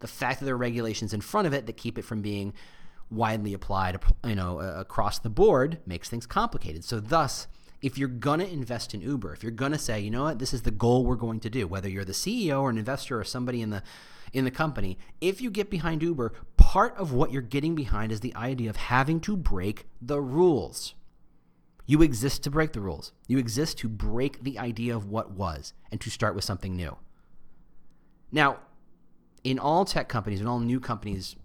The 0.00 0.06
fact 0.06 0.40
that 0.40 0.46
there 0.46 0.54
are 0.54 0.58
regulations 0.58 1.14
in 1.14 1.20
front 1.20 1.46
of 1.46 1.54
it 1.54 1.66
that 1.66 1.76
keep 1.76 1.98
it 1.98 2.02
from 2.02 2.20
being 2.20 2.52
widely 3.10 3.54
applied, 3.54 3.98
you 4.24 4.34
know, 4.34 4.60
across 4.60 5.18
the 5.18 5.30
board 5.30 5.78
makes 5.86 6.08
things 6.08 6.26
complicated. 6.26 6.84
So, 6.84 7.00
thus, 7.00 7.46
if 7.80 7.96
you're 7.96 8.08
going 8.08 8.40
to 8.40 8.50
invest 8.50 8.94
in 8.94 9.00
Uber, 9.00 9.32
if 9.32 9.42
you're 9.42 9.52
going 9.52 9.72
to 9.72 9.78
say, 9.78 10.00
you 10.00 10.10
know 10.10 10.24
what, 10.24 10.38
this 10.38 10.52
is 10.52 10.62
the 10.62 10.70
goal 10.70 11.04
we're 11.04 11.16
going 11.16 11.40
to 11.40 11.50
do, 11.50 11.66
whether 11.66 11.88
you're 11.88 12.04
the 12.04 12.12
CEO 12.12 12.62
or 12.62 12.70
an 12.70 12.78
investor 12.78 13.18
or 13.18 13.24
somebody 13.24 13.60
in 13.62 13.70
the 13.70 13.82
in 14.34 14.44
the 14.44 14.50
company, 14.50 14.98
if 15.20 15.40
you 15.40 15.50
get 15.50 15.70
behind 15.70 16.02
Uber, 16.02 16.32
part 16.56 16.96
of 16.96 17.12
what 17.12 17.30
you're 17.30 17.40
getting 17.40 17.74
behind 17.74 18.10
is 18.12 18.20
the 18.20 18.34
idea 18.34 18.68
of 18.68 18.76
having 18.76 19.20
to 19.20 19.36
break 19.36 19.86
the 20.02 20.20
rules. 20.20 20.94
You 21.86 22.02
exist 22.02 22.42
to 22.44 22.50
break 22.50 22.72
the 22.72 22.80
rules. 22.80 23.12
You 23.28 23.38
exist 23.38 23.78
to 23.78 23.88
break 23.88 24.42
the 24.42 24.58
idea 24.58 24.96
of 24.96 25.08
what 25.08 25.30
was 25.30 25.72
and 25.90 26.00
to 26.00 26.10
start 26.10 26.34
with 26.34 26.44
something 26.44 26.74
new. 26.74 26.96
Now, 28.32 28.58
in 29.44 29.58
all 29.58 29.84
tech 29.84 30.08
companies, 30.08 30.40
in 30.40 30.46
all 30.46 30.58
new 30.58 30.80
companies, 30.80 31.36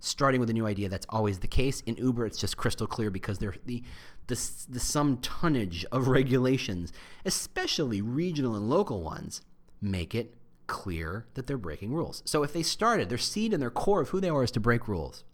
starting 0.00 0.40
with 0.40 0.50
a 0.50 0.52
new 0.52 0.66
idea, 0.66 0.88
that's 0.88 1.06
always 1.08 1.38
the 1.38 1.48
case. 1.48 1.80
In 1.82 1.96
Uber, 1.96 2.26
it's 2.26 2.38
just 2.38 2.56
crystal 2.56 2.86
clear 2.86 3.10
because 3.10 3.38
they're 3.38 3.54
the 3.64 3.82
the, 4.26 4.38
the 4.68 4.80
some 4.80 5.16
tonnage 5.18 5.86
of 5.90 6.08
regulations, 6.18 6.92
especially 7.24 8.02
regional 8.02 8.54
and 8.54 8.68
local 8.68 9.02
ones, 9.02 9.40
make 9.80 10.14
it 10.14 10.34
clear 10.68 11.26
that 11.34 11.48
they're 11.48 11.58
breaking 11.58 11.92
rules. 11.92 12.22
So 12.24 12.44
if 12.44 12.52
they 12.52 12.62
started, 12.62 13.08
their 13.08 13.18
seed 13.18 13.52
and 13.52 13.60
their 13.60 13.70
core 13.70 14.02
of 14.02 14.10
who 14.10 14.20
they 14.20 14.28
are 14.28 14.44
is 14.44 14.52
to 14.52 14.60
break 14.60 14.86
rules. 14.86 15.24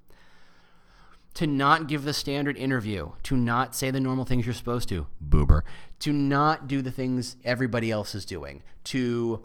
To 1.35 1.47
not 1.47 1.89
give 1.89 2.05
the 2.05 2.15
standard 2.15 2.57
interview, 2.57 3.11
to 3.25 3.37
not 3.37 3.75
say 3.75 3.91
the 3.91 4.01
normal 4.01 4.25
things 4.25 4.47
you're 4.47 4.55
supposed 4.55 4.89
to, 4.89 5.07
boober, 5.23 5.63
to 5.99 6.13
not 6.13 6.69
do 6.69 6.81
the 6.81 6.93
things 6.93 7.37
everybody 7.45 7.91
else 7.91 8.15
is 8.15 8.25
doing, 8.25 8.63
to, 8.85 9.45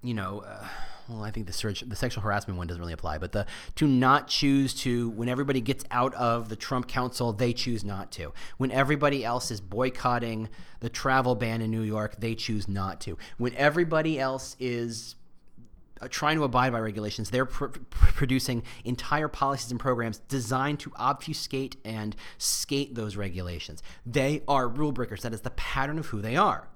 you 0.00 0.14
know, 0.14 0.44
uh, 0.46 0.66
well, 1.08 1.22
I 1.22 1.30
think 1.30 1.46
the 1.46 1.52
search, 1.52 1.82
the 1.86 1.96
sexual 1.96 2.22
harassment 2.22 2.58
one 2.58 2.66
doesn't 2.66 2.80
really 2.80 2.92
apply, 2.92 3.18
but 3.18 3.32
the 3.32 3.46
to 3.76 3.86
not 3.86 4.28
choose 4.28 4.74
to 4.82 5.10
when 5.10 5.28
everybody 5.28 5.60
gets 5.60 5.84
out 5.90 6.14
of 6.14 6.48
the 6.48 6.56
Trump 6.56 6.88
Council, 6.88 7.32
they 7.32 7.52
choose 7.52 7.84
not 7.84 8.10
to. 8.12 8.32
When 8.56 8.70
everybody 8.70 9.24
else 9.24 9.50
is 9.50 9.60
boycotting 9.60 10.48
the 10.80 10.88
travel 10.88 11.34
ban 11.34 11.62
in 11.62 11.70
New 11.70 11.82
York, 11.82 12.16
they 12.18 12.34
choose 12.34 12.66
not 12.68 13.00
to. 13.02 13.16
When 13.38 13.54
everybody 13.54 14.18
else 14.18 14.56
is 14.58 15.14
uh, 16.00 16.08
trying 16.10 16.36
to 16.36 16.44
abide 16.44 16.72
by 16.72 16.80
regulations, 16.80 17.30
they're 17.30 17.46
pr- 17.46 17.66
pr- 17.66 18.12
producing 18.12 18.62
entire 18.84 19.28
policies 19.28 19.70
and 19.70 19.78
programs 19.78 20.18
designed 20.18 20.80
to 20.80 20.92
obfuscate 20.96 21.76
and 21.84 22.16
skate 22.36 22.94
those 22.94 23.16
regulations. 23.16 23.82
They 24.04 24.42
are 24.48 24.68
rule 24.68 24.92
breakers. 24.92 25.22
That 25.22 25.32
is 25.32 25.42
the 25.42 25.50
pattern 25.50 25.98
of 25.98 26.06
who 26.06 26.20
they 26.20 26.36
are. 26.36 26.68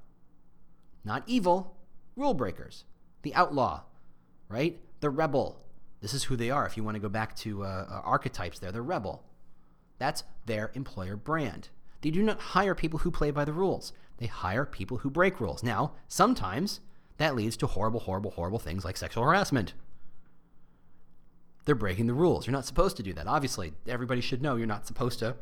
Not 1.04 1.24
evil, 1.26 1.76
rule 2.16 2.34
breakers. 2.34 2.84
The 3.22 3.34
outlaw, 3.34 3.82
right? 4.50 4.78
The 5.00 5.10
rebel. 5.10 5.62
This 6.00 6.14
is 6.14 6.24
who 6.24 6.36
they 6.36 6.50
are. 6.50 6.66
If 6.66 6.76
you 6.76 6.84
want 6.84 6.96
to 6.96 7.00
go 7.00 7.08
back 7.08 7.36
to 7.36 7.64
uh, 7.64 7.86
uh, 7.88 8.00
archetypes, 8.04 8.58
they're 8.58 8.72
the 8.72 8.82
rebel. 8.82 9.22
That's 9.98 10.24
their 10.46 10.70
employer 10.74 11.16
brand. 11.16 11.68
They 12.00 12.10
do 12.10 12.22
not 12.22 12.40
hire 12.40 12.74
people 12.74 13.00
who 13.00 13.10
play 13.10 13.30
by 13.30 13.44
the 13.44 13.52
rules. 13.52 13.92
They 14.18 14.26
hire 14.26 14.64
people 14.64 14.98
who 14.98 15.10
break 15.10 15.40
rules. 15.40 15.62
Now, 15.62 15.92
sometimes 16.08 16.80
that 17.18 17.34
leads 17.34 17.56
to 17.58 17.66
horrible, 17.66 18.00
horrible, 18.00 18.30
horrible 18.30 18.58
things 18.58 18.84
like 18.84 18.96
sexual 18.96 19.24
harassment. 19.24 19.74
They're 21.66 21.74
breaking 21.74 22.06
the 22.06 22.14
rules. 22.14 22.46
You're 22.46 22.52
not 22.52 22.64
supposed 22.64 22.96
to 22.96 23.02
do 23.02 23.12
that. 23.12 23.26
Obviously, 23.26 23.74
everybody 23.86 24.22
should 24.22 24.42
know 24.42 24.56
you're 24.56 24.66
not 24.66 24.86
supposed 24.86 25.18
to 25.18 25.36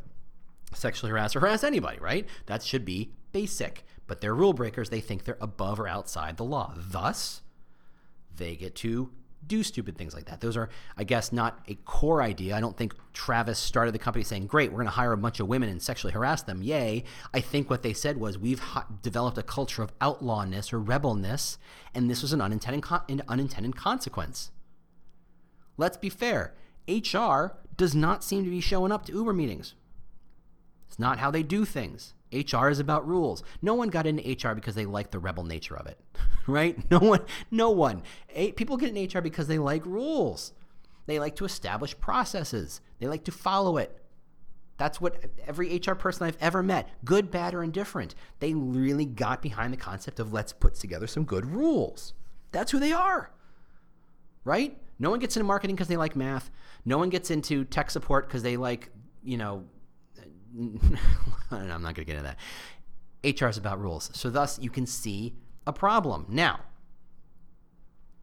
sexually 0.75 1.11
harass 1.11 1.37
or 1.37 1.41
harass 1.41 1.63
anybody, 1.63 1.99
right? 2.01 2.27
That 2.47 2.63
should 2.63 2.85
be 2.85 3.13
basic. 3.33 3.85
But 4.07 4.21
they're 4.21 4.35
rule 4.35 4.53
breakers. 4.53 4.91
They 4.91 5.01
think 5.01 5.25
they're 5.25 5.39
above 5.41 5.79
or 5.79 5.87
outside 5.87 6.37
the 6.37 6.45
law. 6.45 6.75
Thus, 6.77 7.43
they 8.39 8.57
get 8.57 8.75
to 8.77 9.11
do 9.47 9.63
stupid 9.63 9.97
things 9.97 10.15
like 10.15 10.27
that. 10.27 10.41
Those 10.41 10.57
are, 10.57 10.69
I 10.97 11.05
guess, 11.05 11.33
not 11.33 11.61
a 11.69 11.75
core 11.75 12.23
idea. 12.23 12.57
I 12.57 12.61
don't 12.61 12.77
think 12.77 12.95
Travis 13.13 13.59
started 13.59 13.93
the 13.93 13.99
company 13.99 14.25
saying, 14.25 14.47
"Great, 14.47 14.71
we're 14.71 14.79
going 14.79 14.87
to 14.87 14.93
hire 14.93 15.13
a 15.13 15.17
bunch 15.17 15.41
of 15.41 15.49
women 15.49 15.69
and 15.69 15.81
sexually 15.81 16.13
harass 16.13 16.43
them." 16.43 16.63
Yay! 16.63 17.05
I 17.33 17.41
think 17.41 17.71
what 17.71 17.83
they 17.83 17.93
said 17.93 18.19
was, 18.19 18.39
"We've 18.39 18.63
developed 19.03 19.39
a 19.39 19.43
culture 19.43 19.83
of 19.83 19.93
outlawness 20.01 20.73
or 20.73 20.81
rebelness, 20.81 21.59
and 21.95 22.11
this 22.11 22.23
was 22.23 22.33
an 22.33 22.41
unintended 22.41 22.83
con- 22.83 23.03
an 23.09 23.23
unintended 23.29 23.77
consequence." 23.77 24.51
Let's 25.77 25.97
be 25.97 26.11
fair. 26.11 26.55
HR 26.89 27.59
does 27.77 27.95
not 27.95 28.25
seem 28.25 28.45
to 28.45 28.51
be 28.51 28.61
showing 28.61 28.91
up 28.91 29.07
to 29.07 29.13
Uber 29.13 29.33
meetings. 29.33 29.75
It's 30.89 30.99
not 30.99 31.19
how 31.19 31.31
they 31.31 31.43
do 31.43 31.65
things. 31.65 32.15
HR 32.33 32.69
is 32.69 32.79
about 32.79 33.09
rules. 33.09 33.43
No 33.63 33.75
one 33.75 33.89
got 33.89 34.07
into 34.07 34.23
HR 34.23 34.55
because 34.55 34.75
they 34.75 34.87
like 34.87 35.11
the 35.11 35.19
rebel 35.19 35.45
nature 35.45 35.77
of 35.77 35.87
it, 35.87 35.99
right? 36.47 36.79
No 36.91 36.99
one, 36.99 37.21
no 37.51 37.71
one. 37.71 38.03
People 38.57 38.77
get 38.77 38.95
into 38.95 39.19
HR 39.19 39.23
because 39.23 39.47
they 39.47 39.59
like 39.59 39.85
rules. 39.87 40.53
They 41.07 41.19
like 41.19 41.37
to 41.37 41.45
establish 41.45 41.99
processes. 41.99 42.81
They 42.99 43.07
like 43.07 43.25
to 43.25 43.33
follow 43.33 43.79
it. 43.79 43.99
That's 44.77 45.01
what 45.01 45.25
every 45.47 45.77
HR 45.77 45.95
person 45.95 46.27
I've 46.27 46.37
ever 46.41 46.63
met, 46.63 46.89
good, 47.05 47.31
bad, 47.31 47.53
or 47.53 47.65
indifferent, 47.65 48.15
they 48.39 48.55
really 48.55 49.05
got 49.05 49.43
behind 49.43 49.73
the 49.73 49.77
concept 49.77 50.21
of 50.21 50.33
let's 50.33 50.53
put 50.53 50.77
together 50.77 51.09
some 51.09 51.25
good 51.25 51.47
rules. 51.47 52.15
That's 52.53 52.71
who 52.71 52.79
they 52.79 52.93
are, 52.93 53.31
right? 54.45 54.79
No 55.01 55.11
one 55.11 55.19
gets 55.19 55.37
into 55.37 55.47
marketing 55.47 55.75
because 55.75 55.89
they 55.89 55.97
like 55.97 56.15
math. 56.15 56.51
No 56.85 56.97
one 56.97 57.09
gets 57.09 57.31
into 57.31 57.65
tech 57.65 57.91
support 57.91 58.29
because 58.29 58.43
they 58.43 58.57
like, 58.57 58.91
you 59.25 59.37
know, 59.37 59.65
I'm 61.51 61.69
not 61.69 61.83
going 61.83 61.95
to 61.95 62.05
get 62.05 62.17
into 62.17 62.35
that. 62.35 62.39
HR 63.25 63.49
is 63.49 63.57
about 63.57 63.81
rules. 63.81 64.11
So, 64.15 64.31
thus, 64.31 64.59
you 64.59 64.71
can 64.71 64.87
see 64.87 65.35
a 65.67 65.73
problem. 65.73 66.27
Now, 66.29 66.61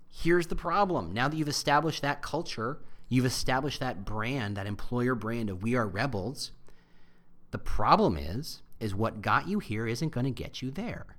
here's 0.10 0.48
the 0.48 0.56
problem. 0.56 1.14
Now 1.14 1.28
that 1.28 1.36
you've 1.36 1.48
established 1.48 2.02
that 2.02 2.22
culture, 2.22 2.80
you've 3.10 3.26
established 3.26 3.80
that 3.82 4.06
brand, 4.06 4.58
that 4.58 4.68
employer 4.68 5.16
brand 5.16 5.50
of 5.50 5.62
we 5.62 5.76
are 5.76 5.88
rebels, 5.88 6.52
the 7.52 7.58
problem 7.58 8.18
is, 8.18 8.62
is 8.80 8.96
what 8.96 9.22
got 9.22 9.48
you 9.48 9.60
here 9.60 9.88
isn't 9.88 10.10
going 10.10 10.26
to 10.26 10.32
get 10.32 10.62
you 10.62 10.72
there. 10.72 11.18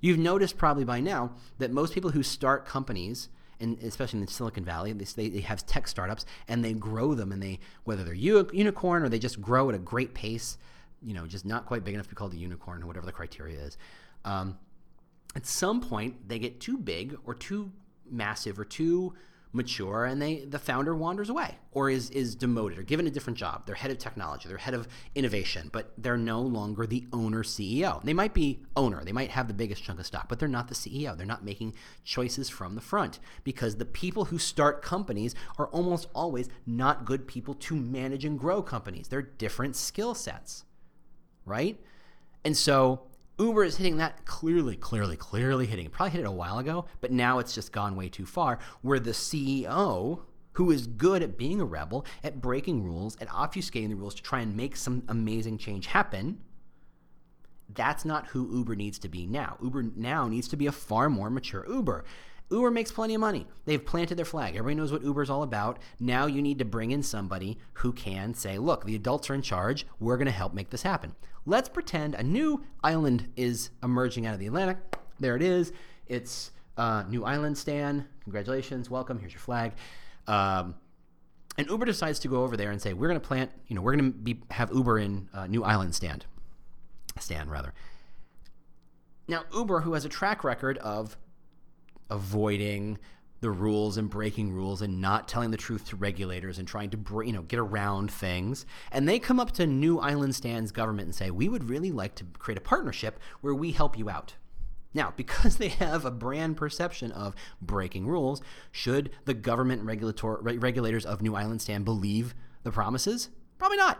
You've 0.00 0.18
noticed 0.18 0.58
probably 0.58 0.84
by 0.84 1.00
now 1.00 1.32
that 1.58 1.70
most 1.70 1.94
people 1.94 2.10
who 2.10 2.22
start 2.22 2.66
companies– 2.66 3.28
and 3.62 3.78
especially 3.82 4.20
in 4.20 4.26
Silicon 4.26 4.64
Valley, 4.64 4.92
they, 4.92 5.28
they 5.28 5.40
have 5.40 5.64
tech 5.64 5.88
startups 5.88 6.26
and 6.48 6.64
they 6.64 6.72
grow 6.72 7.14
them, 7.14 7.32
and 7.32 7.42
they 7.42 7.60
whether 7.84 8.04
they're 8.04 8.14
unicorn 8.14 9.02
or 9.02 9.08
they 9.08 9.18
just 9.18 9.40
grow 9.40 9.68
at 9.68 9.74
a 9.74 9.78
great 9.78 10.14
pace, 10.14 10.58
you 11.02 11.14
know, 11.14 11.26
just 11.26 11.44
not 11.44 11.66
quite 11.66 11.84
big 11.84 11.94
enough 11.94 12.06
to 12.06 12.10
be 12.10 12.16
called 12.16 12.34
a 12.34 12.36
unicorn 12.36 12.82
or 12.82 12.86
whatever 12.86 13.06
the 13.06 13.12
criteria 13.12 13.58
is. 13.58 13.78
Um, 14.24 14.58
at 15.34 15.46
some 15.46 15.80
point, 15.80 16.28
they 16.28 16.38
get 16.38 16.60
too 16.60 16.76
big 16.76 17.16
or 17.24 17.34
too 17.34 17.72
massive 18.10 18.58
or 18.58 18.64
too 18.64 19.14
mature 19.52 20.04
and 20.04 20.20
they 20.22 20.44
the 20.44 20.58
founder 20.58 20.94
wanders 20.94 21.28
away 21.28 21.58
or 21.72 21.90
is 21.90 22.08
is 22.10 22.34
demoted 22.34 22.78
or 22.78 22.82
given 22.82 23.06
a 23.06 23.10
different 23.10 23.38
job. 23.38 23.66
They're 23.66 23.74
head 23.74 23.90
of 23.90 23.98
technology. 23.98 24.48
They're 24.48 24.58
head 24.58 24.74
of 24.74 24.88
innovation 25.14 25.68
but 25.72 25.92
they're 25.98 26.16
no 26.16 26.40
longer 26.40 26.86
the 26.86 27.06
owner 27.12 27.42
ceo 27.42 28.02
they 28.02 28.14
might 28.14 28.34
be 28.34 28.62
owner. 28.76 29.04
They 29.04 29.12
might 29.12 29.30
have 29.30 29.48
the 29.48 29.54
biggest 29.54 29.82
chunk 29.82 30.00
of 30.00 30.06
stock 30.06 30.28
but 30.28 30.38
they're 30.38 30.48
not 30.48 30.68
the 30.68 30.74
ceo 30.74 31.16
they're 31.16 31.26
not 31.26 31.44
making 31.44 31.74
choices 32.04 32.48
from 32.48 32.74
the 32.74 32.80
front 32.80 33.18
because 33.44 33.76
the 33.76 33.84
people 33.84 34.26
who 34.26 34.38
start 34.38 34.82
companies 34.82 35.34
are 35.58 35.66
almost 35.68 36.08
always 36.14 36.48
not 36.66 37.04
good 37.04 37.26
people 37.26 37.54
to 37.54 37.76
manage 37.76 38.24
and 38.24 38.38
grow 38.38 38.62
companies. 38.62 39.08
They're 39.08 39.22
different 39.22 39.76
skill 39.76 40.14
sets 40.14 40.64
right? 41.44 41.78
And 42.44 42.56
so 42.56 43.02
Uber 43.38 43.64
is 43.64 43.76
hitting 43.76 43.96
that 43.96 44.24
clearly, 44.24 44.76
clearly, 44.76 45.16
clearly 45.16 45.66
hitting. 45.66 45.86
It. 45.86 45.92
Probably 45.92 46.10
hit 46.10 46.20
it 46.20 46.26
a 46.26 46.30
while 46.30 46.58
ago, 46.58 46.84
but 47.00 47.10
now 47.10 47.38
it's 47.38 47.54
just 47.54 47.72
gone 47.72 47.96
way 47.96 48.08
too 48.08 48.26
far. 48.26 48.58
Where 48.82 49.00
the 49.00 49.12
CEO, 49.12 50.20
who 50.52 50.70
is 50.70 50.86
good 50.86 51.22
at 51.22 51.38
being 51.38 51.60
a 51.60 51.64
rebel, 51.64 52.04
at 52.22 52.40
breaking 52.40 52.84
rules, 52.84 53.16
at 53.20 53.28
obfuscating 53.28 53.88
the 53.88 53.96
rules 53.96 54.14
to 54.16 54.22
try 54.22 54.40
and 54.40 54.56
make 54.56 54.76
some 54.76 55.02
amazing 55.08 55.58
change 55.58 55.86
happen, 55.86 56.40
that's 57.74 58.04
not 58.04 58.28
who 58.28 58.54
Uber 58.54 58.76
needs 58.76 58.98
to 59.00 59.08
be 59.08 59.26
now. 59.26 59.56
Uber 59.62 59.84
now 59.96 60.28
needs 60.28 60.48
to 60.48 60.56
be 60.56 60.66
a 60.66 60.72
far 60.72 61.08
more 61.08 61.30
mature 61.30 61.64
Uber. 61.66 62.04
Uber 62.50 62.70
makes 62.70 62.92
plenty 62.92 63.14
of 63.14 63.20
money. 63.20 63.46
They've 63.64 63.84
planted 63.84 64.16
their 64.16 64.24
flag. 64.24 64.56
Everybody 64.56 64.74
knows 64.74 64.92
what 64.92 65.02
Uber's 65.02 65.30
all 65.30 65.42
about. 65.42 65.78
Now 65.98 66.26
you 66.26 66.42
need 66.42 66.58
to 66.58 66.64
bring 66.64 66.90
in 66.90 67.02
somebody 67.02 67.58
who 67.74 67.92
can 67.92 68.34
say, 68.34 68.58
look, 68.58 68.84
the 68.84 68.94
adults 68.94 69.30
are 69.30 69.34
in 69.34 69.42
charge. 69.42 69.86
We're 70.00 70.16
going 70.18 70.26
to 70.26 70.32
help 70.32 70.52
make 70.52 70.70
this 70.70 70.82
happen. 70.82 71.14
Let's 71.46 71.68
pretend 71.68 72.14
a 72.14 72.22
new 72.22 72.62
island 72.84 73.32
is 73.36 73.70
emerging 73.82 74.26
out 74.26 74.34
of 74.34 74.40
the 74.40 74.46
Atlantic. 74.46 74.76
There 75.18 75.34
it 75.34 75.42
is. 75.42 75.72
It's 76.06 76.52
uh, 76.76 77.04
New 77.08 77.24
Island 77.24 77.56
Stan. 77.56 78.06
Congratulations. 78.24 78.90
Welcome. 78.90 79.18
Here's 79.18 79.32
your 79.32 79.40
flag. 79.40 79.72
Um, 80.26 80.74
and 81.58 81.68
Uber 81.68 81.84
decides 81.84 82.18
to 82.20 82.28
go 82.28 82.44
over 82.44 82.56
there 82.56 82.70
and 82.70 82.80
say, 82.80 82.92
we're 82.92 83.08
going 83.08 83.20
to 83.20 83.26
plant, 83.26 83.50
you 83.66 83.76
know, 83.76 83.82
we're 83.82 83.96
going 83.96 84.12
to 84.12 84.36
have 84.54 84.72
Uber 84.72 84.98
in 84.98 85.28
uh, 85.34 85.46
New 85.46 85.64
Island 85.64 85.94
stand. 85.94 86.26
Stand, 87.18 87.50
rather. 87.50 87.74
Now, 89.28 89.44
Uber, 89.54 89.80
who 89.80 89.94
has 89.94 90.04
a 90.04 90.08
track 90.08 90.44
record 90.44 90.78
of 90.78 91.16
avoiding 92.10 92.98
the 93.42 93.50
rules 93.50 93.96
and 93.96 94.08
breaking 94.08 94.52
rules 94.52 94.82
and 94.82 95.00
not 95.00 95.26
telling 95.26 95.50
the 95.50 95.56
truth 95.56 95.88
to 95.88 95.96
regulators 95.96 96.58
and 96.58 96.66
trying 96.66 96.88
to 96.90 96.98
you 97.26 97.32
know 97.32 97.42
get 97.42 97.58
around 97.58 98.10
things. 98.10 98.64
And 98.92 99.06
they 99.06 99.18
come 99.18 99.40
up 99.40 99.50
to 99.52 99.66
new 99.66 99.98
island 99.98 100.34
stands 100.34 100.70
government 100.70 101.06
and 101.06 101.14
say 101.14 101.30
we 101.30 101.48
would 101.48 101.68
really 101.68 101.90
like 101.90 102.14
to 102.16 102.24
create 102.38 102.56
a 102.56 102.62
partnership 102.62 103.18
where 103.40 103.54
we 103.54 103.72
help 103.72 103.98
you 103.98 104.08
out. 104.08 104.36
Now 104.94 105.12
because 105.16 105.56
they 105.56 105.68
have 105.68 106.04
a 106.04 106.10
brand 106.10 106.56
perception 106.56 107.10
of 107.10 107.34
breaking 107.60 108.06
rules 108.06 108.40
should 108.70 109.10
the 109.24 109.34
government 109.34 109.82
regulatory 109.82 110.56
regulators 110.58 111.04
of 111.04 111.20
new 111.20 111.34
island 111.34 111.60
stand 111.60 111.84
believe 111.84 112.34
the 112.62 112.70
promises? 112.70 113.28
Probably 113.58 113.76
not. 113.78 113.98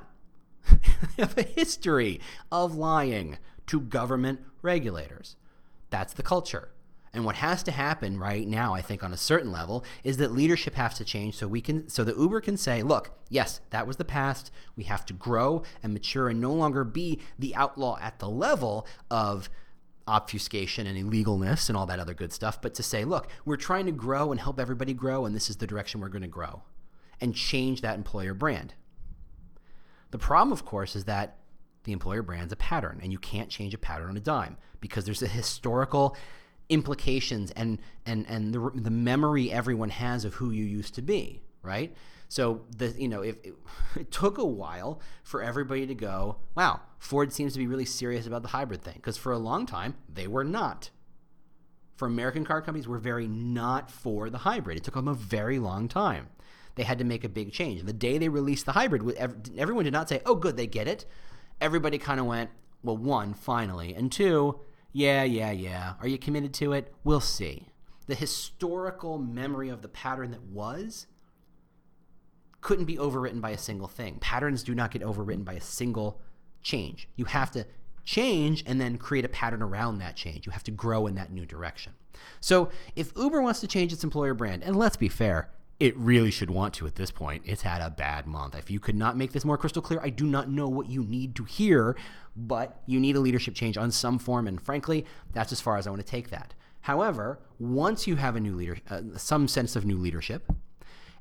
They 1.16 1.24
have 1.24 1.36
a 1.36 1.42
history 1.42 2.20
of 2.50 2.76
lying 2.76 3.38
to 3.66 3.80
government 3.80 4.40
regulators. 4.62 5.36
That's 5.90 6.14
the 6.14 6.22
culture 6.22 6.70
and 7.14 7.24
what 7.24 7.36
has 7.36 7.62
to 7.64 7.70
happen 7.70 8.18
right 8.18 8.46
now, 8.48 8.74
I 8.74 8.80
think, 8.80 9.04
on 9.04 9.12
a 9.12 9.18
certain 9.18 9.52
level, 9.52 9.84
is 10.02 10.16
that 10.16 10.32
leadership 10.32 10.74
has 10.74 10.94
to 10.94 11.04
change 11.04 11.36
so 11.36 11.46
we 11.46 11.60
can 11.60 11.88
so 11.88 12.04
that 12.04 12.16
Uber 12.16 12.40
can 12.40 12.56
say, 12.56 12.82
look, 12.82 13.10
yes, 13.28 13.60
that 13.70 13.86
was 13.86 13.96
the 13.96 14.04
past. 14.04 14.50
We 14.76 14.84
have 14.84 15.04
to 15.06 15.12
grow 15.12 15.62
and 15.82 15.92
mature 15.92 16.28
and 16.28 16.40
no 16.40 16.54
longer 16.54 16.84
be 16.84 17.20
the 17.38 17.54
outlaw 17.54 17.98
at 18.00 18.18
the 18.18 18.30
level 18.30 18.86
of 19.10 19.50
obfuscation 20.08 20.86
and 20.86 20.98
illegalness 20.98 21.68
and 21.68 21.76
all 21.76 21.86
that 21.86 22.00
other 22.00 22.14
good 22.14 22.32
stuff, 22.32 22.60
but 22.60 22.74
to 22.74 22.82
say, 22.82 23.04
look, 23.04 23.28
we're 23.44 23.56
trying 23.56 23.86
to 23.86 23.92
grow 23.92 24.32
and 24.32 24.40
help 24.40 24.58
everybody 24.58 24.94
grow, 24.94 25.24
and 25.24 25.34
this 25.34 25.48
is 25.48 25.56
the 25.56 25.66
direction 25.66 26.00
we're 26.00 26.08
going 26.08 26.22
to 26.22 26.28
grow. 26.28 26.62
And 27.20 27.34
change 27.34 27.82
that 27.82 27.96
employer 27.96 28.34
brand. 28.34 28.74
The 30.10 30.18
problem, 30.18 30.52
of 30.52 30.64
course, 30.64 30.96
is 30.96 31.04
that 31.04 31.38
the 31.84 31.92
employer 31.92 32.22
brand's 32.22 32.52
a 32.52 32.56
pattern, 32.56 33.00
and 33.02 33.12
you 33.12 33.18
can't 33.18 33.48
change 33.48 33.74
a 33.74 33.78
pattern 33.78 34.08
on 34.08 34.16
a 34.16 34.20
dime 34.20 34.56
because 34.80 35.04
there's 35.04 35.22
a 35.22 35.28
historical 35.28 36.16
implications 36.68 37.50
and 37.52 37.78
and 38.06 38.26
and 38.28 38.54
the, 38.54 38.70
the 38.74 38.90
memory 38.90 39.52
everyone 39.52 39.90
has 39.90 40.24
of 40.24 40.34
who 40.34 40.50
you 40.50 40.64
used 40.64 40.94
to 40.94 41.02
be 41.02 41.42
right? 41.62 41.94
So 42.28 42.62
the 42.76 42.88
you 42.98 43.08
know 43.08 43.22
if 43.22 43.36
it, 43.44 43.54
it, 43.96 44.10
took 44.10 44.38
a 44.38 44.44
while 44.44 45.00
for 45.22 45.42
everybody 45.42 45.86
to 45.86 45.94
go 45.94 46.36
wow 46.54 46.80
ford 46.98 47.32
seems 47.32 47.52
to 47.52 47.58
be 47.58 47.66
really 47.66 47.84
serious 47.84 48.26
about 48.26 48.42
the 48.42 48.48
hybrid 48.48 48.82
thing. 48.82 48.94
Because 48.94 49.16
for 49.16 49.32
a 49.32 49.38
long 49.38 49.66
time 49.66 49.94
they 50.12 50.26
were 50.26 50.44
not. 50.44 50.90
For 51.96 52.06
american 52.06 52.44
car 52.44 52.60
companies 52.60 52.88
were 52.88 52.98
very 52.98 53.28
not 53.28 53.90
for 53.90 54.28
the 54.30 54.38
hybrid. 54.38 54.76
It 54.76 54.84
took 54.84 54.94
them 54.94 55.08
a 55.08 55.14
very 55.14 55.58
long 55.58 55.88
time. 55.88 56.28
They 56.74 56.84
had 56.84 56.98
to 56.98 57.04
make 57.04 57.22
a 57.22 57.28
big 57.28 57.52
change. 57.52 57.82
The 57.82 57.92
day 57.92 58.18
they 58.18 58.28
released 58.28 58.66
the 58.66 58.72
hybrid 58.72 59.16
everyone 59.56 59.84
did 59.84 59.92
not 59.92 60.08
say 60.08 60.20
oh 60.26 60.34
good 60.34 60.56
they 60.56 60.66
get 60.66 60.88
it. 60.88 61.04
Everybody 61.60 61.98
kind 61.98 62.18
of 62.18 62.26
went 62.26 62.50
well 62.82 62.96
one 62.96 63.34
finally. 63.34 63.94
And 63.94 64.10
two 64.10 64.58
yeah, 64.92 65.22
yeah, 65.22 65.50
yeah. 65.50 65.94
Are 66.00 66.08
you 66.08 66.18
committed 66.18 66.52
to 66.54 66.72
it? 66.72 66.94
We'll 67.04 67.20
see. 67.20 67.68
The 68.06 68.14
historical 68.14 69.18
memory 69.18 69.68
of 69.68 69.82
the 69.82 69.88
pattern 69.88 70.32
that 70.32 70.42
was 70.42 71.06
couldn't 72.60 72.84
be 72.84 72.96
overwritten 72.96 73.40
by 73.40 73.50
a 73.50 73.58
single 73.58 73.88
thing. 73.88 74.18
Patterns 74.20 74.62
do 74.62 74.74
not 74.74 74.90
get 74.90 75.02
overwritten 75.02 75.44
by 75.44 75.54
a 75.54 75.60
single 75.60 76.20
change. 76.62 77.08
You 77.16 77.24
have 77.26 77.50
to 77.52 77.66
change 78.04 78.64
and 78.66 78.80
then 78.80 78.98
create 78.98 79.24
a 79.24 79.28
pattern 79.28 79.62
around 79.62 79.98
that 79.98 80.16
change. 80.16 80.46
You 80.46 80.52
have 80.52 80.64
to 80.64 80.70
grow 80.70 81.06
in 81.06 81.14
that 81.16 81.32
new 81.32 81.46
direction. 81.46 81.92
So, 82.40 82.70
if 82.94 83.12
Uber 83.16 83.42
wants 83.42 83.60
to 83.60 83.66
change 83.66 83.92
its 83.92 84.04
employer 84.04 84.34
brand, 84.34 84.62
and 84.62 84.76
let's 84.76 84.96
be 84.96 85.08
fair, 85.08 85.50
it 85.82 85.96
really 85.96 86.30
should 86.30 86.48
want 86.48 86.72
to 86.74 86.86
at 86.86 86.94
this 86.94 87.10
point. 87.10 87.42
It's 87.44 87.62
had 87.62 87.82
a 87.82 87.90
bad 87.90 88.24
month. 88.24 88.54
If 88.54 88.70
you 88.70 88.78
could 88.78 88.94
not 88.94 89.16
make 89.16 89.32
this 89.32 89.44
more 89.44 89.58
crystal 89.58 89.82
clear, 89.82 89.98
I 90.00 90.10
do 90.10 90.24
not 90.24 90.48
know 90.48 90.68
what 90.68 90.88
you 90.88 91.02
need 91.02 91.34
to 91.34 91.44
hear, 91.44 91.96
but 92.36 92.80
you 92.86 93.00
need 93.00 93.16
a 93.16 93.20
leadership 93.20 93.56
change 93.56 93.76
on 93.76 93.90
some 93.90 94.20
form. 94.20 94.46
And 94.46 94.62
frankly, 94.62 95.04
that's 95.32 95.50
as 95.50 95.60
far 95.60 95.76
as 95.78 95.88
I 95.88 95.90
want 95.90 96.00
to 96.00 96.08
take 96.08 96.30
that. 96.30 96.54
However, 96.82 97.40
once 97.58 98.06
you 98.06 98.14
have 98.14 98.36
a 98.36 98.40
new 98.40 98.54
leader, 98.54 98.76
uh, 98.88 99.02
some 99.16 99.48
sense 99.48 99.74
of 99.74 99.84
new 99.84 99.98
leadership, 99.98 100.52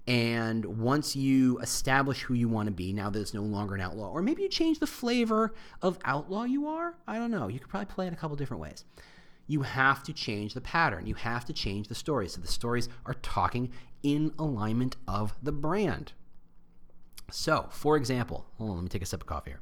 and 0.05 0.63
once 0.79 1.15
you 1.15 1.57
establish 1.57 2.21
who 2.21 2.35
you 2.35 2.47
want 2.47 2.67
to 2.67 2.71
be, 2.71 2.93
now 2.93 3.09
that 3.09 3.19
it's 3.19 3.33
no 3.33 3.41
longer 3.41 3.73
an 3.73 3.81
outlaw, 3.81 4.11
or 4.11 4.21
maybe 4.21 4.43
you 4.43 4.49
change 4.49 4.77
the 4.77 4.85
flavor 4.85 5.55
of 5.81 5.97
outlaw 6.05 6.43
you 6.43 6.67
are, 6.67 6.93
I 7.07 7.17
don't 7.17 7.31
know. 7.31 7.47
You 7.47 7.59
could 7.59 7.69
probably 7.69 7.91
play 7.91 8.05
it 8.05 8.13
a 8.13 8.15
couple 8.15 8.35
different 8.35 8.61
ways 8.61 8.85
you 9.51 9.63
have 9.63 10.01
to 10.01 10.13
change 10.13 10.53
the 10.53 10.61
pattern. 10.61 11.05
You 11.05 11.15
have 11.15 11.43
to 11.45 11.51
change 11.51 11.89
the 11.89 11.95
stories. 11.95 12.33
So 12.33 12.41
the 12.41 12.47
stories 12.47 12.87
are 13.05 13.15
talking 13.15 13.69
in 14.03 14.33
alignment 14.39 14.95
of 15.07 15.33
the 15.41 15.51
brand. 15.51 16.13
So, 17.31 17.67
for 17.71 17.95
example, 17.95 18.45
hold 18.57 18.71
on, 18.71 18.75
let 18.77 18.83
me 18.83 18.89
take 18.89 19.01
a 19.01 19.05
sip 19.05 19.21
of 19.21 19.27
coffee 19.27 19.51
here. 19.51 19.61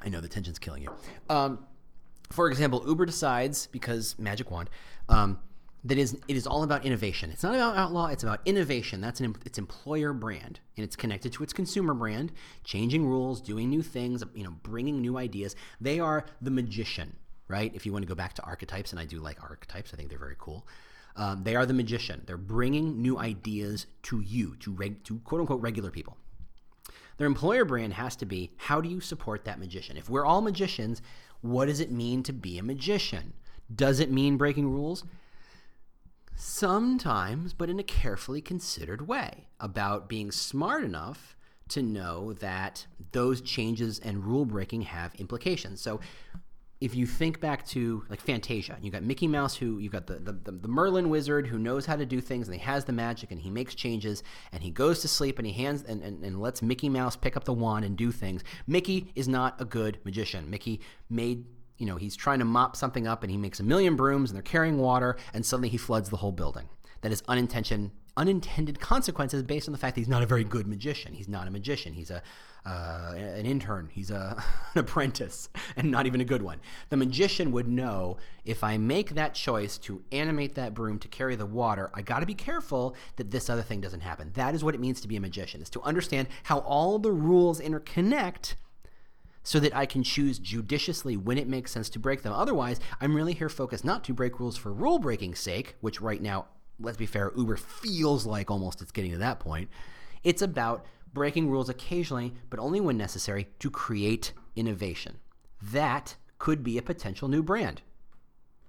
I 0.00 0.08
know 0.08 0.20
the 0.20 0.28
tension's 0.28 0.58
killing 0.58 0.82
you. 0.82 0.92
Um, 1.28 1.66
for 2.30 2.48
example, 2.48 2.84
Uber 2.86 3.06
decides 3.06 3.66
because 3.66 4.16
magic 4.18 4.50
wand 4.50 4.70
um, 5.08 5.38
that 5.84 5.98
is 5.98 6.14
it 6.28 6.36
is 6.36 6.46
all 6.46 6.62
about 6.62 6.84
innovation. 6.84 7.30
It's 7.30 7.42
not 7.42 7.54
about 7.54 7.76
outlaw. 7.76 8.06
It's 8.06 8.22
about 8.22 8.40
innovation. 8.44 9.00
That's 9.00 9.20
an 9.20 9.36
it's 9.44 9.58
employer 9.58 10.12
brand 10.12 10.60
and 10.76 10.84
it's 10.84 10.96
connected 10.96 11.32
to 11.34 11.42
its 11.42 11.52
consumer 11.52 11.94
brand. 11.94 12.32
Changing 12.64 13.06
rules, 13.06 13.40
doing 13.40 13.68
new 13.68 13.82
things, 13.82 14.22
you 14.34 14.44
know, 14.44 14.54
bringing 14.62 15.00
new 15.00 15.18
ideas. 15.18 15.54
They 15.80 16.00
are 16.00 16.24
the 16.40 16.50
magician, 16.50 17.16
right? 17.48 17.70
If 17.74 17.84
you 17.84 17.92
want 17.92 18.02
to 18.02 18.08
go 18.08 18.14
back 18.14 18.32
to 18.34 18.42
archetypes, 18.42 18.92
and 18.92 19.00
I 19.00 19.04
do 19.04 19.20
like 19.20 19.42
archetypes. 19.42 19.92
I 19.92 19.96
think 19.96 20.08
they're 20.08 20.18
very 20.18 20.36
cool. 20.38 20.66
Um, 21.16 21.44
they 21.44 21.54
are 21.54 21.66
the 21.66 21.74
magician. 21.74 22.22
They're 22.26 22.36
bringing 22.36 23.00
new 23.00 23.18
ideas 23.18 23.86
to 24.04 24.20
you, 24.20 24.56
to 24.60 24.72
reg, 24.72 25.04
to 25.04 25.18
quote 25.20 25.40
unquote 25.40 25.60
regular 25.60 25.90
people. 25.90 26.16
Their 27.16 27.26
employer 27.26 27.64
brand 27.64 27.94
has 27.94 28.16
to 28.16 28.26
be 28.26 28.50
how 28.56 28.80
do 28.80 28.88
you 28.88 29.00
support 29.00 29.44
that 29.44 29.60
magician? 29.60 29.96
If 29.96 30.10
we're 30.10 30.26
all 30.26 30.40
magicians, 30.40 31.00
what 31.40 31.66
does 31.66 31.80
it 31.80 31.92
mean 31.92 32.22
to 32.24 32.32
be 32.32 32.58
a 32.58 32.62
magician? 32.62 33.34
Does 33.74 34.00
it 34.00 34.10
mean 34.10 34.36
breaking 34.36 34.70
rules? 34.70 35.04
Sometimes, 36.36 37.52
but 37.52 37.70
in 37.70 37.78
a 37.78 37.84
carefully 37.84 38.40
considered 38.40 39.06
way, 39.06 39.46
about 39.60 40.08
being 40.08 40.32
smart 40.32 40.82
enough 40.82 41.36
to 41.68 41.82
know 41.82 42.32
that 42.34 42.86
those 43.12 43.40
changes 43.40 43.98
and 44.00 44.24
rule 44.24 44.44
breaking 44.44 44.82
have 44.82 45.14
implications. 45.14 45.80
So, 45.80 46.00
if 46.84 46.94
you 46.94 47.06
think 47.06 47.40
back 47.40 47.66
to 47.68 48.04
like 48.10 48.20
Fantasia, 48.20 48.76
you 48.82 48.90
got 48.90 49.02
Mickey 49.02 49.26
Mouse, 49.26 49.56
who 49.56 49.78
you 49.78 49.88
got 49.88 50.06
the, 50.06 50.18
the, 50.18 50.32
the, 50.32 50.52
the, 50.52 50.68
Merlin 50.68 51.08
wizard 51.08 51.46
who 51.46 51.58
knows 51.58 51.86
how 51.86 51.96
to 51.96 52.04
do 52.04 52.20
things 52.20 52.46
and 52.46 52.54
he 52.54 52.60
has 52.60 52.84
the 52.84 52.92
magic 52.92 53.30
and 53.30 53.40
he 53.40 53.48
makes 53.48 53.74
changes 53.74 54.22
and 54.52 54.62
he 54.62 54.70
goes 54.70 55.00
to 55.00 55.08
sleep 55.08 55.38
and 55.38 55.46
he 55.46 55.54
hands 55.54 55.82
and, 55.84 56.02
and, 56.02 56.22
and 56.22 56.42
lets 56.42 56.60
Mickey 56.60 56.90
Mouse 56.90 57.16
pick 57.16 57.38
up 57.38 57.44
the 57.44 57.54
wand 57.54 57.86
and 57.86 57.96
do 57.96 58.12
things. 58.12 58.44
Mickey 58.66 59.10
is 59.14 59.26
not 59.26 59.58
a 59.62 59.64
good 59.64 59.98
magician. 60.04 60.50
Mickey 60.50 60.82
made 61.08 61.46
you 61.78 61.86
know, 61.86 61.96
he's 61.96 62.14
trying 62.14 62.38
to 62.38 62.44
mop 62.44 62.76
something 62.76 63.08
up 63.08 63.22
and 63.22 63.30
he 63.30 63.38
makes 63.38 63.60
a 63.60 63.64
million 63.64 63.96
brooms 63.96 64.30
and 64.30 64.36
they're 64.36 64.42
carrying 64.42 64.76
water 64.76 65.16
and 65.32 65.44
suddenly 65.44 65.70
he 65.70 65.78
floods 65.78 66.10
the 66.10 66.18
whole 66.18 66.32
building. 66.32 66.68
That 67.00 67.12
is 67.12 67.22
unintention, 67.28 67.92
unintended 68.16 68.80
consequences 68.80 69.42
based 69.42 69.68
on 69.68 69.72
the 69.72 69.78
fact 69.78 69.94
that 69.94 70.00
he's 70.00 70.08
not 70.08 70.22
a 70.22 70.26
very 70.26 70.44
good 70.44 70.66
magician. 70.66 71.14
He's 71.14 71.28
not 71.28 71.48
a 71.48 71.50
magician. 71.50 71.92
He's 71.92 72.10
a 72.10 72.22
uh, 72.66 73.12
an 73.14 73.44
intern. 73.44 73.90
He's 73.92 74.10
a, 74.10 74.42
an 74.74 74.80
apprentice 74.80 75.48
and 75.76 75.90
not 75.90 76.06
even 76.06 76.20
a 76.20 76.24
good 76.24 76.42
one. 76.42 76.60
The 76.88 76.96
magician 76.96 77.52
would 77.52 77.68
know 77.68 78.16
if 78.44 78.64
I 78.64 78.78
make 78.78 79.10
that 79.10 79.34
choice 79.34 79.76
to 79.78 80.02
animate 80.12 80.54
that 80.54 80.72
broom 80.72 80.98
to 81.00 81.08
carry 81.08 81.36
the 81.36 81.46
water, 81.46 81.90
I 81.92 82.00
got 82.02 82.20
to 82.20 82.26
be 82.26 82.34
careful 82.34 82.96
that 83.16 83.30
this 83.30 83.50
other 83.50 83.62
thing 83.62 83.80
doesn't 83.80 84.00
happen. 84.00 84.30
That 84.34 84.54
is 84.54 84.64
what 84.64 84.74
it 84.74 84.80
means 84.80 85.00
to 85.02 85.08
be 85.08 85.16
a 85.16 85.20
magician, 85.20 85.60
is 85.60 85.70
to 85.70 85.82
understand 85.82 86.28
how 86.44 86.60
all 86.60 86.98
the 86.98 87.12
rules 87.12 87.60
interconnect 87.60 88.54
so 89.42 89.60
that 89.60 89.76
I 89.76 89.84
can 89.84 90.02
choose 90.02 90.38
judiciously 90.38 91.18
when 91.18 91.36
it 91.36 91.46
makes 91.46 91.70
sense 91.70 91.90
to 91.90 91.98
break 91.98 92.22
them. 92.22 92.32
Otherwise, 92.32 92.80
I'm 92.98 93.14
really 93.14 93.34
here 93.34 93.50
focused 93.50 93.84
not 93.84 94.02
to 94.04 94.14
break 94.14 94.40
rules 94.40 94.56
for 94.56 94.72
rule 94.72 94.98
breaking's 94.98 95.38
sake, 95.38 95.76
which 95.82 96.00
right 96.00 96.22
now, 96.22 96.46
let's 96.80 96.96
be 96.96 97.06
fair, 97.06 97.32
Uber 97.36 97.56
feels 97.56 98.26
like 98.26 98.50
almost 98.50 98.82
it's 98.82 98.92
getting 98.92 99.12
to 99.12 99.18
that 99.18 99.40
point. 99.40 99.68
It's 100.22 100.42
about 100.42 100.84
breaking 101.12 101.50
rules 101.50 101.68
occasionally, 101.68 102.34
but 102.50 102.58
only 102.58 102.80
when 102.80 102.96
necessary, 102.96 103.48
to 103.60 103.70
create 103.70 104.32
innovation. 104.56 105.18
That 105.62 106.16
could 106.38 106.62
be 106.62 106.76
a 106.76 106.82
potential 106.82 107.28
new 107.28 107.42
brand. 107.42 107.82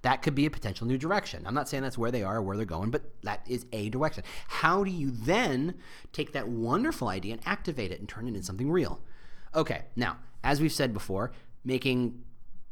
That 0.03 0.21
could 0.21 0.35
be 0.35 0.45
a 0.45 0.51
potential 0.51 0.85
new 0.85 0.99
direction. 0.99 1.47
I'm 1.47 1.55
not 1.55 1.67
saying 1.67 1.81
that's 1.81 1.97
where 1.97 2.11
they 2.11 2.21
are 2.21 2.37
or 2.37 2.41
where 2.43 2.55
they're 2.55 2.65
going, 2.65 2.91
but 2.91 3.11
that 3.23 3.41
is 3.47 3.65
a 3.73 3.89
direction. 3.89 4.23
How 4.47 4.83
do 4.83 4.91
you 4.91 5.09
then 5.09 5.73
take 6.13 6.31
that 6.33 6.47
wonderful 6.47 7.07
idea 7.07 7.33
and 7.33 7.41
activate 7.45 7.91
it 7.91 7.99
and 7.99 8.07
turn 8.07 8.25
it 8.25 8.29
into 8.29 8.43
something 8.43 8.69
real? 8.69 9.01
Okay, 9.55 9.85
now, 9.95 10.17
as 10.43 10.61
we've 10.61 10.71
said 10.71 10.93
before, 10.93 11.31
making 11.63 12.23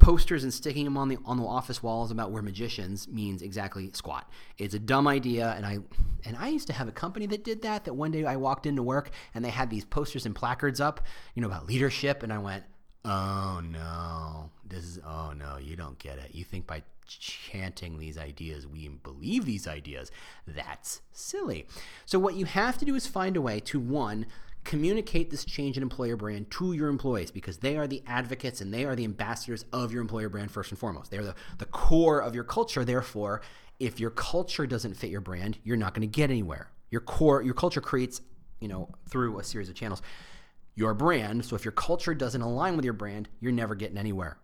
posters 0.04 0.44
and 0.44 0.54
sticking 0.54 0.84
them 0.84 0.98
on 0.98 1.08
the 1.08 1.18
on 1.26 1.38
the 1.38 1.46
office 1.46 1.82
walls 1.82 2.12
about 2.12 2.32
we're 2.32 2.42
magicians 2.42 3.08
means 3.08 3.42
exactly 3.42 3.90
squat. 3.94 4.30
It's 4.58 4.74
a 4.74 4.80
dumb 4.80 5.08
idea, 5.08 5.54
and 5.56 5.66
I 5.66 5.80
and 6.26 6.36
I 6.38 6.50
used 6.50 6.68
to 6.68 6.74
have 6.74 6.88
a 6.88 6.92
company 6.92 7.26
that 7.28 7.44
did 7.44 7.62
that. 7.62 7.86
That 7.86 7.94
one 7.94 8.12
day 8.12 8.26
I 8.26 8.36
walked 8.36 8.66
into 8.66 8.84
work 8.84 9.12
and 9.34 9.44
they 9.44 9.50
had 9.50 9.70
these 9.70 9.86
posters 9.86 10.26
and 10.26 10.36
placards 10.36 10.80
up, 10.82 11.02
you 11.36 11.42
know, 11.42 11.48
about 11.48 11.68
leadership, 11.68 12.22
and 12.22 12.34
I 12.34 12.38
went, 12.38 12.64
"Oh 13.06 13.62
no, 13.64 14.52
this 14.68 14.84
is 14.84 15.00
oh 15.06 15.32
no, 15.34 15.58
you 15.58 15.76
don't 15.76 15.98
get 16.00 16.18
it. 16.18 16.36
You 16.36 16.44
think 16.44 16.68
by 16.68 16.84
chanting 17.08 18.00
these 18.00 18.18
ideas 18.18 18.68
we 18.68 18.88
believe 18.88 19.46
these 19.46 19.68
ideas? 19.68 20.12
That's 20.46 21.02
silly." 21.14 21.66
So 22.06 22.20
what 22.20 22.36
you 22.36 22.46
have 22.46 22.78
to 22.80 22.86
do 22.86 22.96
is 22.96 23.08
find 23.08 23.38
a 23.38 23.42
way 23.42 23.62
to 23.62 23.80
one 23.80 24.26
communicate 24.64 25.30
this 25.30 25.46
change 25.46 25.78
in 25.78 25.84
employer 25.84 26.16
brand 26.16 26.50
to 26.52 26.74
your 26.74 26.88
employees 26.88 27.32
because 27.32 27.58
they 27.58 27.78
are 27.78 27.88
the 27.88 28.04
advocates 28.08 28.62
and 28.62 28.74
they 28.74 28.86
are 28.86 28.96
the 28.96 29.04
ambassadors 29.04 29.66
of 29.74 29.92
your 29.92 30.02
employer 30.02 30.30
brand 30.30 30.52
first 30.52 30.72
and 30.72 30.80
foremost. 30.80 31.12
They're 31.12 31.24
the, 31.24 31.36
the 31.58 31.66
core 31.66 32.20
of 32.20 32.36
your 32.36 32.44
culture. 32.44 32.86
Therefore, 32.86 33.42
if 33.80 34.00
your 34.00 34.10
culture 34.10 34.66
doesn't 34.66 34.96
fit 34.96 35.10
your 35.10 35.22
brand, 35.22 35.58
you're 35.64 35.78
not 35.78 35.94
going 35.94 36.08
to 36.08 36.16
get 36.16 36.30
anywhere. 36.30 36.70
Your 36.90 37.02
core, 37.02 37.42
your 37.42 37.54
culture 37.54 37.82
creates, 37.82 38.22
you 38.60 38.68
know, 38.68 38.90
through 39.10 39.40
a 39.40 39.44
series 39.44 39.70
of 39.70 39.76
channels, 39.76 40.02
your 40.76 40.94
brand. 40.94 41.46
So 41.46 41.56
if 41.56 41.66
your 41.66 41.72
culture 41.72 42.14
doesn't 42.14 42.42
align 42.42 42.76
with 42.76 42.86
your 42.86 42.94
brand, 42.94 43.30
you're 43.40 43.52
never 43.52 43.76
getting 43.76 43.98
anywhere. 43.98 44.38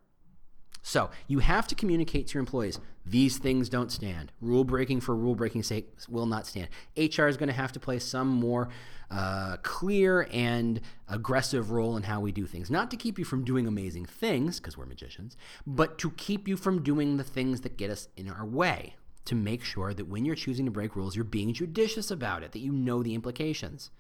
So 0.82 1.10
you 1.28 1.40
have 1.40 1.68
to 1.68 1.76
communicate 1.76 2.28
to 2.28 2.34
your 2.36 2.40
employees 2.40 2.80
these 3.06 3.38
things 3.38 3.70
don't 3.70 3.92
stand. 3.92 4.32
Rule 4.42 4.64
breaking 4.64 5.02
for 5.02 5.16
rule 5.16 5.36
breaking 5.36 5.64
sake 5.64 5.90
will 6.08 6.26
not 6.26 6.48
stand. 6.48 6.70
HR 6.96 7.28
is 7.28 7.38
going 7.38 7.48
to 7.48 7.54
have 7.54 7.72
to 7.74 7.80
play 7.80 8.00
some 8.00 8.28
more 8.28 8.70
uh, 9.12 9.58
clear 9.64 10.28
and 10.32 10.82
aggressive 11.08 11.72
role 11.72 11.98
in 11.98 12.04
how 12.04 12.20
we 12.20 12.32
do 12.32 12.46
things. 12.46 12.70
Not 12.70 12.92
to 12.92 12.98
keep 12.98 13.18
you 13.18 13.26
from 13.26 13.44
doing 13.44 13.68
amazing 13.68 14.06
things, 14.06 14.60
because 14.60 14.78
we're 14.78 14.86
magicians, 14.86 15.36
but 15.66 15.98
to 16.00 16.12
keep 16.12 16.48
you 16.48 16.56
from 16.56 16.84
doing 16.84 17.18
the 17.18 17.24
things 17.24 17.62
that 17.62 17.78
get 17.78 17.90
us 17.90 18.08
in 18.16 18.30
our 18.30 18.46
way. 18.46 18.96
To 19.26 19.36
make 19.36 19.64
sure 19.64 19.94
that 19.94 20.08
when 20.08 20.26
you're 20.26 20.34
choosing 20.34 20.66
to 20.66 20.72
break 20.72 20.96
rules, 20.96 21.16
you're 21.16 21.24
being 21.24 21.54
judicious 21.54 22.10
about 22.10 22.42
it, 22.42 22.52
that 22.54 22.60
you 22.60 22.72
know 22.72 23.04
the 23.04 23.14
implications. 23.14 23.92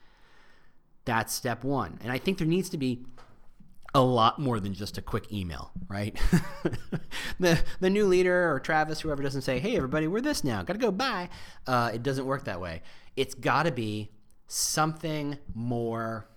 That's 1.06 1.34
step 1.34 1.64
one. 1.64 2.00
And 2.02 2.12
I 2.12 2.18
think 2.18 2.40
there 2.40 2.48
needs 2.48 2.70
to 2.70 2.78
be 2.78 3.06
a 3.94 4.02
lot 4.02 4.40
more 4.40 4.60
than 4.60 4.74
just 4.74 4.98
a 4.98 5.02
quick 5.02 5.32
email, 5.32 5.72
right? 5.88 6.20
the 7.40 7.60
the 7.80 7.90
new 7.90 8.06
leader 8.06 8.52
or 8.52 8.60
Travis, 8.60 9.02
whoever, 9.02 9.24
doesn't 9.24 9.42
say, 9.42 9.60
"Hey, 9.60 9.76
everybody, 9.76 10.08
we're 10.08 10.22
this 10.22 10.44
now. 10.44 10.64
Got 10.64 10.74
to 10.74 10.80
go. 10.80 10.92
Bye." 10.92 11.30
Uh, 11.66 11.92
it 11.94 12.04
doesn't 12.04 12.26
work 12.26 12.46
that 12.46 12.62
way. 12.62 12.82
It's 13.16 13.34
got 13.34 13.64
to 13.64 13.72
be 13.72 14.12
something 14.48 15.38
more. 15.54 16.28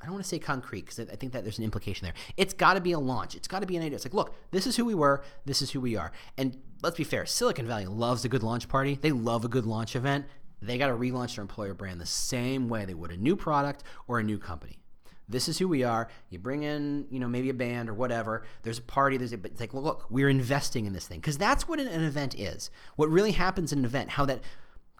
I 0.00 0.06
don't 0.06 0.14
want 0.14 0.24
to 0.24 0.28
say 0.28 0.38
concrete 0.38 0.82
because 0.82 1.00
I 1.00 1.16
think 1.16 1.32
that 1.32 1.44
there's 1.44 1.58
an 1.58 1.64
implication 1.64 2.04
there. 2.04 2.14
It's 2.36 2.52
got 2.52 2.74
to 2.74 2.80
be 2.80 2.92
a 2.92 2.98
launch. 2.98 3.34
It's 3.34 3.48
got 3.48 3.60
to 3.60 3.66
be 3.66 3.76
an 3.76 3.82
idea. 3.82 3.96
It's 3.96 4.04
like, 4.04 4.12
look, 4.12 4.34
this 4.50 4.66
is 4.66 4.76
who 4.76 4.84
we 4.84 4.94
were. 4.94 5.24
This 5.46 5.62
is 5.62 5.70
who 5.70 5.80
we 5.80 5.96
are. 5.96 6.12
And 6.36 6.58
let's 6.82 6.96
be 6.96 7.04
fair. 7.04 7.24
Silicon 7.24 7.66
Valley 7.66 7.86
loves 7.86 8.22
a 8.24 8.28
good 8.28 8.42
launch 8.42 8.68
party. 8.68 8.98
They 9.00 9.12
love 9.12 9.46
a 9.46 9.48
good 9.48 9.64
launch 9.64 9.96
event. 9.96 10.26
They 10.60 10.76
got 10.76 10.88
to 10.88 10.94
relaunch 10.94 11.36
their 11.36 11.42
employer 11.42 11.72
brand 11.72 12.00
the 12.02 12.06
same 12.06 12.68
way 12.68 12.84
they 12.84 12.92
would 12.92 13.12
a 13.12 13.16
new 13.16 13.34
product 13.34 13.82
or 14.06 14.18
a 14.18 14.22
new 14.22 14.38
company. 14.38 14.78
This 15.28 15.48
is 15.48 15.58
who 15.58 15.68
we 15.68 15.84
are. 15.84 16.08
You 16.30 16.38
bring 16.38 16.62
in, 16.62 17.06
you 17.10 17.18
know, 17.18 17.28
maybe 17.28 17.50
a 17.50 17.54
band 17.54 17.88
or 17.88 17.94
whatever. 17.94 18.44
There's 18.62 18.78
a 18.78 18.82
party. 18.82 19.16
There's 19.16 19.32
a, 19.32 19.38
but 19.38 19.52
it's 19.52 19.60
like, 19.60 19.74
look, 19.74 20.06
we're 20.10 20.28
investing 20.28 20.86
in 20.86 20.92
this 20.92 21.06
thing 21.06 21.20
because 21.20 21.38
that's 21.38 21.66
what 21.66 21.80
an, 21.80 21.88
an 21.88 22.04
event 22.04 22.38
is. 22.38 22.70
What 22.96 23.08
really 23.08 23.32
happens 23.32 23.72
in 23.72 23.80
an 23.80 23.84
event, 23.84 24.10
how 24.10 24.26
that 24.26 24.40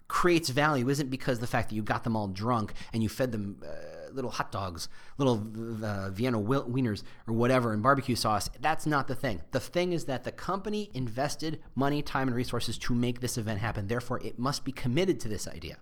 creates 0.07 0.49
value, 0.49 0.89
isn't 0.89 1.09
because 1.09 1.39
the 1.39 1.47
fact 1.47 1.69
that 1.69 1.75
you 1.75 1.83
got 1.83 2.03
them 2.03 2.15
all 2.15 2.27
drunk 2.27 2.73
and 2.93 3.03
you 3.03 3.09
fed 3.09 3.31
them 3.31 3.61
uh, 3.63 4.11
little 4.11 4.31
hot 4.31 4.51
dogs, 4.51 4.87
little 5.17 5.45
uh, 5.83 6.09
Vienna 6.09 6.39
wieners 6.39 7.03
or 7.27 7.33
whatever, 7.33 7.73
and 7.73 7.83
barbecue 7.83 8.15
sauce. 8.15 8.49
That's 8.61 8.85
not 8.85 9.07
the 9.07 9.15
thing. 9.15 9.41
The 9.51 9.59
thing 9.59 9.93
is 9.93 10.05
that 10.05 10.23
the 10.23 10.31
company 10.31 10.89
invested 10.93 11.61
money, 11.75 12.01
time, 12.01 12.27
and 12.27 12.35
resources 12.35 12.77
to 12.79 12.95
make 12.95 13.19
this 13.19 13.37
event 13.37 13.59
happen. 13.59 13.87
Therefore, 13.87 14.19
it 14.23 14.39
must 14.39 14.63
be 14.63 14.71
committed 14.71 15.19
to 15.21 15.27
this 15.27 15.47
idea. 15.47 15.77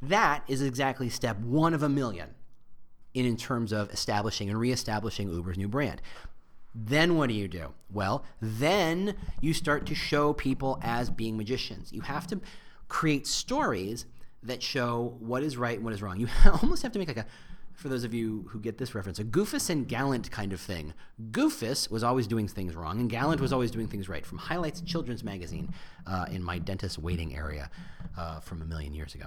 That 0.00 0.44
is 0.48 0.62
exactly 0.62 1.08
step 1.08 1.38
one 1.40 1.74
of 1.74 1.82
a 1.82 1.88
million 1.88 2.34
in, 3.14 3.24
in 3.24 3.36
terms 3.36 3.72
of 3.72 3.90
establishing 3.90 4.50
and 4.50 4.58
reestablishing 4.58 5.30
Uber's 5.30 5.56
new 5.56 5.68
brand. 5.68 6.02
Then 6.74 7.16
what 7.16 7.28
do 7.28 7.34
you 7.34 7.46
do? 7.46 7.72
Well, 7.92 8.24
then 8.40 9.14
you 9.40 9.54
start 9.54 9.86
to 9.86 9.94
show 9.94 10.32
people 10.32 10.80
as 10.82 11.08
being 11.08 11.36
magicians. 11.36 11.92
You 11.92 12.00
have 12.02 12.26
to 12.28 12.40
create 12.88 13.26
stories 13.26 14.06
that 14.42 14.62
show 14.62 15.16
what 15.20 15.42
is 15.42 15.56
right 15.56 15.76
and 15.76 15.84
what 15.84 15.94
is 15.94 16.02
wrong. 16.02 16.18
You 16.18 16.28
almost 16.62 16.82
have 16.82 16.92
to 16.92 16.98
make 16.98 17.08
like 17.08 17.16
a 17.16 17.26
for 17.74 17.88
those 17.88 18.04
of 18.04 18.14
you 18.14 18.46
who 18.50 18.60
get 18.60 18.78
this 18.78 18.94
reference, 18.94 19.18
a 19.18 19.24
Goofus 19.24 19.68
and 19.68 19.86
Gallant 19.86 20.30
kind 20.30 20.52
of 20.52 20.60
thing. 20.60 20.94
Goofus 21.30 21.90
was 21.90 22.04
always 22.04 22.26
doing 22.26 22.46
things 22.46 22.74
wrong, 22.74 23.00
and 23.00 23.10
Gallant 23.10 23.40
was 23.40 23.52
always 23.52 23.70
doing 23.70 23.88
things 23.88 24.08
right. 24.08 24.24
From 24.24 24.38
Highlights 24.38 24.80
Children's 24.80 25.24
Magazine 25.24 25.74
uh, 26.06 26.26
in 26.30 26.42
my 26.42 26.58
dentist 26.58 26.98
waiting 26.98 27.36
area 27.36 27.70
uh, 28.16 28.40
from 28.40 28.62
a 28.62 28.64
million 28.64 28.94
years 28.94 29.14
ago. 29.14 29.26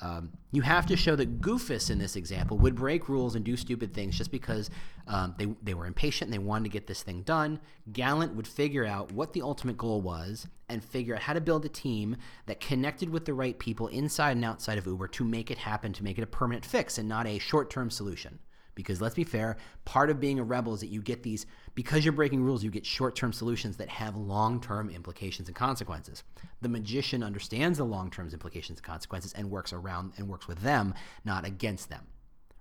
Um, 0.00 0.30
you 0.52 0.62
have 0.62 0.86
to 0.86 0.96
show 0.96 1.16
that 1.16 1.40
Goofus 1.40 1.90
in 1.90 1.98
this 1.98 2.14
example 2.14 2.56
would 2.58 2.76
break 2.76 3.08
rules 3.08 3.34
and 3.34 3.44
do 3.44 3.56
stupid 3.56 3.92
things 3.92 4.16
just 4.16 4.30
because 4.30 4.70
um, 5.08 5.34
they, 5.38 5.46
they 5.62 5.74
were 5.74 5.86
impatient 5.86 6.28
and 6.28 6.34
they 6.34 6.44
wanted 6.44 6.64
to 6.64 6.70
get 6.70 6.86
this 6.86 7.02
thing 7.02 7.22
done. 7.22 7.58
Gallant 7.92 8.34
would 8.34 8.46
figure 8.46 8.84
out 8.84 9.10
what 9.12 9.32
the 9.32 9.42
ultimate 9.42 9.76
goal 9.76 10.00
was 10.00 10.46
and 10.68 10.84
figure 10.84 11.16
out 11.16 11.22
how 11.22 11.32
to 11.32 11.40
build 11.40 11.64
a 11.64 11.68
team 11.68 12.16
that 12.46 12.60
connected 12.60 13.10
with 13.10 13.24
the 13.24 13.34
right 13.34 13.58
people 13.58 13.88
inside 13.88 14.32
and 14.32 14.44
outside 14.44 14.78
of 14.78 14.86
Uber 14.86 15.08
to 15.08 15.24
make 15.24 15.50
it 15.50 15.58
happen, 15.58 15.92
to 15.92 16.04
make 16.04 16.18
it 16.18 16.22
a 16.22 16.26
permanent 16.26 16.64
fix 16.64 16.98
and 16.98 17.08
not 17.08 17.26
a 17.26 17.38
short 17.38 17.70
term 17.70 17.90
solution. 17.90 18.38
Because 18.78 19.00
let's 19.00 19.16
be 19.16 19.24
fair, 19.24 19.56
part 19.84 20.08
of 20.08 20.20
being 20.20 20.38
a 20.38 20.44
rebel 20.44 20.72
is 20.72 20.78
that 20.82 20.86
you 20.86 21.02
get 21.02 21.24
these, 21.24 21.46
because 21.74 22.04
you're 22.04 22.12
breaking 22.12 22.44
rules, 22.44 22.62
you 22.62 22.70
get 22.70 22.86
short 22.86 23.16
term 23.16 23.32
solutions 23.32 23.76
that 23.78 23.88
have 23.88 24.16
long 24.16 24.60
term 24.60 24.88
implications 24.88 25.48
and 25.48 25.56
consequences. 25.56 26.22
The 26.62 26.68
magician 26.68 27.24
understands 27.24 27.78
the 27.78 27.84
long 27.84 28.08
term 28.08 28.30
implications 28.32 28.78
and 28.78 28.84
consequences 28.84 29.32
and 29.32 29.50
works 29.50 29.72
around 29.72 30.12
and 30.16 30.28
works 30.28 30.46
with 30.46 30.60
them, 30.60 30.94
not 31.24 31.44
against 31.44 31.90
them. 31.90 32.06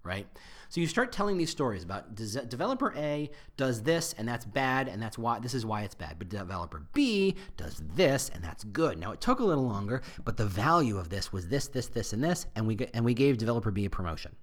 Right? 0.02 0.26
So 0.70 0.82
you 0.82 0.88
start 0.88 1.12
telling 1.12 1.38
these 1.38 1.52
stories 1.52 1.84
about 1.84 2.16
developer 2.16 2.96
A 2.96 3.30
does 3.56 3.84
this 3.84 4.16
and 4.18 4.28
that's 4.28 4.46
bad 4.46 4.88
and 4.88 5.00
that's 5.00 5.20
why 5.20 5.38
this 5.38 5.54
is 5.54 5.68
why 5.68 5.84
it's 5.84 5.94
bad. 5.94 6.16
But 6.18 6.30
developer 6.30 6.82
B 6.94 7.36
does 7.58 7.84
this 7.94 8.32
and 8.34 8.44
that's 8.44 8.64
good. 8.64 8.98
Now 8.98 9.12
it 9.12 9.22
took 9.22 9.40
a 9.40 9.46
little 9.46 9.68
longer, 9.68 10.02
but 10.26 10.36
the 10.36 10.48
value 10.48 10.98
of 10.98 11.10
this 11.10 11.32
was 11.32 11.48
this, 11.50 11.68
this, 11.68 11.90
this, 11.90 12.12
and 12.12 12.24
this, 12.24 12.48
and 12.56 12.66
we 12.66 12.76
and 12.96 13.06
we 13.06 13.14
gave 13.14 13.38
developer 13.38 13.70
B 13.70 13.86
a 13.86 13.90
promotion 13.92 14.36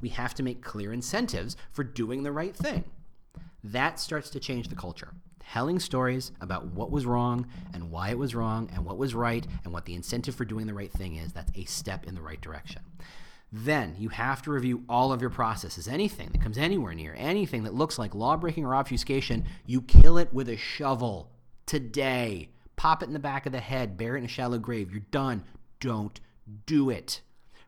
we 0.00 0.10
have 0.10 0.34
to 0.34 0.42
make 0.42 0.62
clear 0.62 0.92
incentives 0.92 1.56
for 1.72 1.84
doing 1.84 2.22
the 2.22 2.32
right 2.32 2.54
thing. 2.54 2.84
That 3.64 3.98
starts 3.98 4.30
to 4.30 4.40
change 4.40 4.68
the 4.68 4.76
culture. 4.76 5.12
Telling 5.40 5.78
stories 5.78 6.32
about 6.40 6.66
what 6.66 6.90
was 6.90 7.06
wrong 7.06 7.46
and 7.72 7.90
why 7.90 8.10
it 8.10 8.18
was 8.18 8.34
wrong 8.34 8.68
and 8.74 8.84
what 8.84 8.98
was 8.98 9.14
right 9.14 9.46
and 9.64 9.72
what 9.72 9.84
the 9.84 9.94
incentive 9.94 10.34
for 10.34 10.44
doing 10.44 10.66
the 10.66 10.74
right 10.74 10.92
thing 10.92 11.16
is, 11.16 11.32
that's 11.32 11.52
a 11.54 11.64
step 11.64 12.06
in 12.06 12.14
the 12.14 12.20
right 12.20 12.40
direction. 12.40 12.82
Then 13.52 13.94
you 13.96 14.08
have 14.08 14.42
to 14.42 14.50
review 14.50 14.82
all 14.88 15.12
of 15.12 15.20
your 15.20 15.30
processes. 15.30 15.86
Anything 15.86 16.30
that 16.32 16.42
comes 16.42 16.58
anywhere 16.58 16.94
near, 16.94 17.14
anything 17.16 17.62
that 17.62 17.74
looks 17.74 17.98
like 17.98 18.14
lawbreaking 18.14 18.64
or 18.64 18.74
obfuscation, 18.74 19.44
you 19.64 19.82
kill 19.82 20.18
it 20.18 20.32
with 20.34 20.48
a 20.48 20.56
shovel 20.56 21.30
today. 21.64 22.50
Pop 22.74 23.02
it 23.02 23.06
in 23.06 23.12
the 23.12 23.18
back 23.18 23.46
of 23.46 23.52
the 23.52 23.60
head, 23.60 23.96
bury 23.96 24.18
it 24.18 24.22
in 24.22 24.24
a 24.26 24.28
shallow 24.28 24.58
grave. 24.58 24.90
You're 24.90 25.00
done. 25.10 25.44
Don't 25.80 26.20
do 26.66 26.90
it. 26.90 27.20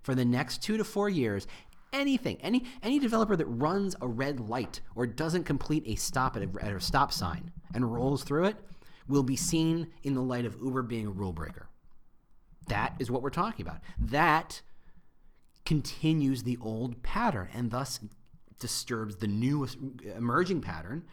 For 0.03 0.15
the 0.15 0.25
next 0.25 0.63
two 0.63 0.77
to 0.77 0.85
four 0.85 1.09
years, 1.09 1.47
anything, 1.93 2.39
any 2.41 2.65
any 2.83 2.99
developer 2.99 3.37
that 3.37 3.47
runs 3.47 3.97
a 4.01 4.09
red 4.09 4.41
light 4.41 4.81
or 4.95 5.07
doesn't 5.07 5.45
complete 5.45 5.85
a 5.87 5.95
stop 5.95 6.37
at 6.37 6.43
a, 6.43 6.49
at 6.65 6.73
a 6.73 6.81
stop 6.81 7.13
sign 7.13 7.53
and 7.75 7.93
rolls 7.93 8.25
through 8.25 8.47
it 8.47 8.57
will 9.09 9.23
be 9.23 9.37
seen 9.37 9.89
in 10.03 10.15
the 10.15 10.23
light 10.23 10.45
of 10.45 10.57
Uber 10.63 10.83
being 10.83 11.07
a 11.07 11.11
rule 11.11 11.33
breaker. 11.33 11.69
That 12.69 12.95
is 12.99 13.11
what 13.11 13.23
we're 13.23 13.31
talking 13.31 13.67
about. 13.67 13.81
That 13.99 14.61
continues 15.65 16.43
the 16.43 16.59
old 16.61 17.03
pattern 17.03 17.49
and 17.55 17.71
thus 17.71 18.01
disturbs 18.61 19.17
the 19.17 19.27
new 19.27 19.67
emerging 20.17 20.61
pattern 20.61 21.05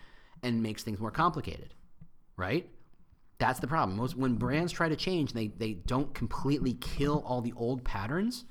and 0.44 0.62
makes 0.62 0.84
things 0.84 1.00
more 1.00 1.12
complicated. 1.12 1.74
Right? 2.38 2.70
That's 3.38 3.60
the 3.60 3.68
problem. 3.68 3.98
Most 3.98 4.16
when 4.16 4.36
brands 4.36 4.72
try 4.72 4.90
to 4.90 4.96
change, 4.96 5.34
they 5.34 5.48
they 5.48 5.74
don't 5.74 6.14
completely 6.14 6.74
kill 6.74 7.24
all 7.26 7.42
the 7.42 7.54
old 7.56 7.84
patterns 7.84 8.46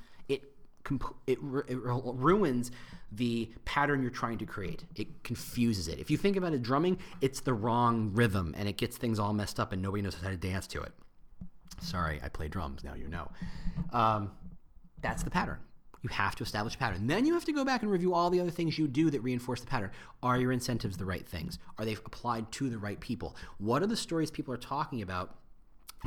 it, 1.27 1.39
it 1.69 1.79
ruins 1.79 2.71
the 3.13 3.51
pattern 3.65 4.03
you're 4.03 4.11
trying 4.11 4.39
to 4.39 4.47
create. 4.47 4.85
It 4.97 5.23
confuses 5.23 5.89
it. 5.89 5.99
If 5.99 6.11
you 6.11 6.17
think 6.17 6.37
about 6.37 6.53
it, 6.53 6.63
drumming, 6.63 6.99
it's 7.21 7.41
the 7.41 7.55
wrong 7.55 8.11
rhythm 8.15 8.55
and 8.57 8.69
it 8.69 8.77
gets 8.77 8.97
things 8.97 9.19
all 9.19 9.33
messed 9.33 9.61
up 9.61 9.73
and 9.73 9.81
nobody 9.81 10.03
knows 10.03 10.17
how 10.21 10.31
to 10.31 10.37
dance 10.37 10.67
to 10.69 10.83
it. 10.83 10.93
Sorry, 11.81 12.21
I 12.23 12.29
play 12.29 12.49
drums. 12.49 12.85
Now 12.85 12.95
you 12.95 13.09
know. 13.09 13.31
Um, 13.93 14.31
that's 15.03 15.23
the 15.23 15.31
pattern. 15.31 15.59
You 16.03 16.11
have 16.11 16.35
to 16.37 16.45
establish 16.45 16.75
a 16.75 16.79
pattern. 16.79 17.07
Then 17.07 17.25
you 17.25 17.33
have 17.33 17.47
to 17.47 17.53
go 17.53 17.65
back 17.65 17.83
and 17.83 17.91
review 17.91 18.13
all 18.13 18.29
the 18.29 18.41
other 18.41 18.51
things 18.51 18.79
you 18.79 18.87
do 18.87 19.11
that 19.11 19.21
reinforce 19.23 19.61
the 19.61 19.67
pattern. 19.67 19.91
Are 20.23 20.39
your 20.39 20.53
incentives 20.53 20.99
the 20.99 21.07
right 21.07 21.27
things? 21.27 21.59
Are 21.79 21.85
they 21.85 21.95
applied 21.95 22.53
to 22.53 22.69
the 22.69 22.79
right 22.79 23.01
people? 23.01 23.37
What 23.59 23.83
are 23.83 23.87
the 23.87 23.97
stories 23.97 24.31
people 24.31 24.53
are 24.53 24.59
talking 24.59 25.01
about 25.01 25.37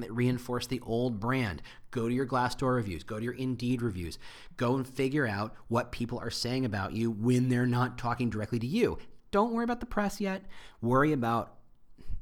that 0.03 0.11
reinforce 0.11 0.67
the 0.67 0.81
old 0.85 1.19
brand. 1.19 1.61
Go 1.91 2.07
to 2.07 2.13
your 2.13 2.25
Glassdoor 2.25 2.75
reviews, 2.75 3.03
go 3.03 3.17
to 3.17 3.23
your 3.23 3.33
Indeed 3.33 3.81
reviews, 3.81 4.19
go 4.55 4.75
and 4.75 4.87
figure 4.87 5.27
out 5.27 5.55
what 5.67 5.91
people 5.91 6.19
are 6.19 6.29
saying 6.29 6.65
about 6.65 6.93
you 6.93 7.11
when 7.11 7.49
they're 7.49 7.65
not 7.65 7.97
talking 7.97 8.29
directly 8.29 8.59
to 8.59 8.67
you. 8.67 8.97
Don't 9.31 9.53
worry 9.53 9.63
about 9.63 9.79
the 9.79 9.85
press 9.85 10.21
yet. 10.21 10.43
Worry 10.81 11.11
about 11.11 11.53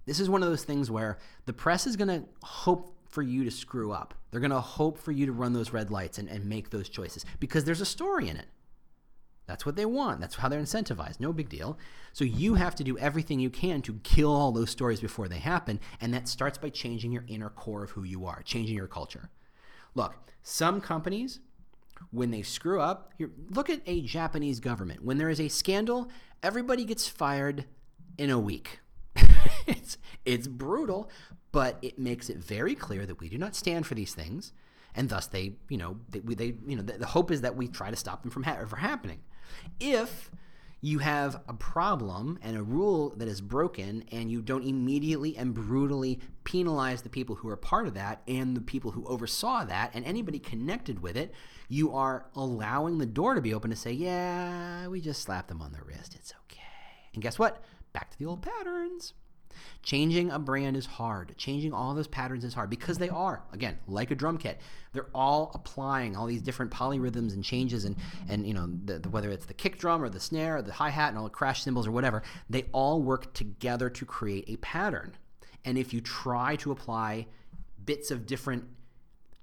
this 0.05 0.19
is 0.19 0.29
one 0.29 0.43
of 0.43 0.49
those 0.49 0.63
things 0.63 0.91
where 0.91 1.17
the 1.45 1.53
press 1.53 1.87
is 1.87 1.95
going 1.95 2.07
to 2.07 2.23
hope 2.43 2.95
for 3.09 3.21
you 3.21 3.43
to 3.43 3.51
screw 3.51 3.91
up. 3.91 4.13
They're 4.29 4.39
going 4.41 4.51
to 4.51 4.59
hope 4.59 4.97
for 4.97 5.11
you 5.11 5.25
to 5.25 5.31
run 5.31 5.53
those 5.53 5.71
red 5.71 5.89
lights 5.89 6.17
and, 6.17 6.27
and 6.27 6.45
make 6.45 6.69
those 6.69 6.89
choices 6.89 7.25
because 7.39 7.63
there's 7.63 7.81
a 7.81 7.85
story 7.85 8.29
in 8.29 8.37
it. 8.37 8.45
That's 9.47 9.65
what 9.65 9.75
they 9.75 9.85
want. 9.85 10.19
That's 10.19 10.35
how 10.35 10.49
they're 10.49 10.61
incentivized. 10.61 11.19
No 11.19 11.31
big 11.31 11.49
deal. 11.49 11.77
So 12.13 12.23
you 12.23 12.55
have 12.55 12.75
to 12.75 12.83
do 12.83 12.97
everything 12.97 13.39
you 13.39 13.49
can 13.49 13.81
to 13.83 13.99
kill 14.03 14.33
all 14.33 14.51
those 14.51 14.71
stories 14.71 14.99
before 14.99 15.27
they 15.27 15.37
happen. 15.37 15.79
And 16.01 16.13
that 16.13 16.27
starts 16.27 16.57
by 16.57 16.69
changing 16.69 17.11
your 17.11 17.25
inner 17.27 17.49
core 17.49 17.83
of 17.83 17.91
who 17.91 18.03
you 18.03 18.25
are, 18.25 18.41
changing 18.41 18.75
your 18.75 18.87
culture. 18.87 19.29
Look, 19.93 20.15
some 20.41 20.81
companies, 20.81 21.39
when 22.11 22.31
they 22.31 22.41
screw 22.41 22.81
up, 22.81 23.13
look 23.49 23.69
at 23.69 23.81
a 23.85 24.01
Japanese 24.01 24.59
government. 24.59 25.03
When 25.03 25.17
there 25.17 25.29
is 25.29 25.39
a 25.39 25.47
scandal, 25.47 26.09
everybody 26.41 26.83
gets 26.83 27.07
fired 27.07 27.65
in 28.17 28.29
a 28.29 28.39
week. 28.39 28.79
it's, 29.67 29.97
it's 30.25 30.47
brutal, 30.47 31.09
but 31.51 31.77
it 31.81 31.99
makes 31.99 32.29
it 32.29 32.37
very 32.37 32.75
clear 32.75 33.05
that 33.05 33.19
we 33.19 33.29
do 33.29 33.37
not 33.37 33.55
stand 33.55 33.85
for 33.85 33.95
these 33.95 34.13
things. 34.13 34.53
And 34.95 35.09
thus, 35.09 35.27
they, 35.27 35.53
you 35.69 35.77
know, 35.77 35.97
they, 36.09 36.19
they 36.19 36.55
you 36.65 36.75
know, 36.75 36.81
the, 36.81 36.93
the 36.97 37.05
hope 37.05 37.29
is 37.31 37.41
that 37.41 37.55
we 37.55 37.67
try 37.67 37.89
to 37.89 37.95
stop 37.95 38.21
them 38.21 38.31
from, 38.31 38.43
ha- 38.43 38.65
happening. 38.77 39.19
If 39.79 40.31
you 40.81 40.99
have 40.99 41.41
a 41.47 41.53
problem 41.53 42.37
and 42.43 42.55
a 42.55 42.61
rule 42.61 43.09
that 43.17 43.27
is 43.27 43.41
broken 43.41 44.03
and 44.11 44.29
you 44.29 44.39
don't 44.41 44.63
immediately 44.63 45.35
and 45.35 45.53
brutally 45.53 46.19
penalize 46.43 47.01
the 47.01 47.09
people 47.09 47.35
who 47.35 47.49
are 47.49 47.57
part 47.57 47.87
of 47.87 47.95
that 47.95 48.21
and 48.27 48.55
the 48.55 48.61
people 48.61 48.91
who 48.91 49.03
oversaw 49.07 49.65
that 49.65 49.89
and 49.95 50.05
anybody 50.05 50.37
connected 50.37 51.01
with 51.01 51.17
it, 51.17 51.33
you 51.69 51.91
are 51.95 52.27
allowing 52.35 52.99
the 52.99 53.05
door 53.05 53.33
to 53.33 53.41
be 53.41 53.53
open 53.53 53.71
to 53.71 53.75
say, 53.75 53.91
yeah, 53.91 54.87
we 54.87 55.01
just 55.01 55.23
slapped 55.23 55.47
them 55.47 55.61
on 55.61 55.71
the 55.71 55.81
wrist. 55.83 56.13
It's 56.13 56.33
okay. 56.45 56.61
And 57.15 57.23
guess 57.23 57.39
what? 57.39 57.63
Back 57.91 58.11
to 58.11 58.19
the 58.19 58.25
old 58.25 58.43
patterns. 58.43 59.13
Changing 59.83 60.31
a 60.31 60.39
brand 60.39 60.77
is 60.77 60.85
hard. 60.85 61.35
Changing 61.37 61.73
all 61.73 61.93
those 61.93 62.07
patterns 62.07 62.43
is 62.43 62.53
hard 62.53 62.69
because 62.69 62.97
they 62.97 63.09
are, 63.09 63.43
again, 63.53 63.77
like 63.87 64.11
a 64.11 64.15
drum 64.15 64.37
kit. 64.37 64.59
They're 64.93 65.09
all 65.13 65.51
applying 65.53 66.15
all 66.15 66.25
these 66.25 66.41
different 66.41 66.71
polyrhythms 66.71 67.33
and 67.33 67.43
changes, 67.43 67.85
and, 67.85 67.95
and 68.29 68.47
you 68.47 68.53
know, 68.53 68.69
the, 68.85 68.99
the, 68.99 69.09
whether 69.09 69.29
it's 69.29 69.45
the 69.45 69.53
kick 69.53 69.77
drum 69.77 70.01
or 70.03 70.09
the 70.09 70.19
snare 70.19 70.57
or 70.57 70.61
the 70.61 70.73
hi 70.73 70.89
hat 70.89 71.09
and 71.09 71.17
all 71.17 71.25
the 71.25 71.29
crash 71.29 71.63
cymbals 71.63 71.87
or 71.87 71.91
whatever, 71.91 72.23
they 72.49 72.65
all 72.71 73.01
work 73.01 73.33
together 73.33 73.89
to 73.89 74.05
create 74.05 74.45
a 74.47 74.57
pattern. 74.57 75.15
And 75.63 75.77
if 75.77 75.93
you 75.93 76.01
try 76.01 76.55
to 76.57 76.71
apply 76.71 77.27
bits 77.83 78.11
of 78.11 78.25
different 78.25 78.65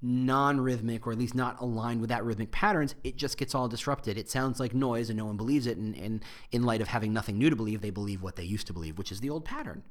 non-rhythmic 0.03 1.07
or 1.07 1.13
at 1.13 1.19
least 1.19 1.35
not 1.35 1.61
aligned 1.61 2.01
with 2.01 2.11
that 2.11 2.25
rhythmic 2.25 2.51
patterns 2.51 2.97
it 3.05 3.17
just 3.17 3.39
gets 3.39 3.55
all 3.55 3.69
disrupted 3.69 4.19
it 4.19 4.29
sounds 4.29 4.59
like 4.59 4.75
noise 4.75 5.09
and 5.09 5.17
no 5.17 5.25
one 5.25 5.37
believes 5.37 5.65
it 5.65 5.79
and, 5.79 5.97
and 5.97 6.25
in 6.51 6.65
light 6.65 6.81
of 6.81 6.89
having 6.89 7.13
nothing 7.13 7.39
new 7.39 7.49
to 7.49 7.55
believe 7.55 7.81
they 7.81 7.91
believe 7.91 8.21
what 8.21 8.35
they 8.35 8.43
used 8.43 8.67
to 8.67 8.73
believe 8.73 8.99
which 8.99 9.13
is 9.13 9.21
the 9.21 9.31
old 9.31 9.45
pattern 9.45 9.85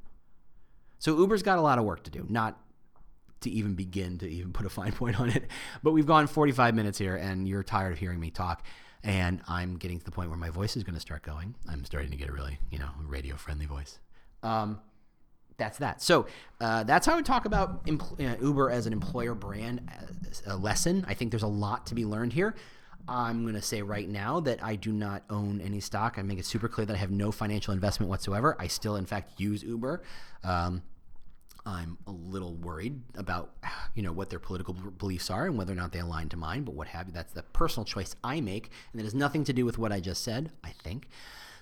so 1.02 1.18
Uber's 1.18 1.42
got 1.42 1.58
a 1.58 1.62
lot 1.62 1.80
of 1.80 1.84
work 1.84 2.04
to 2.04 2.12
do, 2.12 2.28
not 2.30 2.60
to 3.42 3.50
even 3.50 3.74
begin 3.74 4.20
to 4.20 4.30
even 4.30 4.54
put 4.54 4.68
a 4.68 4.70
fine 4.70 4.92
point 4.94 5.20
on 5.20 5.32
it. 5.32 5.46
But 5.82 5.94
we've 5.94 6.06
gone 6.06 6.28
45 6.28 6.76
minutes 6.76 7.00
here, 7.00 7.16
and 7.16 7.48
you're 7.48 7.64
tired 7.64 7.92
of 7.92 7.98
hearing 7.98 8.20
me 8.20 8.30
talk. 8.30 8.64
And 9.04 9.42
I'm 9.48 9.78
getting 9.78 9.98
to 9.98 10.06
the 10.06 10.12
point 10.12 10.30
where 10.30 10.38
my 10.38 10.52
voice 10.52 10.78
is 10.78 10.84
going 10.84 10.94
to 10.94 11.02
start 11.02 11.24
going. 11.24 11.56
I'm 11.68 11.84
starting 11.86 12.12
to 12.12 12.18
get 12.18 12.30
a 12.30 12.32
really, 12.32 12.60
you 12.70 12.78
know, 12.78 12.90
radio 13.04 13.36
friendly 13.36 13.66
voice. 13.66 13.98
Um, 14.44 14.80
that's 15.58 15.80
that. 15.80 16.04
So 16.04 16.28
uh, 16.60 16.84
that's 16.84 17.08
how 17.08 17.18
we 17.18 17.24
talk 17.24 17.46
about 17.46 17.84
empl- 17.88 18.20
uh, 18.20 18.40
Uber 18.40 18.70
as 18.70 18.86
an 18.86 18.94
employer 18.94 19.34
brand 19.34 19.90
a 20.46 20.56
lesson. 20.56 21.04
I 21.08 21.16
think 21.16 21.32
there's 21.32 21.42
a 21.42 21.48
lot 21.48 21.88
to 21.88 21.96
be 21.96 22.06
learned 22.06 22.34
here. 22.34 22.54
I'm 23.08 23.42
going 23.42 23.56
to 23.56 23.62
say 23.64 23.82
right 23.82 24.08
now 24.08 24.40
that 24.42 24.64
I 24.64 24.76
do 24.76 24.92
not 24.92 25.24
own 25.32 25.62
any 25.62 25.80
stock. 25.80 26.20
I 26.20 26.22
make 26.22 26.38
it 26.38 26.46
super 26.46 26.68
clear 26.68 26.86
that 26.86 26.94
I 26.94 27.00
have 27.00 27.10
no 27.10 27.32
financial 27.32 27.74
investment 27.74 28.12
whatsoever. 28.12 28.56
I 28.60 28.68
still, 28.68 28.98
in 28.98 29.08
fact, 29.08 29.40
use 29.40 29.64
Uber. 29.64 30.04
Um, 30.44 30.84
I'm 31.66 31.98
a 32.08 32.12
little 32.12 32.56
worried 32.56 33.02
about, 33.16 33.52
you 33.96 34.04
know, 34.04 34.12
what 34.12 34.30
their 34.30 34.40
political 34.40 34.74
beliefs 34.74 35.30
are 35.30 35.46
and 35.46 35.58
whether 35.58 35.74
or 35.74 35.76
not 35.76 35.92
they 35.92 36.00
align 36.00 36.30
to 36.30 36.38
mine. 36.38 36.64
But 36.64 36.76
what 36.76 36.88
have 36.88 37.08
you? 37.08 37.14
That's 37.14 37.34
the 37.34 37.44
personal 37.44 37.86
choice 37.86 38.16
I 38.24 38.42
make, 38.42 38.70
and 38.92 39.00
that 39.00 39.04
has 39.04 39.16
nothing 39.16 39.44
to 39.46 39.54
do 39.54 39.66
with 39.66 39.78
what 39.78 39.92
I 39.92 40.00
just 40.00 40.24
said. 40.24 40.52
I 40.64 40.72
think. 40.84 41.08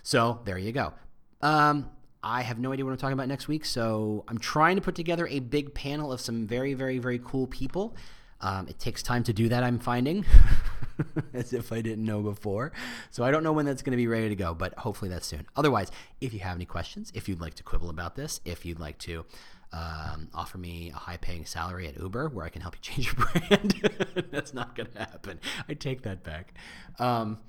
So 0.04 0.42
there 0.46 0.58
you 0.58 0.72
go. 0.72 0.94
Um, 1.42 1.90
I 2.24 2.42
have 2.42 2.60
no 2.60 2.74
idea 2.74 2.84
what 2.84 2.92
I'm 2.92 2.98
talking 2.98 3.14
about 3.14 3.28
next 3.28 3.48
week, 3.48 3.64
so 3.64 4.26
I'm 4.28 4.38
trying 4.38 4.76
to 4.76 4.82
put 4.82 4.96
together 4.96 5.28
a 5.28 5.40
big 5.40 5.74
panel 5.74 6.12
of 6.12 6.20
some 6.20 6.48
very, 6.48 6.74
very, 6.74 6.98
very 6.98 7.20
cool 7.24 7.48
people. 7.48 7.96
Um, 8.42 8.68
it 8.68 8.80
takes 8.80 9.04
time 9.04 9.24
to 9.24 9.34
do 9.34 9.50
that. 9.50 9.64
I'm 9.64 9.80
finding. 9.80 10.26
as 11.34 11.54
if 11.54 11.72
I 11.72 11.82
didn't 11.82 12.04
know 12.06 12.22
before. 12.22 12.72
So 13.12 13.24
I 13.24 13.32
don't 13.32 13.44
know 13.44 13.54
when 13.54 13.66
that's 13.66 13.82
going 13.82 13.92
to 13.92 13.98
be 13.98 14.08
ready 14.08 14.30
to 14.30 14.36
go, 14.36 14.54
but 14.54 14.78
hopefully 14.78 15.10
that's 15.10 15.28
soon. 15.28 15.46
Otherwise, 15.56 15.92
if 16.22 16.34
you 16.34 16.40
have 16.40 16.56
any 16.56 16.66
questions, 16.66 17.12
if 17.16 17.30
you'd 17.30 17.42
like 17.42 17.54
to 17.56 17.64
quibble 17.64 17.90
about 17.90 18.16
this, 18.16 18.42
if 18.46 18.66
you'd 18.66 18.80
like 18.80 18.98
to 19.00 19.26
um, 19.72 20.30
offer 20.34 20.58
me 20.58 20.92
a 20.94 20.98
high 20.98 21.18
paying 21.18 21.46
salary 21.46 21.88
at 21.88 21.98
Uber 21.98 22.30
where 22.30 22.46
I 22.46 22.50
can 22.50 22.62
help 22.62 22.76
you 22.76 22.82
change 22.82 23.08
your 23.08 23.16
brand, 23.16 24.28
that's 24.32 24.54
not 24.54 24.76
going 24.76 24.92
to 24.92 25.00
happen. 25.00 25.40
I 25.68 25.74
take 25.74 26.04
that 26.04 26.24
back. 26.24 26.54
Um, 26.98 27.40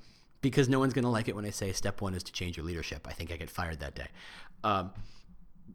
because 0.41 0.67
no 0.67 0.79
one's 0.79 0.93
going 0.93 1.03
to 1.03 1.09
like 1.09 1.27
it 1.27 1.35
when 1.35 1.45
I 1.45 1.51
say 1.51 1.71
step 1.71 2.01
one 2.01 2.15
is 2.15 2.23
to 2.23 2.31
change 2.31 2.57
your 2.57 2.65
leadership. 2.65 3.07
I 3.07 3.13
think 3.13 3.31
I 3.31 3.37
get 3.37 3.49
fired 3.49 3.79
that 3.79 3.95
day. 3.95 4.07
Um, 4.63 4.91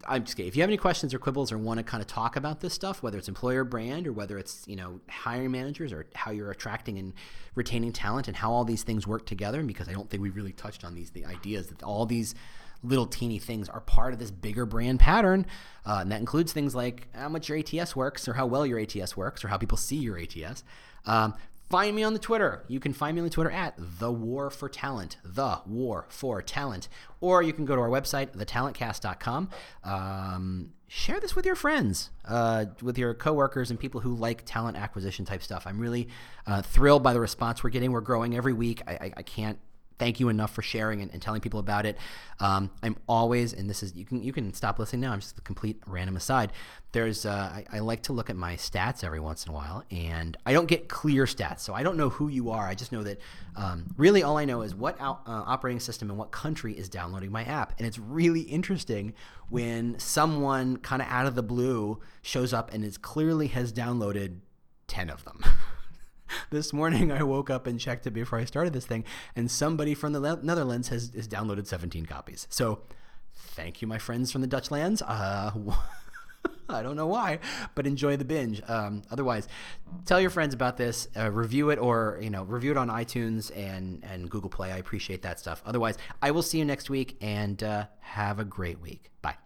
I'm 0.07 0.25
just 0.25 0.37
kidding. 0.37 0.49
If 0.49 0.57
you 0.57 0.63
have 0.63 0.69
any 0.69 0.77
questions 0.77 1.15
or 1.15 1.19
quibbles 1.19 1.53
or 1.53 1.59
want 1.59 1.79
to 1.79 1.85
kind 1.85 2.01
of 2.01 2.07
talk 2.07 2.37
about 2.37 2.61
this 2.61 2.75
stuff, 2.75 3.03
whether 3.03 3.17
it's 3.17 3.29
employer 3.29 3.65
brand 3.65 4.07
or 4.07 4.13
whether 4.13 4.39
it's 4.39 4.67
you 4.67 4.77
know 4.77 5.01
hiring 5.09 5.51
managers 5.51 5.93
or 5.93 6.07
how 6.15 6.33
you're 6.33 6.51
attracting 6.51 6.99
and 6.99 7.15
retaining 7.55 7.93
talent 7.93 8.29
and 8.29 8.37
how 8.37 8.53
all 8.53 8.65
these 8.65 8.83
things 8.83 9.07
work 9.07 9.25
together, 9.25 9.63
because 9.63 9.89
I 9.89 9.93
don't 9.93 10.11
think 10.11 10.23
we 10.23 10.31
really 10.31 10.53
touched 10.53 10.85
on 10.85 10.95
these 10.95 11.11
the 11.11 11.25
ideas 11.25 11.69
that 11.69 11.83
all 11.83 12.07
these 12.07 12.35
little 12.83 13.07
teeny 13.07 13.39
things 13.39 13.69
are 13.69 13.81
part 13.81 14.13
of 14.13 14.19
this 14.19 14.31
bigger 14.31 14.67
brand 14.67 15.01
pattern, 15.01 15.47
uh, 15.85 15.99
and 16.01 16.13
that 16.13 16.21
includes 16.21 16.53
things 16.53 16.75
like 16.75 17.09
how 17.15 17.29
much 17.29 17.49
your 17.49 17.59
ATS 17.59 17.95
works 17.97 18.29
or 18.29 18.35
how 18.35 18.47
well 18.47 18.67
your 18.67 18.79
ATS 18.79 19.17
works 19.17 19.45
or 19.45 19.49
how 19.49 19.57
people 19.57 19.77
see 19.77 19.97
your 19.97 20.19
ATS. 20.19 20.65
Um, 21.05 21.35
Find 21.69 21.97
me 21.97 22.05
on 22.05 22.13
the 22.13 22.21
Twitter. 22.21 22.63
You 22.69 22.79
can 22.79 22.93
find 22.93 23.17
me 23.17 23.21
on 23.21 23.25
the 23.25 23.31
Twitter 23.31 23.51
at 23.51 23.75
The 23.77 24.13
War 24.13 24.51
for 24.51 24.69
Talent, 24.69 25.17
The 25.25 25.61
War 25.67 26.07
for 26.09 26.41
Talent. 26.41 26.89
Or 27.21 27.43
you 27.43 27.53
can 27.53 27.65
go 27.65 27.75
to 27.75 27.83
our 27.83 27.89
website, 27.89 28.37
thetalentcast.com. 28.37 29.51
Um, 29.83 30.73
share 30.87 31.19
this 31.19 31.35
with 31.35 31.45
your 31.45 31.57
friends, 31.57 32.11
uh, 32.25 32.67
with 32.83 32.97
your 32.97 33.15
coworkers, 33.15 33.73
and 33.73 33.81
people 33.81 34.01
who 34.01 34.15
like 34.15 34.45
talent 34.45 34.77
acquisition 34.77 35.25
type 35.25 35.43
stuff. 35.43 35.67
I'm 35.67 35.81
really 35.81 36.07
uh, 36.47 36.63
thrilled 36.63 37.03
by 37.03 37.13
the 37.13 37.21
response 37.21 37.65
we're 37.65 37.71
getting. 37.71 37.91
We're 37.91 38.01
growing 38.01 38.37
every 38.37 38.53
week. 38.53 38.83
I, 38.87 38.93
I, 38.93 39.13
I 39.17 39.23
can't 39.23 39.59
thank 39.99 40.21
you 40.21 40.29
enough 40.29 40.53
for 40.53 40.63
sharing 40.63 41.03
and, 41.03 41.13
and 41.13 41.23
telling 41.23 41.41
people 41.41 41.61
about 41.61 41.87
it. 41.87 41.97
Um, 42.41 42.71
I'm 42.83 42.97
always, 43.09 43.53
and 43.53 43.69
this 43.69 43.83
is 43.83 43.95
you 43.95 44.05
can 44.05 44.23
you 44.23 44.33
can 44.33 44.53
stop 44.53 44.79
listening 44.79 45.01
now. 45.01 45.13
I'm 45.13 45.21
just 45.21 45.39
a 45.39 45.41
complete 45.41 45.81
random 45.87 46.17
aside. 46.17 46.53
There's 46.93 47.27
uh, 47.27 47.31
I, 47.31 47.65
I, 47.73 47.79
like 47.81 48.03
to 48.05 48.13
look 48.13 48.31
at 48.31 48.37
my 48.37 48.57
stats 48.57 49.05
every 49.05 49.21
once 49.21 49.45
in 49.45 49.51
a 49.51 49.55
while, 49.55 49.85
and 49.91 50.37
I 50.47 50.53
don't 50.53 50.67
get 50.67 50.89
clear 50.89 51.25
stats, 51.25 51.61
so 51.61 51.75
I 51.75 51.83
don't 51.83 51.97
know 51.97 52.11
who 52.11 52.29
you 52.29 52.51
are. 52.51 52.67
I 52.67 52.75
just 52.75 52.93
know 52.93 53.03
that 53.03 53.21
um, 53.57 53.95
really 53.97 54.23
all 54.23 54.37
I 54.37 54.45
know 54.45 54.63
is 54.63 54.75
what 54.75 55.01
out, 55.01 55.23
uh, 55.27 55.45
operating 55.47 55.81
system 55.81 56.11
and 56.11 56.19
what 56.19 56.31
country 56.31 56.73
is 56.77 56.89
downloading 56.89 57.33
my 57.33 57.45
app, 57.45 57.75
and 57.79 57.87
it's 57.87 57.99
really 57.99 58.43
interesting 58.43 59.15
when 59.49 59.99
someone 59.99 60.77
kind 60.79 61.01
of 61.01 61.09
out 61.09 61.27
of 61.27 61.35
the 61.35 61.43
blue 61.43 62.01
shows 62.23 62.53
up 62.53 62.73
and 62.73 62.85
is 62.85 62.99
clearly 62.99 63.49
has 63.49 63.73
downloaded 63.73 64.39
ten 64.87 65.11
of 65.11 65.25
them. 65.25 65.45
this 66.51 66.73
morning 66.73 67.13
I 67.13 67.23
woke 67.23 67.51
up 67.51 67.67
and 67.67 67.79
checked 67.79 68.07
it 68.07 68.13
before 68.13 68.39
I 68.39 68.45
started 68.45 68.73
this 68.73 68.87
thing, 68.87 69.05
and 69.35 69.51
somebody 69.51 69.95
from 69.95 70.13
the 70.13 70.39
Netherlands 70.43 70.89
has, 70.89 71.11
has 71.15 71.29
downloaded 71.29 71.67
17 71.67 72.07
copies. 72.07 72.47
So 72.51 72.81
thank 73.35 73.83
you, 73.83 73.89
my 73.89 73.99
friends 73.99 74.33
from 74.33 74.41
the 74.41 74.47
Dutch 74.47 74.71
lands. 74.71 75.03
Uh, 75.03 75.53
I 76.69 76.83
don't 76.83 76.97
know 76.97 77.07
why, 77.07 77.39
but 77.75 77.87
enjoy 77.87 78.17
the 78.17 78.25
binge. 78.25 78.61
Um, 78.67 79.03
otherwise, 79.11 79.47
tell 80.05 80.21
your 80.21 80.31
friends 80.31 80.53
about 80.53 80.77
this, 80.77 81.09
uh, 81.17 81.31
review 81.31 81.71
it, 81.71 81.79
or 81.79 82.19
you 82.21 82.31
know, 82.31 82.43
review 82.43 82.73
it 82.73 82.77
on 82.77 82.89
iTunes 82.89 83.57
and 83.57 84.05
and 84.05 84.29
Google 84.29 84.51
Play. 84.51 84.73
I 84.73 84.79
appreciate 84.79 85.23
that 85.23 85.39
stuff. 85.39 85.63
Otherwise, 85.65 85.97
I 86.21 86.33
will 86.33 86.43
see 86.43 86.59
you 86.59 86.65
next 86.65 86.91
week, 86.91 87.17
and 87.21 87.63
uh, 87.63 87.87
have 88.01 88.41
a 88.41 88.45
great 88.45 88.81
week. 88.81 89.11
Bye. 89.23 89.37